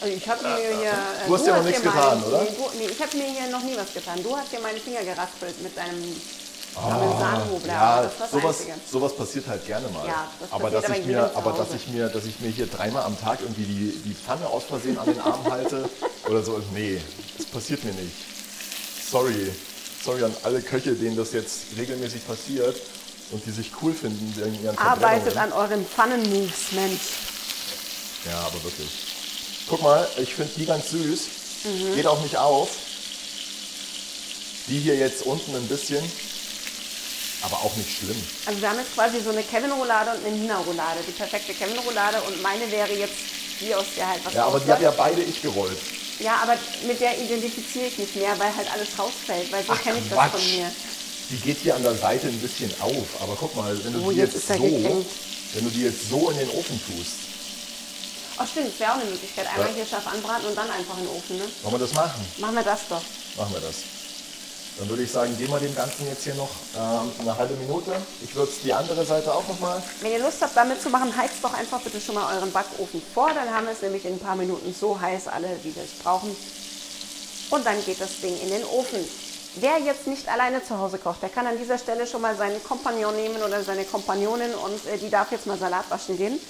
Also 0.00 0.14
ich 0.16 0.28
habe 0.28 0.42
mir 0.42 0.56
hier. 0.56 0.90
äh, 0.90 1.26
Du 1.28 1.34
hast 1.34 1.46
ja 1.46 1.56
noch 1.56 1.64
nichts 1.64 1.82
getan, 1.82 2.24
oder? 2.24 2.42
Nee, 2.42 2.56
du, 2.56 2.78
nee 2.78 2.88
ich 2.90 3.00
habe 3.00 3.16
mir 3.16 3.26
hier 3.26 3.48
noch 3.48 3.62
nie 3.62 3.76
was 3.76 3.92
getan. 3.92 4.20
Du 4.22 4.36
hast 4.36 4.50
dir 4.50 4.60
meine 4.60 4.80
Finger 4.80 5.04
geraspelt 5.04 5.60
mit 5.62 5.76
deinem 5.76 6.02
Ah, 6.76 6.80
Parmesanhobler. 6.88 7.72
Ja, 7.72 8.02
das 8.02 8.12
war 8.12 8.20
das 8.20 8.30
sowas, 8.30 8.60
Einzige. 8.60 8.74
sowas 8.90 9.16
passiert 9.16 9.46
halt 9.48 9.66
gerne 9.66 9.88
mal. 9.88 10.06
Ja, 10.06 10.28
das 10.38 10.52
aber 10.52 10.70
dass 10.70 10.84
aber 10.84 10.96
ich 10.98 11.06
mir, 11.06 11.30
aber 11.34 11.52
dass 11.52 11.74
ich 11.74 11.88
mir, 11.88 12.08
dass 12.08 12.24
ich 12.24 12.40
mir 12.40 12.50
hier 12.50 12.66
dreimal 12.66 13.02
am 13.04 13.18
Tag 13.20 13.40
irgendwie 13.40 13.64
die, 13.64 14.02
die 14.04 14.14
Pfanne 14.14 14.46
aus 14.46 14.64
Versehen 14.64 14.98
an 14.98 15.06
den 15.06 15.20
Arm 15.20 15.44
halte 15.50 15.88
oder 16.28 16.42
so, 16.42 16.62
nee, 16.72 17.00
das 17.36 17.46
passiert 17.46 17.84
mir 17.84 17.92
nicht. 17.92 18.14
Sorry, 19.10 19.50
sorry 20.04 20.22
an 20.22 20.34
alle 20.44 20.62
Köche, 20.62 20.94
denen 20.94 21.16
das 21.16 21.32
jetzt 21.32 21.76
regelmäßig 21.76 22.26
passiert 22.26 22.76
und 23.32 23.44
die 23.44 23.50
sich 23.50 23.72
cool 23.82 23.92
finden 23.92 24.32
wegen 24.36 24.62
ihren 24.62 24.78
Arbeitet 24.78 25.36
an 25.36 25.52
euren 25.52 25.84
Pfannenmoves, 25.84 26.72
Mensch. 26.72 27.00
Ja, 28.30 28.38
aber 28.40 28.62
wirklich. 28.62 28.90
Guck 29.68 29.82
mal, 29.82 30.06
ich 30.18 30.34
finde 30.34 30.52
die 30.56 30.66
ganz 30.66 30.90
süß. 30.90 31.20
Mhm. 31.64 31.94
Geht 31.94 32.06
auch 32.06 32.20
nicht 32.22 32.36
auf. 32.36 32.70
Die 34.68 34.78
hier 34.78 34.96
jetzt 34.96 35.22
unten 35.26 35.54
ein 35.56 35.66
bisschen, 35.66 36.02
aber 37.42 37.56
auch 37.56 37.74
nicht 37.76 37.98
schlimm. 37.98 38.16
Also 38.46 38.60
wir 38.60 38.68
haben 38.70 38.78
jetzt 38.78 38.94
quasi 38.94 39.20
so 39.20 39.30
eine 39.30 39.42
Kevin-Roulade 39.42 40.10
und 40.16 40.24
eine 40.26 40.36
Nina-Roulade. 40.36 41.00
Die 41.06 41.12
perfekte 41.12 41.54
Kevin-Roulade 41.54 42.20
und 42.22 42.42
meine 42.42 42.70
wäre 42.70 42.92
jetzt 42.92 43.14
die, 43.60 43.74
aus 43.74 43.86
der 43.96 44.08
halt 44.08 44.24
was 44.24 44.34
Ja, 44.34 44.46
aber 44.46 44.60
die 44.60 44.70
habe 44.70 44.82
ja 44.82 44.90
beide 44.90 45.22
ich 45.22 45.40
gerollt. 45.42 45.78
Ja, 46.18 46.36
aber 46.42 46.54
mit 46.86 47.00
der 47.00 47.18
identifiziere 47.18 47.86
ich 47.86 47.98
mich 47.98 48.14
mehr, 48.14 48.38
weil 48.38 48.54
halt 48.54 48.70
alles 48.72 48.88
rausfällt. 48.98 49.50
Weil 49.52 49.64
so 49.64 49.72
Ach, 49.72 49.82
kenne 49.82 49.98
ich 49.98 50.08
das 50.10 50.30
von 50.30 50.44
mir. 50.44 50.70
Die 51.30 51.36
geht 51.36 51.58
hier 51.58 51.76
an 51.76 51.82
der 51.82 51.94
Seite 51.94 52.26
ein 52.26 52.38
bisschen 52.40 52.70
auf. 52.80 53.06
Aber 53.22 53.36
guck 53.38 53.54
mal, 53.56 53.72
wenn 53.84 53.92
du 53.92 54.04
Oh, 54.04 54.10
die 54.10 54.18
jetzt 54.18 54.34
jetzt, 54.34 54.48
so, 54.48 55.04
wenn 55.54 55.64
du 55.64 55.70
die 55.70 55.82
jetzt 55.82 56.10
so 56.10 56.30
in 56.30 56.38
den 56.38 56.50
Ofen 56.50 56.80
tust, 56.86 57.30
Oh 58.42 58.46
stimmt, 58.46 58.68
das 58.68 58.80
wäre 58.80 58.92
auch 58.92 58.96
eine 58.96 59.04
Möglichkeit. 59.04 59.46
Einmal 59.52 59.68
Ja. 59.68 59.74
hier 59.74 59.86
scharf 59.86 60.06
anbraten 60.06 60.46
und 60.48 60.56
dann 60.56 60.70
einfach 60.70 60.96
in 60.96 61.04
den 61.04 61.12
Ofen. 61.14 61.36
Ne? 61.36 61.44
wollen 61.62 61.74
wir 61.74 61.78
das 61.86 61.92
machen? 61.92 62.24
Machen 62.38 62.54
wir 62.54 62.62
das 62.62 62.80
doch. 62.88 63.02
Machen 63.36 63.52
wir 63.52 63.60
das. 63.60 63.76
Dann 64.80 64.88
würde 64.88 65.02
ich 65.02 65.12
sagen, 65.12 65.36
geben 65.36 65.52
wir 65.52 65.58
dem 65.60 65.76
Ganzen 65.76 66.06
jetzt 66.06 66.24
hier 66.24 66.34
noch 66.36 66.48
ähm, 66.74 67.12
eine 67.20 67.36
halbe 67.36 67.52
Minute. 67.56 67.92
Ich 68.22 68.34
würde 68.34 68.50
die 68.64 68.72
andere 68.72 69.04
Seite 69.04 69.30
auch 69.30 69.46
nochmal. 69.46 69.82
Wenn 70.00 70.12
ihr 70.12 70.20
Lust 70.20 70.40
habt, 70.40 70.56
damit 70.56 70.80
zu 70.80 70.88
machen, 70.88 71.14
heizt 71.14 71.44
doch 71.44 71.52
einfach 71.52 71.82
bitte 71.82 72.00
schon 72.00 72.14
mal 72.14 72.34
euren 72.34 72.50
Backofen 72.50 73.02
vor. 73.12 73.28
Dann 73.34 73.54
haben 73.54 73.66
wir 73.66 73.74
es 73.74 73.82
nämlich 73.82 74.06
in 74.06 74.14
ein 74.14 74.18
paar 74.18 74.36
Minuten 74.36 74.74
so 74.74 74.98
heiß 74.98 75.28
alle, 75.28 75.48
wie 75.64 75.76
wir 75.76 75.82
es 75.82 76.02
brauchen. 76.02 76.34
Und 77.50 77.66
dann 77.66 77.84
geht 77.84 78.00
das 78.00 78.22
Ding 78.22 78.34
in 78.40 78.48
den 78.48 78.64
Ofen. 78.64 79.06
Wer 79.56 79.80
jetzt 79.80 80.06
nicht 80.06 80.26
alleine 80.30 80.64
zu 80.64 80.78
Hause 80.78 80.96
kocht, 80.96 81.20
der 81.20 81.28
kann 81.28 81.46
an 81.46 81.58
dieser 81.58 81.76
Stelle 81.76 82.06
schon 82.06 82.22
mal 82.22 82.34
seinen 82.34 82.64
Kompagnon 82.64 83.14
nehmen 83.16 83.42
oder 83.42 83.62
seine 83.62 83.84
Kompagnonin 83.84 84.54
und 84.54 84.86
äh, 84.86 84.96
die 84.96 85.10
darf 85.10 85.30
jetzt 85.30 85.46
mal 85.46 85.58
Salat 85.58 85.90
waschen 85.90 86.16
gehen 86.16 86.40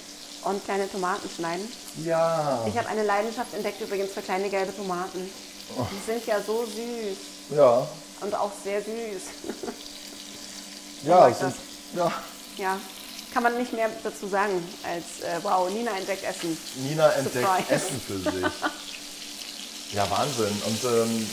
und 0.45 0.63
kleine 0.63 0.89
Tomaten 0.89 1.29
schneiden. 1.35 1.69
Ja. 2.05 2.63
Ich 2.65 2.77
habe 2.77 2.87
eine 2.87 3.03
Leidenschaft 3.03 3.53
entdeckt 3.53 3.81
übrigens 3.81 4.13
für 4.13 4.21
kleine 4.21 4.47
gelbe 4.49 4.73
Tomaten. 4.73 5.29
Die 5.69 6.11
sind 6.11 6.25
ja 6.25 6.41
so 6.41 6.63
süß 6.65 7.57
Ja. 7.57 7.85
Und 8.21 8.33
auch 8.35 8.51
sehr 8.63 8.81
süß. 8.81 8.91
Ja, 11.03 11.21
mag 11.21 11.31
es 11.31 11.39
das. 11.39 11.53
ja. 11.95 12.11
Ja, 12.57 12.77
kann 13.33 13.41
man 13.41 13.57
nicht 13.57 13.73
mehr 13.73 13.89
dazu 14.03 14.27
sagen 14.27 14.51
als 14.83 15.21
äh, 15.27 15.39
wow, 15.41 15.67
Nina 15.71 15.97
entdeckt 15.97 16.23
Essen. 16.23 16.55
Nina 16.75 17.09
entdeckt 17.13 17.43
Surprise. 17.47 17.71
Essen 17.73 18.01
für 18.05 18.19
sich. 18.19 18.45
Ja, 19.93 20.09
Wahnsinn. 20.09 20.61
Und 20.65 20.83
ähm, 20.85 21.29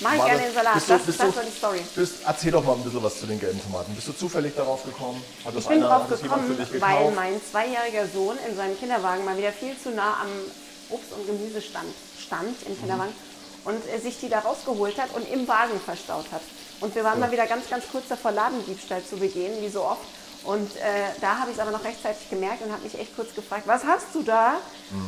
Mach 0.00 0.14
ich 0.14 0.24
gerne 0.24 0.42
den 0.42 0.54
Salat. 0.54 0.74
bist 0.74 0.88
du- 0.88 0.92
das 0.94 1.02
bist 1.02 1.20
das 1.20 1.28
du- 1.30 1.36
war 1.36 1.42
die 1.44 1.50
Story. 1.50 1.80
bist, 1.96 2.14
erzähl 2.24 2.50
doch 2.52 2.64
mal 2.64 2.74
ein 2.76 2.82
bisschen 2.84 3.02
was 3.02 3.18
zu 3.20 3.26
den 3.26 3.38
gelben 3.40 3.60
Tomaten. 3.62 3.94
Bist 3.94 4.08
du 4.08 4.12
zufällig 4.12 4.54
darauf 4.56 4.84
gekommen? 4.84 5.22
Hat 5.44 5.54
das 5.54 5.64
Ich 5.64 5.68
bin 5.68 5.82
einer, 5.82 5.88
drauf 5.88 6.08
gekommen, 6.08 6.56
weil 6.78 7.10
mein 7.10 7.40
zweijähriger 7.50 8.06
Sohn 8.08 8.38
in 8.48 8.56
seinem 8.56 8.78
Kinderwagen 8.78 9.24
mal 9.26 9.36
wieder 9.36 9.52
viel 9.52 9.76
zu 9.78 9.90
nah 9.90 10.20
am 10.22 10.28
Obst- 10.88 11.12
und 11.12 11.26
Gemüsestand 11.26 11.88
stand 12.24 12.56
im 12.66 12.78
Kinderwagen 12.78 13.12
und 13.64 13.80
äh, 13.88 13.98
sich 13.98 14.18
die 14.20 14.28
da 14.28 14.40
rausgeholt 14.40 14.98
hat 14.98 15.14
und 15.14 15.28
im 15.30 15.46
Wagen 15.48 15.80
verstaut 15.84 16.26
hat. 16.32 16.42
Und 16.80 16.94
wir 16.94 17.04
waren 17.04 17.20
mal 17.20 17.30
wieder 17.30 17.46
ganz, 17.46 17.68
ganz 17.70 17.84
kurz 17.90 18.08
davor, 18.08 18.32
Ladendiebstahl 18.32 19.02
zu 19.04 19.16
begehen, 19.16 19.60
wie 19.62 19.68
so 19.68 19.84
oft. 19.84 20.02
Und 20.44 20.74
äh, 20.76 20.80
da 21.20 21.38
habe 21.38 21.50
ich 21.52 21.56
es 21.56 21.62
aber 21.62 21.70
noch 21.70 21.84
rechtzeitig 21.84 22.28
gemerkt 22.28 22.62
und 22.62 22.72
habe 22.72 22.82
mich 22.82 22.98
echt 22.98 23.14
kurz 23.14 23.32
gefragt, 23.32 23.62
was 23.66 23.84
hast 23.84 24.06
du 24.12 24.24
da? 24.24 24.54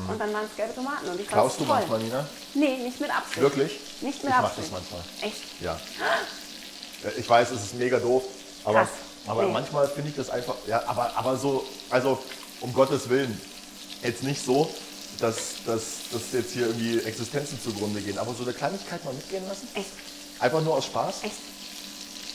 Und 0.09 0.17
dann 0.21 0.33
waren 0.33 0.45
es 0.49 0.55
gelbe 0.57 0.73
Tomaten 0.77 1.09
und 1.09 1.19
ich 1.21 1.27
Klaust 1.27 1.59
Mhm. 1.59 1.65
du 1.65 1.69
toll. 1.71 1.77
manchmal, 1.81 1.99
Nina? 2.01 2.27
Nee, 2.55 2.77
nicht 2.85 3.01
mit 3.01 3.11
Absicht. 3.11 3.41
Wirklich? 3.41 3.81
Nicht 4.01 4.23
mit 4.23 4.33
ich 4.33 4.39
Absicht. 4.39 4.59
das 4.59 4.71
manchmal. 4.71 5.01
Echt? 5.23 5.43
Ja. 5.61 5.75
Äh, 7.05 7.19
Ich 7.21 7.29
weiß, 7.29 7.51
es 7.51 7.65
ist 7.65 7.75
mega 7.75 7.99
doof, 7.99 8.23
aber, 8.65 8.81
Krass. 8.83 8.89
aber 9.27 9.43
Nee. 9.43 9.53
manchmal 9.53 9.89
finde 9.89 10.11
ich 10.11 10.17
das 10.17 10.31
einfach, 10.31 10.55
ja, 10.69 10.85
aber, 10.87 11.11
aber 11.17 11.37
so, 11.37 11.67
also 11.91 12.23
um 12.61 12.73
Gottes 12.73 13.09
Willen, 13.09 13.39
jetzt 14.03 14.23
nicht 14.23 14.45
so, 14.45 14.73
dass, 15.21 15.37
dass, 15.67 15.83
dass 16.13 16.23
jetzt 16.33 16.53
hier 16.53 16.67
irgendwie 16.67 16.99
Existenzen 17.01 17.59
zugrunde 17.63 18.01
gehen, 18.01 18.19
aber 18.19 18.35
so 18.35 18.43
eine 18.45 18.53
Kleinigkeit 18.53 19.05
mal 19.05 19.15
mitgehen 19.15 19.47
lassen, 19.47 19.69
Echt? 19.75 19.89
einfach 20.41 20.63
nur 20.63 20.75
aus 20.75 20.85
Spaß. 20.87 21.23
Echt? 21.25 21.35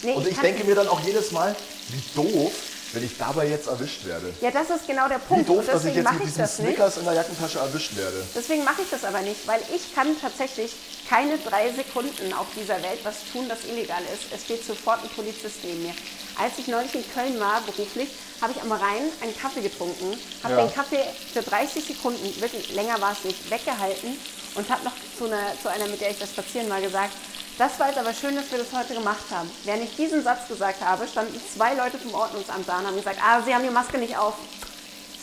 Nee, 0.03 0.13
Und 0.13 0.27
ich 0.27 0.35
kann- 0.35 0.43
denke 0.45 0.63
mir 0.63 0.75
dann 0.75 0.87
auch 0.87 1.01
jedes 1.01 1.31
Mal, 1.31 1.55
wie 1.89 2.01
doof, 2.15 2.51
wenn 2.93 3.03
ich 3.03 3.17
dabei 3.17 3.47
jetzt 3.47 3.67
erwischt 3.67 4.05
werde. 4.05 4.33
Ja, 4.41 4.51
das 4.51 4.69
ist 4.69 4.87
genau 4.87 5.07
der 5.07 5.17
Wie 5.19 5.27
Punkt. 5.27 5.49
doof, 5.49 5.57
und 5.59 5.67
dass 5.67 5.75
ich 5.85 5.93
deswegen 5.93 5.95
jetzt 5.97 6.03
mache 6.05 6.13
mit 6.15 6.23
ich 6.23 6.29
diesem 6.29 6.41
das 6.43 6.59
nicht. 6.59 6.67
Snickers 6.67 6.97
in 6.97 7.05
der 7.05 7.13
Jackentasche 7.13 7.59
erwischt 7.59 7.95
werde. 7.97 8.23
Deswegen 8.35 8.63
mache 8.63 8.81
ich 8.81 8.89
das 8.89 9.03
aber 9.03 9.21
nicht, 9.21 9.47
weil 9.47 9.61
ich 9.75 9.93
kann 9.95 10.07
tatsächlich 10.19 10.71
keine 11.09 11.37
drei 11.39 11.71
Sekunden 11.71 12.33
auf 12.33 12.47
dieser 12.55 12.81
Welt 12.83 12.99
was 13.03 13.15
tun, 13.33 13.47
das 13.49 13.59
illegal 13.65 14.01
ist. 14.13 14.33
Es 14.33 14.43
steht 14.45 14.65
sofort 14.65 15.03
ein 15.03 15.09
Polizist 15.09 15.63
neben 15.63 15.83
mir. 15.83 15.93
Als 16.41 16.53
ich 16.57 16.67
neulich 16.67 16.93
in 16.95 17.03
Köln 17.13 17.39
war, 17.39 17.61
beruflich, 17.61 18.09
habe 18.41 18.53
ich 18.55 18.61
am 18.61 18.71
Rhein 18.71 19.03
einen 19.21 19.37
Kaffee 19.37 19.61
getrunken, 19.61 20.17
habe 20.43 20.53
Ja. 20.55 20.61
den 20.65 20.73
Kaffee 20.73 21.03
für 21.33 21.41
30 21.43 21.83
Sekunden, 21.83 22.23
wirklich 22.41 22.73
länger 22.73 22.99
war 23.01 23.11
es 23.11 23.23
nicht, 23.25 23.49
weggehalten 23.51 24.17
und 24.55 24.69
habe 24.69 24.83
noch 24.85 24.93
zu 25.17 25.25
einer, 25.25 25.51
zu 25.61 25.67
einer, 25.69 25.87
mit 25.87 25.99
der 25.99 26.11
ich 26.11 26.19
das 26.19 26.29
spazieren 26.29 26.69
war, 26.69 26.79
gesagt, 26.79 27.11
das 27.59 27.77
war 27.79 27.87
jetzt 27.89 27.99
aber 27.99 28.13
schön, 28.13 28.35
dass 28.35 28.49
wir 28.51 28.57
das 28.57 28.67
heute 28.73 28.93
gemacht 28.95 29.25
haben. 29.31 29.49
Während 29.65 29.83
ich 29.83 29.95
diesen 29.95 30.23
Satz 30.23 30.47
gesagt 30.47 30.81
habe, 30.81 31.07
standen 31.07 31.39
zwei 31.55 31.73
Leute 31.75 31.97
vom 31.99 32.13
Ordnungsamt 32.15 32.67
da 32.67 32.79
und 32.79 32.87
haben 32.87 32.95
gesagt, 32.95 33.19
ah, 33.23 33.41
Sie 33.45 33.53
haben 33.53 33.63
die 33.63 33.69
Maske 33.69 33.97
nicht 33.99 34.17
auf. 34.17 34.33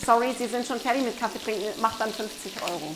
Sorry, 0.05 0.33
Sie 0.37 0.47
sind 0.47 0.65
schon 0.65 0.79
fertig 0.79 1.03
mit 1.03 1.19
Kaffee 1.19 1.39
trinken, 1.43 1.65
macht 1.81 1.99
dann 1.99 2.13
50 2.13 2.53
Euro. 2.61 2.95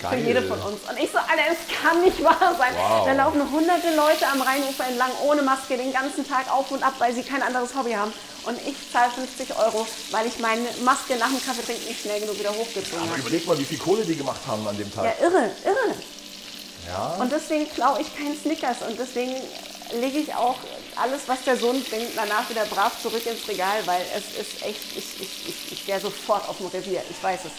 Für 0.00 0.08
Geil. 0.10 0.26
jede 0.26 0.42
von 0.42 0.60
uns. 0.60 0.80
Und 0.90 0.98
ich 0.98 1.10
so, 1.10 1.18
Alter, 1.18 1.48
es 1.50 1.80
kann 1.82 2.00
nicht 2.02 2.22
wahr 2.22 2.54
sein. 2.58 2.74
Wow. 2.76 3.06
Da 3.06 3.12
laufen 3.14 3.50
hunderte 3.50 3.94
Leute 3.96 4.26
am 4.26 4.42
Rheinufer 4.42 4.86
entlang 4.86 5.10
ohne 5.24 5.40
Maske 5.42 5.76
den 5.78 5.92
ganzen 5.92 6.28
Tag 6.28 6.50
auf 6.52 6.70
und 6.72 6.82
ab, 6.82 6.94
weil 6.98 7.14
sie 7.14 7.22
kein 7.22 7.42
anderes 7.42 7.74
Hobby 7.74 7.92
haben. 7.92 8.12
Und 8.44 8.58
ich 8.66 8.74
zahle 8.92 9.10
50 9.12 9.56
Euro, 9.56 9.86
weil 10.10 10.26
ich 10.26 10.38
meine 10.40 10.66
Maske 10.84 11.16
nach 11.16 11.28
dem 11.28 11.42
Kaffee 11.46 11.62
trinken 11.62 11.86
nicht 11.88 12.02
schnell 12.02 12.20
genug 12.20 12.38
wieder 12.38 12.50
hochgezogen 12.50 12.98
Aber 13.00 13.10
habe. 13.12 13.20
überleg 13.20 13.46
mal, 13.46 13.56
wie 13.58 13.64
viel 13.64 13.78
Kohle 13.78 14.04
die 14.04 14.16
gemacht 14.16 14.40
haben 14.46 14.66
an 14.68 14.76
dem 14.76 14.90
Ja, 14.94 15.02
Tag. 15.04 15.20
irre, 15.22 15.50
irre. 15.64 15.94
Ja. 16.86 17.16
Und 17.20 17.32
deswegen 17.32 17.68
klaue 17.70 18.00
ich 18.00 18.14
keinen 18.16 18.36
Snickers 18.40 18.82
und 18.88 18.98
deswegen 18.98 19.34
lege 20.00 20.18
ich 20.18 20.34
auch 20.34 20.56
alles, 20.96 21.22
was 21.26 21.42
der 21.44 21.56
Sohn 21.56 21.82
bringt, 21.84 22.10
danach 22.16 22.48
wieder 22.50 22.64
brav 22.66 22.92
zurück 23.02 23.24
ins 23.26 23.46
Regal, 23.48 23.78
weil 23.86 24.02
es 24.16 24.40
ist 24.40 24.62
echt, 24.62 24.80
ich, 24.96 25.04
ich, 25.20 25.48
ich, 25.48 25.72
ich 25.72 25.86
wäre 25.86 26.00
sofort 26.00 26.48
auf 26.48 26.58
dem 26.58 26.66
Revier. 26.68 27.02
Ich 27.10 27.22
weiß 27.22 27.40
es. 27.46 27.52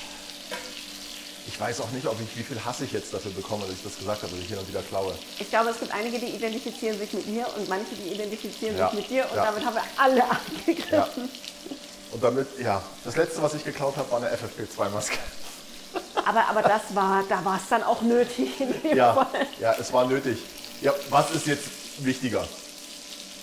Ich 1.48 1.60
weiß 1.60 1.80
auch 1.82 1.92
nicht, 1.92 2.06
ob 2.08 2.20
ich, 2.20 2.36
wie 2.38 2.44
viel 2.44 2.60
Hass 2.66 2.82
ich 2.82 2.92
jetzt 2.92 3.14
dafür 3.14 3.32
bekomme, 3.32 3.66
dass 3.68 3.76
ich 3.76 3.84
das 3.84 3.98
gesagt 3.98 4.24
habe, 4.24 4.32
dass 4.34 4.42
ich 4.42 4.48
hin 4.50 4.58
und 4.58 4.68
wieder 4.68 4.82
klaue. 4.82 5.14
Ich 5.40 5.50
glaube, 5.50 5.70
es 5.70 5.80
gibt 5.80 5.94
einige, 5.94 6.20
die 6.20 6.28
identifizieren 6.36 6.98
sich 6.98 7.14
mit 7.14 7.28
mir 7.28 7.46
und 7.56 7.70
manche, 7.70 7.96
die 7.96 8.10
identifizieren 8.14 8.78
Ja. 8.78 8.90
sich 8.90 9.00
mit 9.00 9.10
dir 9.10 9.30
und 9.30 9.38
Ja. 9.38 9.46
damit 9.46 9.66
haben 9.66 9.76
wir 9.76 9.84
alle 9.98 10.18
Ja. 10.18 10.30
angegriffen. 10.68 11.30
Und 12.12 12.24
damit, 12.24 12.48
ja, 12.60 12.82
das 13.04 13.16
letzte, 13.16 13.42
was 13.42 13.54
ich 13.54 13.64
geklaut 13.64 13.96
habe, 13.98 14.10
war 14.12 14.18
eine 14.18 14.32
FFP2-Maske. 14.32 15.18
Aber, 16.26 16.48
aber 16.48 16.62
das 16.64 16.82
war, 16.94 17.24
da 17.30 17.44
war 17.46 17.58
es 17.62 17.70
dann 17.70 17.84
auch 17.84 18.02
nötig 18.02 18.60
in 18.60 18.74
dem 18.82 18.98
Ja, 18.98 19.14
Fall. 19.14 19.48
ja, 19.60 19.76
es 19.80 19.92
war 19.94 20.06
nötig. 20.08 20.40
Ja, 20.82 20.94
was 21.10 21.32
ist 21.32 21.46
jetzt 21.48 21.66
wichtiger? 22.00 22.48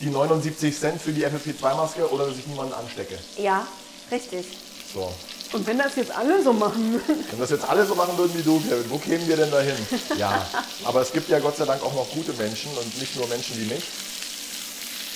Die 0.01 0.11
79 0.11 0.77
Cent 0.79 1.01
für 1.01 1.13
die 1.13 1.25
FFP2-Maske 1.25 2.11
oder 2.11 2.27
dass 2.27 2.37
ich 2.37 2.47
niemanden 2.47 2.75
anstecke? 2.75 3.19
Ja, 3.37 3.67
richtig. 4.11 4.47
So. 4.93 5.13
Und 5.53 5.67
wenn 5.67 5.79
das 5.79 5.95
jetzt 5.97 6.11
alle 6.17 6.43
so 6.43 6.53
machen 6.53 6.93
würden, 6.95 7.25
Wenn 7.31 7.39
das 7.39 7.51
jetzt 7.51 7.69
alle 7.69 7.87
so 7.87 7.95
machen 7.95 8.17
würden 8.19 8.37
wie 8.37 8.43
du, 8.43 8.59
Kevin, 8.61 8.91
wo 8.91 8.99
kämen 8.99 9.29
wir 9.29 9.37
denn 9.37 9.51
dahin? 9.51 9.77
Ja, 10.19 10.47
aber 10.85 11.03
es 11.03 11.13
gibt 11.13 11.29
ja 11.29 11.39
Gott 11.39 11.57
sei 11.57 11.67
Dank 11.67 11.83
auch 11.83 11.95
noch 11.95 12.11
gute 12.11 12.33
Menschen 12.33 12.71
und 12.77 12.99
nicht 12.99 13.15
nur 13.17 13.27
Menschen 13.29 13.59
wie 13.61 13.67
mich. 13.73 13.85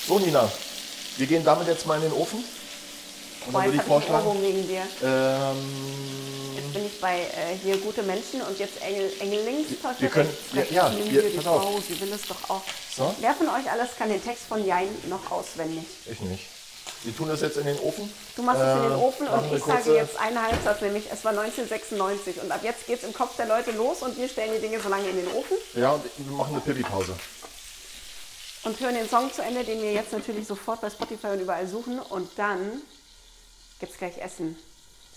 So, 0.07 0.19
Nina, 0.19 0.51
wir 1.17 1.27
gehen 1.27 1.43
damit 1.45 1.67
jetzt 1.69 1.87
mal 1.87 1.97
in 1.97 2.03
den 2.03 2.13
Ofen. 2.13 2.45
Und 3.47 3.53
dann 3.55 3.65
würde 3.65 3.69
jetzt 3.69 3.75
ich 3.77 3.81
ich 3.83 3.87
vorschlagen, 3.87 4.27
Ohrwurm 4.27 4.43
wegen 4.43 4.67
dir. 4.69 4.83
ähm, 5.03 6.57
Jetzt 6.57 6.73
bin 6.73 6.87
ich 6.87 7.01
bei 7.01 7.21
äh, 7.21 7.57
hier 7.63 7.77
gute 7.79 8.03
Menschen 8.03 8.41
und 8.43 8.59
jetzt 8.59 8.81
Engel, 8.83 9.13
Engellingstasche. 9.21 10.01
Wir 10.01 10.09
können- 10.09 10.37
ja, 10.53 10.63
ja, 10.71 10.89
dir 10.91 11.23
die 11.23 11.37
pass 11.37 11.47
auf. 11.47 11.83
Sie 11.87 12.01
will 12.01 12.13
es 12.13 12.23
doch 12.27 12.51
auch. 12.51 12.63
So. 12.97 13.15
Wer 13.21 13.35
von 13.35 13.49
euch 13.49 13.71
alles 13.71 13.91
kann 13.99 14.09
den 14.09 14.23
Text 14.25 14.45
von 14.49 14.65
Jein 14.65 14.89
noch 15.09 15.31
auswendig? 15.31 15.85
ich 16.11 16.21
nicht. 16.21 16.45
Wir 17.03 17.15
tun 17.17 17.29
das 17.29 17.41
jetzt 17.43 17.57
in 17.59 17.67
den 17.67 17.79
Ofen. 17.81 18.11
Du 18.35 18.43
machst 18.43 18.61
es 18.61 18.77
in 18.77 18.83
den 18.83 18.93
Äh, 18.93 19.03
Ofen 19.03 19.27
und 19.29 19.55
ich 19.57 19.63
sage 19.65 19.95
jetzt 19.95 20.17
einen 20.19 20.41
Halbsatz, 20.43 20.81
nämlich 20.81 21.05
es 21.13 21.25
war 21.25 21.33
1996 21.33 22.41
und 22.43 22.51
ab 22.51 22.61
jetzt 22.63 22.87
geht 22.87 22.99
es 22.99 23.05
im 23.05 23.13
Kopf 23.13 23.37
der 23.37 23.47
Leute 23.47 23.71
los 23.73 23.99
und 24.03 24.17
wir 24.17 24.29
stellen 24.29 24.53
die 24.55 24.61
Dinge 24.61 24.81
so 24.81 24.89
lange 24.89 25.09
in 25.09 25.17
den 25.17 25.29
Ofen 25.29 25.57
Ja, 25.75 25.93
und 25.93 26.03
wir 26.17 26.33
machen 26.37 26.53
eine 26.55 26.61
Pipi-Pause. 26.63 27.15
und 28.65 28.81
hören 28.81 28.95
den 28.95 29.09
Song 29.09 29.33
zu 29.33 29.43
Ende, 29.43 29.63
den 29.63 29.81
wir 29.83 29.93
jetzt 29.93 30.13
natürlich 30.13 30.47
sofort 30.47 30.81
bei 30.81 30.91
Spotify 30.91 31.29
und 31.29 31.41
überall 31.41 31.67
suchen 31.69 31.99
und 32.01 32.29
dann 32.37 32.81
gibt 33.81 33.93
es 33.93 33.99
gleich 33.99 34.19
Essen. 34.19 34.57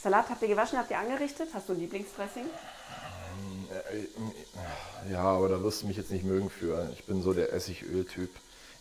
Salat 0.02 0.30
habt 0.30 0.41
ihr 0.41 0.48
gewaschen, 0.48 0.78
habt 0.78 0.91
ihr 0.91 0.98
angerichtet? 0.98 1.50
Hast 1.54 1.67
du 1.69 1.74
ein 1.74 1.80
Lieblingsdressing? 1.80 2.45
Ja, 5.12 5.24
aber 5.24 5.50
da 5.50 5.62
wirst 5.63 5.84
du 5.84 5.88
mich 5.88 5.98
jetzt 5.98 6.12
nicht 6.12 6.24
mögen 6.24 6.50
für. 6.50 6.89
Ich 6.93 7.06
bin 7.06 7.22
so 7.22 7.34
der 7.34 7.54
Essigöl-Typ. 7.54 8.30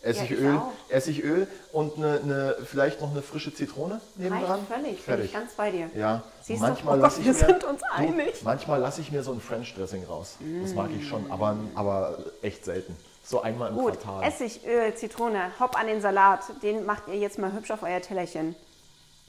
Essigöl, 0.01 0.55
auch. 0.57 0.71
Essigöl 0.87 1.45
und 1.73 1.97
eine, 1.97 2.21
eine, 2.21 2.55
vielleicht 2.63 3.01
noch 3.01 3.11
eine 3.11 3.21
frische 3.21 3.53
Zitrone 3.53 3.99
nebendran. 4.15 4.59
Reicht 4.59 4.67
völlig, 4.67 5.01
Fertig. 5.01 5.33
ganz 5.33 5.53
bei 5.55 5.71
dir. 5.71 5.89
Ja, 5.93 6.23
Siehst 6.41 6.61
manchmal 6.61 6.99
du, 6.99 7.03
oh 7.03 7.07
Gott, 7.09 7.19
ich 7.19 7.25
wir 7.25 7.33
mir, 7.33 7.37
sind 7.39 7.63
uns 7.65 7.81
du, 7.81 7.93
einig. 7.93 8.43
manchmal 8.43 8.79
lasse 8.79 9.01
ich 9.01 9.11
mir 9.11 9.23
so 9.23 9.33
ein 9.33 9.41
French 9.41 9.75
Dressing 9.75 10.05
raus. 10.05 10.37
Das 10.63 10.73
mag 10.73 10.89
ich 10.97 11.05
schon, 11.05 11.29
aber, 11.29 11.57
aber 11.75 12.17
echt 12.41 12.63
selten. 12.63 12.95
So 13.25 13.41
einmal 13.41 13.71
im 13.71 13.75
Gut, 13.75 13.99
Quartal. 13.99 14.23
Essig, 14.23 14.61
Öl, 14.65 14.95
Zitrone, 14.95 15.51
hopp 15.59 15.77
an 15.77 15.87
den 15.87 15.99
Salat. 16.01 16.43
Den 16.63 16.85
macht 16.85 17.09
ihr 17.09 17.17
jetzt 17.17 17.37
mal 17.37 17.51
hübsch 17.51 17.69
auf 17.71 17.83
euer 17.83 18.01
Tellerchen. 18.01 18.55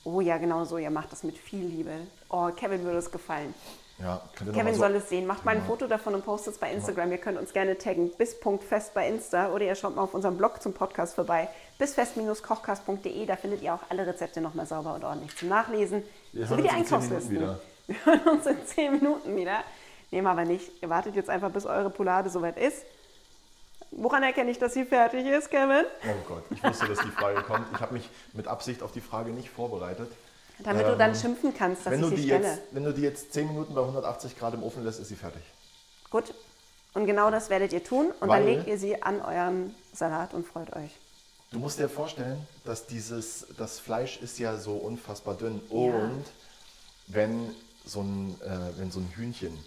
Oh 0.05 0.21
ja, 0.21 0.39
genau 0.39 0.65
so. 0.65 0.79
Ihr 0.79 0.91
macht 0.91 1.13
das 1.13 1.23
mit 1.23 1.37
viel 1.37 1.65
Liebe. 1.65 1.93
Oh, 2.29 2.49
Kevin 2.57 2.85
würde 2.85 2.99
es 2.99 3.11
gefallen. 3.11 3.55
ja, 3.99 4.23
Kevin 4.53 4.75
so, 4.75 4.81
soll 4.81 4.95
es 4.95 5.09
sehen. 5.09 5.27
Macht 5.27 5.45
mal 5.45 5.57
ein 5.57 5.63
Foto 5.63 5.87
davon 5.87 6.15
und 6.15 6.25
postet 6.25 6.55
es 6.55 6.61
bei 6.61 6.73
Instagram. 6.73 7.13
Ihr 7.13 7.19
könnt 7.19 7.39
uns 7.39 7.53
gerne 7.53 7.77
taggen. 7.77 8.11
Bis.fest 8.17 8.95
bei 8.95 9.09
Insta 9.09 9.53
oder 9.53 9.65
ihr 9.65 9.75
schaut 9.75 9.97
mal 9.97 10.03
auf 10.03 10.15
unserem 10.15 10.37
Blog 10.39 10.63
zum 10.63 10.73
Podcast 10.73 11.15
vorbei. 11.15 11.49
Bisfest-kochcast.de. 11.79 13.27
Da 13.27 13.37
findet 13.37 13.63
ihr 13.63 13.75
auch 13.75 13.83
alle 13.91 14.07
Rezepte 14.07 14.41
nochmal 14.41 14.67
sauber 14.67 14.95
und 14.95 15.05
ordentlich 15.05 15.37
zum 15.37 15.49
Nachlesen. 15.49 16.03
Wir 16.33 16.47
so 16.47 16.57
wie 16.57 16.63
die 16.63 16.69
uns 16.69 16.79
in 16.81 16.87
10 16.87 17.33
Minuten 17.33 17.37
Einkaufslisten. 17.37 17.57
Wir 17.87 18.05
hören 18.05 18.29
uns 18.29 18.47
in 18.47 18.67
10 18.67 18.93
Minuten 18.93 19.37
wieder. 19.37 19.65
Nehmen 20.11 20.27
aber 20.27 20.45
nicht. 20.45 20.71
Ihr 20.81 20.89
wartet 20.89 21.17
jetzt 21.17 21.29
einfach, 21.29 21.51
bis 21.51 21.67
eure 21.67 21.91
Poulade 21.91 22.31
soweit 22.31 22.57
ist. 22.59 22.85
Woran 23.93 24.23
erkenne 24.23 24.51
ich, 24.51 24.59
dass 24.59 24.75
sie 24.75 24.85
fertig 24.85 25.27
ist, 25.27 25.51
Kevin? 25.51 25.85
Oh 26.05 26.29
Gott, 26.29 26.45
ich 26.51 26.63
wusste, 26.63 26.87
dass 26.87 27.01
die 27.01 27.11
Frage 27.11 27.43
kommt. 27.43 27.67
Ich 27.75 27.81
habe 27.81 27.95
mich 27.95 28.09
mit 28.35 28.47
Absicht 28.47 28.83
auf 28.83 28.93
die 28.93 29.01
Frage 29.01 29.31
nicht 29.33 29.51
vorbereitet. 29.51 30.11
Damit 30.61 30.87
du 30.87 30.97
dann 30.97 31.15
schimpfen 31.15 31.55
kannst, 31.57 31.87
dass 31.87 31.95
Ähm, 31.95 32.03
Wenn 32.03 32.05
ich 32.05 32.11
du, 32.11 32.17
sie 32.17 32.23
die 32.23 32.29
stelle. 32.29 32.49
jetzt, 32.49 32.63
wenn 32.73 32.85
du 32.85 32.93
die 32.93 33.03
jetzt 33.03 33.33
10 33.33 33.49
Minuten 33.49 33.75
bei 33.75 33.81
180 33.81 34.39
Grad 34.39 34.55
im 34.55 34.63
Ofen 34.63 34.85
lässt, 34.85 35.01
ist 35.01 35.09
sie 35.09 35.17
fertig. 35.17 35.43
Gut. 36.11 36.35
Und 36.93 37.07
genau 37.07 37.31
das 37.31 37.51
werdet 37.51 37.73
ihr 37.73 37.83
tun. 37.83 38.13
Und 38.21 38.29
Weil- 38.29 38.45
dann 38.45 38.55
legt 38.55 38.67
ihr 38.69 38.79
sie 38.79 39.03
an 39.03 39.21
euren 39.23 39.75
Salat 39.93 40.35
und 40.35 40.47
freut 40.47 40.75
euch. 40.77 40.91
Du 41.51 41.59
musst 41.59 41.79
dir 41.79 41.89
vorstellen, 41.89 42.47
dass 42.65 42.87
dieses, 42.87 43.47
das 43.59 43.81
Fleisch 43.81 44.19
ist 44.21 44.39
ja 44.39 44.57
so 44.57 44.73
unfassbar 44.75 45.35
dünn. 45.35 45.61
Ja. 45.71 45.77
Und 45.77 46.25
wenn 47.09 47.55
so 47.85 48.03
ein, 48.03 48.41
äh, 48.43 48.79
wenn 48.79 48.91
so 48.93 49.01
ein 49.01 49.11
Hühnchen 49.17 49.59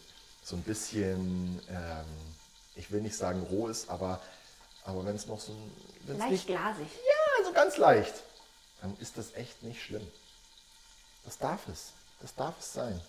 so 0.43 0.55
ein 0.55 0.61
bisschen, 0.61 1.59
ähm, 1.69 2.05
ich 2.75 2.91
will 2.91 3.01
nicht 3.01 3.15
sagen 3.15 3.41
roh 3.49 3.67
ist, 3.67 3.89
aber, 3.89 4.19
aber 4.85 5.05
wenn 5.05 5.15
es 5.15 5.27
noch 5.27 5.39
so 5.39 5.51
ein, 5.53 6.17
Leicht 6.17 6.31
nicht, 6.31 6.47
glasig. 6.47 6.87
ja, 6.87 7.45
so 7.45 7.53
ganz 7.53 7.77
leicht, 7.77 8.13
dann 8.81 8.97
ist 8.99 9.17
das 9.17 9.33
echt 9.35 9.63
nicht 9.63 9.81
schlimm. 9.81 10.05
Das 11.25 11.37
darf 11.37 11.67
es. 11.69 11.93
Das 12.21 12.35
darf 12.35 12.59
es 12.59 12.73
sein. 12.73 12.99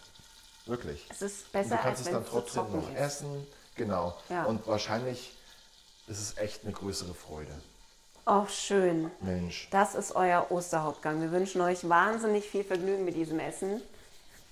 Wirklich. 0.67 1.07
Es 1.11 1.23
ist 1.23 1.43
Und 1.47 1.53
besser, 1.53 1.77
du 1.77 1.83
kannst 1.83 1.99
als 1.99 2.07
es 2.07 2.13
dann 2.13 2.25
trotzdem 2.27 2.73
noch 2.73 2.89
ist. 2.91 2.97
essen. 2.97 3.47
Genau. 3.75 4.17
Ja. 4.29 4.45
Und 4.45 4.67
wahrscheinlich 4.67 5.33
ist 6.07 6.21
es 6.21 6.37
echt 6.39 6.63
eine 6.65 6.73
größere 6.73 7.15
Freude. 7.15 7.53
Oh, 8.27 8.47
schön. 8.47 9.11
Mensch. 9.21 9.69
Das 9.71 9.95
ist 9.95 10.13
euer 10.15 10.51
Osterhauptgang. 10.51 11.21
Wir 11.21 11.33
wünschen 11.33 11.61
euch 11.61 11.87
wahnsinnig 11.89 12.49
viel 12.49 12.65
Vergnügen 12.65 13.05
mit 13.05 13.17
diesem 13.17 13.39
Essen. 13.41 13.83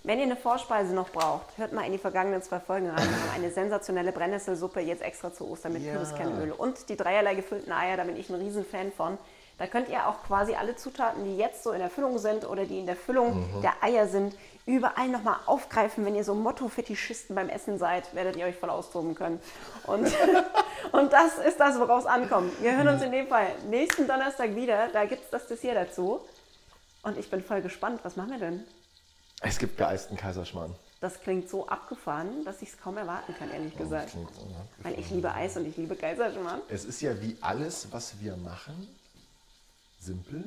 Wenn 0.05 0.19
ihr 0.19 0.25
eine 0.25 0.37
Vorspeise 0.37 0.93
noch 0.95 1.11
braucht, 1.11 1.57
hört 1.59 1.73
mal 1.73 1.85
in 1.87 1.93
die 1.93 1.99
vergangenen 1.99 2.43
zwei 2.43 2.59
Folgen 2.59 2.88
rein. 2.91 2.99
Wir 3.09 3.17
haben 3.17 3.31
eine 3.37 3.53
sensationelle 3.53 4.11
Brennnesselsuppe 4.11 4.81
jetzt 4.81 5.01
extra 5.03 5.33
zu 5.33 5.49
Ostern 5.49 5.75
mit 5.75 5.83
Ja. 5.85 5.93
Kürbiskernöl 5.93 6.51
und 6.53 6.88
die 6.88 6.97
dreierlei 6.97 7.37
gefüllten 7.37 7.71
Eier, 7.73 7.97
da 7.97 8.03
bin 8.05 8.17
ich 8.17 8.29
ein 8.29 8.35
Riesenfan 8.35 8.91
von. 8.93 9.17
Da 9.59 9.67
könnt 9.69 9.88
ihr 9.88 10.09
auch 10.09 10.25
quasi 10.27 10.55
alle 10.55 10.75
Zutaten, 10.75 11.25
die 11.25 11.37
jetzt 11.37 11.62
so 11.62 11.71
in 11.71 11.79
der 11.79 11.91
Füllung 11.91 12.19
sind 12.19 12.49
oder 12.49 12.65
die 12.65 12.81
in 12.81 12.87
der 12.87 12.97
Füllung 12.97 13.35
Mhm. 13.59 13.62
der 13.62 13.75
Eier 13.81 14.09
sind, 14.09 14.35
überall 14.67 15.07
nochmal 15.09 15.37
aufgreifen. 15.47 16.05
Wenn 16.05 16.17
ihr 16.17 16.25
so 16.25 16.35
Motto-Fetischisten 16.35 17.37
beim 17.37 17.49
Essen 17.49 17.79
seid, 17.79 18.12
werdet 18.12 18.35
ihr 18.35 18.47
euch 18.47 18.57
voll 18.57 18.71
austoben 18.71 19.15
können. 19.15 19.41
Und, 19.87 20.11
und 20.93 21.12
das 21.12 21.38
ist 21.38 21.61
das, 21.61 21.79
woraus 21.79 22.07
ankommt. 22.07 22.61
Wir 22.61 22.77
hören 22.77 22.88
uns 22.88 23.03
in 23.03 23.12
dem 23.12 23.29
Fall 23.29 23.47
nächsten 23.71 24.09
Donnerstag 24.09 24.57
wieder. 24.57 24.88
Da 24.93 25.05
gibt 25.05 25.23
es 25.23 25.31
das 25.31 25.47
Dessert 25.47 25.77
dazu. 25.77 26.21
Und 27.05 27.17
ich 27.19 27.31
bin 27.31 27.41
voll 27.45 27.62
gespannt. 27.62 28.01
Was 28.03 28.17
machen 28.17 28.33
wir 28.33 28.38
denn? 28.38 28.65
Es 29.43 29.59
gibt 29.59 29.77
geeisten 29.77 30.17
Kaiserschmarrn. 30.17 30.75
Das 31.01 31.21
klingt 31.21 31.51
so 31.51 31.67
abgefahren, 31.67 32.45
dass 32.45 32.63
ich 32.63 32.71
es 32.71 32.79
kaum 32.79 32.97
erwarten 32.97 33.35
kann, 33.35 33.51
ehrlich 33.51 33.77
gesagt. 33.77 34.11
So, 34.11 34.21
ne? 34.21 34.29
Weil 34.83 34.99
ich 35.01 35.11
liebe 35.11 35.33
Eis 35.33 35.57
und 35.57 35.67
ich 35.67 35.77
liebe 35.77 35.97
Kaiserschmarrn. 35.97 36.63
Es 36.69 36.85
ist 36.85 37.01
ja 37.01 37.21
wie 37.21 37.37
alles, 37.41 37.89
was 37.91 38.21
wir 38.21 38.37
machen, 38.37 38.89
simpel, 39.99 40.45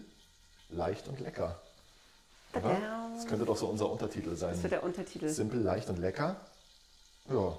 leicht 0.69 1.09
und 1.09 1.19
lecker. 1.19 1.59
Oder? 2.53 3.09
Das 3.13 3.27
könnte 3.27 3.43
doch 3.43 3.57
so 3.57 3.67
unser 3.67 3.89
Untertitel 3.91 4.35
sein. 4.35 4.51
Das 4.51 4.63
wird 4.63 4.71
der 4.71 4.83
Untertitel. 4.83 5.27
Simpel, 5.27 5.59
leicht 5.59 5.89
und 5.89 5.99
lecker. 5.99 6.37
Ja. 7.29 7.57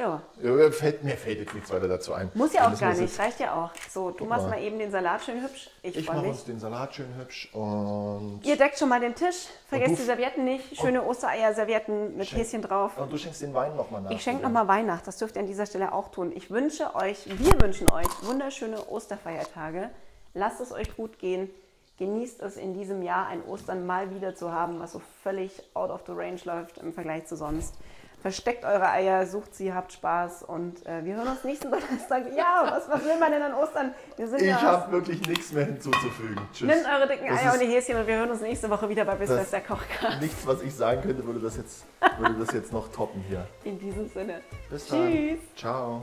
Ja, 0.00 0.22
Ja, 0.42 0.70
Fällt, 0.70 1.04
mir 1.04 1.16
fällt 1.16 1.40
jetzt 1.40 1.54
nichts 1.54 1.70
weiter 1.70 1.86
dazu 1.88 2.14
ein. 2.14 2.30
muss 2.34 2.54
ja 2.54 2.66
auch 2.72 2.78
gar 2.80 2.94
nicht, 2.94 3.18
reicht 3.18 3.38
ja 3.38 3.54
auch. 3.54 3.70
So, 3.90 4.10
du 4.10 4.24
machst 4.24 4.44
mal. 4.44 4.52
mal 4.56 4.62
eben 4.62 4.78
den 4.78 4.90
Salat 4.90 5.22
schön 5.22 5.42
hübsch. 5.42 5.68
Ich, 5.82 5.94
Ich 5.96 6.08
mache 6.08 6.20
uns 6.26 6.44
den 6.44 6.58
Salat 6.58 6.94
schön 6.94 7.14
hübsch 7.18 7.50
und, 7.52 8.40
Ihr 8.42 8.56
deckt 8.56 8.78
schon 8.78 8.88
mal 8.88 9.00
den 9.00 9.14
Tisch. 9.14 9.46
Vergesst 9.68 9.98
die 9.98 10.02
Servietten 10.04 10.44
nicht. 10.44 10.74
Schöne 10.76 11.02
Ostereier-Servietten 11.04 12.16
mit 12.16 12.28
Schenk- 12.28 12.40
Häschen 12.40 12.62
drauf. 12.62 12.96
und 12.96 13.12
du 13.12 13.18
schenkst 13.18 13.42
den 13.42 13.52
Wein 13.52 13.76
nochmal 13.76 14.00
nach. 14.00 14.10
Ich 14.10 14.22
schenke 14.22 14.42
nochmal 14.42 14.66
Weihnacht, 14.68 15.06
das 15.06 15.18
dürft 15.18 15.36
ihr 15.36 15.42
an 15.42 15.46
dieser 15.46 15.66
Stelle 15.66 15.92
auch 15.92 16.08
tun. 16.10 16.32
Ich 16.34 16.50
wünsche 16.50 16.94
euch, 16.94 17.26
wir 17.26 17.60
wünschen 17.60 17.90
euch 17.90 18.06
wunderschöne 18.22 18.88
Osterfeiertage. 18.88 19.90
Lasst 20.34 20.60
es 20.60 20.72
euch 20.72 20.96
gut 20.96 21.18
gehen. 21.18 21.50
Genießt 21.98 22.40
es 22.40 22.56
in 22.56 22.72
diesem 22.72 23.02
Jahr 23.02 23.26
ein 23.26 23.44
Ostern 23.44 23.84
mal 23.84 24.14
wieder 24.14 24.34
zu 24.34 24.50
haben, 24.50 24.80
was 24.80 24.92
so 24.92 25.02
völlig 25.22 25.62
out 25.74 25.90
of 25.90 26.00
the 26.06 26.12
range 26.12 26.40
läuft 26.44 26.78
im 26.78 26.94
Vergleich 26.94 27.26
zu 27.26 27.36
sonst. 27.36 27.74
Versteckt 28.22 28.64
eure 28.64 28.88
Eier, 28.90 29.26
sucht 29.26 29.54
sie, 29.54 29.72
habt 29.72 29.92
Spaß 29.92 30.42
und 30.42 30.84
äh, 30.86 31.04
wir 31.04 31.16
hören 31.16 31.28
uns 31.28 31.42
nächsten 31.44 31.70
Donnerstag. 31.70 32.24
Ja, 32.36 32.64
was, 32.70 32.88
was 32.90 33.02
will 33.04 33.18
man 33.18 33.32
denn 33.32 33.42
an 33.42 33.54
Ostern? 33.54 33.94
Wir 34.16 34.28
sind 34.28 34.42
Ich 34.42 34.48
ja 34.48 34.60
habe 34.60 34.92
wirklich 34.92 35.26
nichts 35.26 35.52
mehr 35.52 35.64
hinzuzufügen. 35.64 36.36
Tschüss. 36.52 36.68
Nimmt 36.68 36.86
eure 36.86 37.08
dicken 37.08 37.26
Das 37.28 37.40
Eier 37.40 37.52
und 37.54 37.60
die 37.60 37.66
Häschen 37.66 37.96
und 37.96 38.06
wir 38.06 38.16
hören 38.16 38.30
uns 38.30 38.40
nächste 38.42 38.68
Woche 38.68 38.88
wieder 38.88 39.04
bei 39.04 39.14
Bis 39.14 39.28
Das- 39.30 39.38
Fest 39.40 39.52
der 39.54 39.60
Kochkast. 39.62 40.20
Nichts, 40.20 40.46
was 40.46 40.60
ich 40.62 40.74
sagen 40.74 41.00
könnte, 41.02 41.24
würde 41.24 41.40
das 41.40 41.56
jetzt, 41.56 41.84
würde 42.18 42.34
das 42.38 42.52
jetzt 42.52 42.72
noch 42.72 42.92
toppen 42.92 43.22
hier. 43.28 43.46
In 43.64 43.78
diesem 43.78 44.08
Sinne. 44.08 44.40
Bis 44.68 44.86
dann. 44.88 45.10
Tschüss. 45.10 45.38
Ciao. 45.56 46.02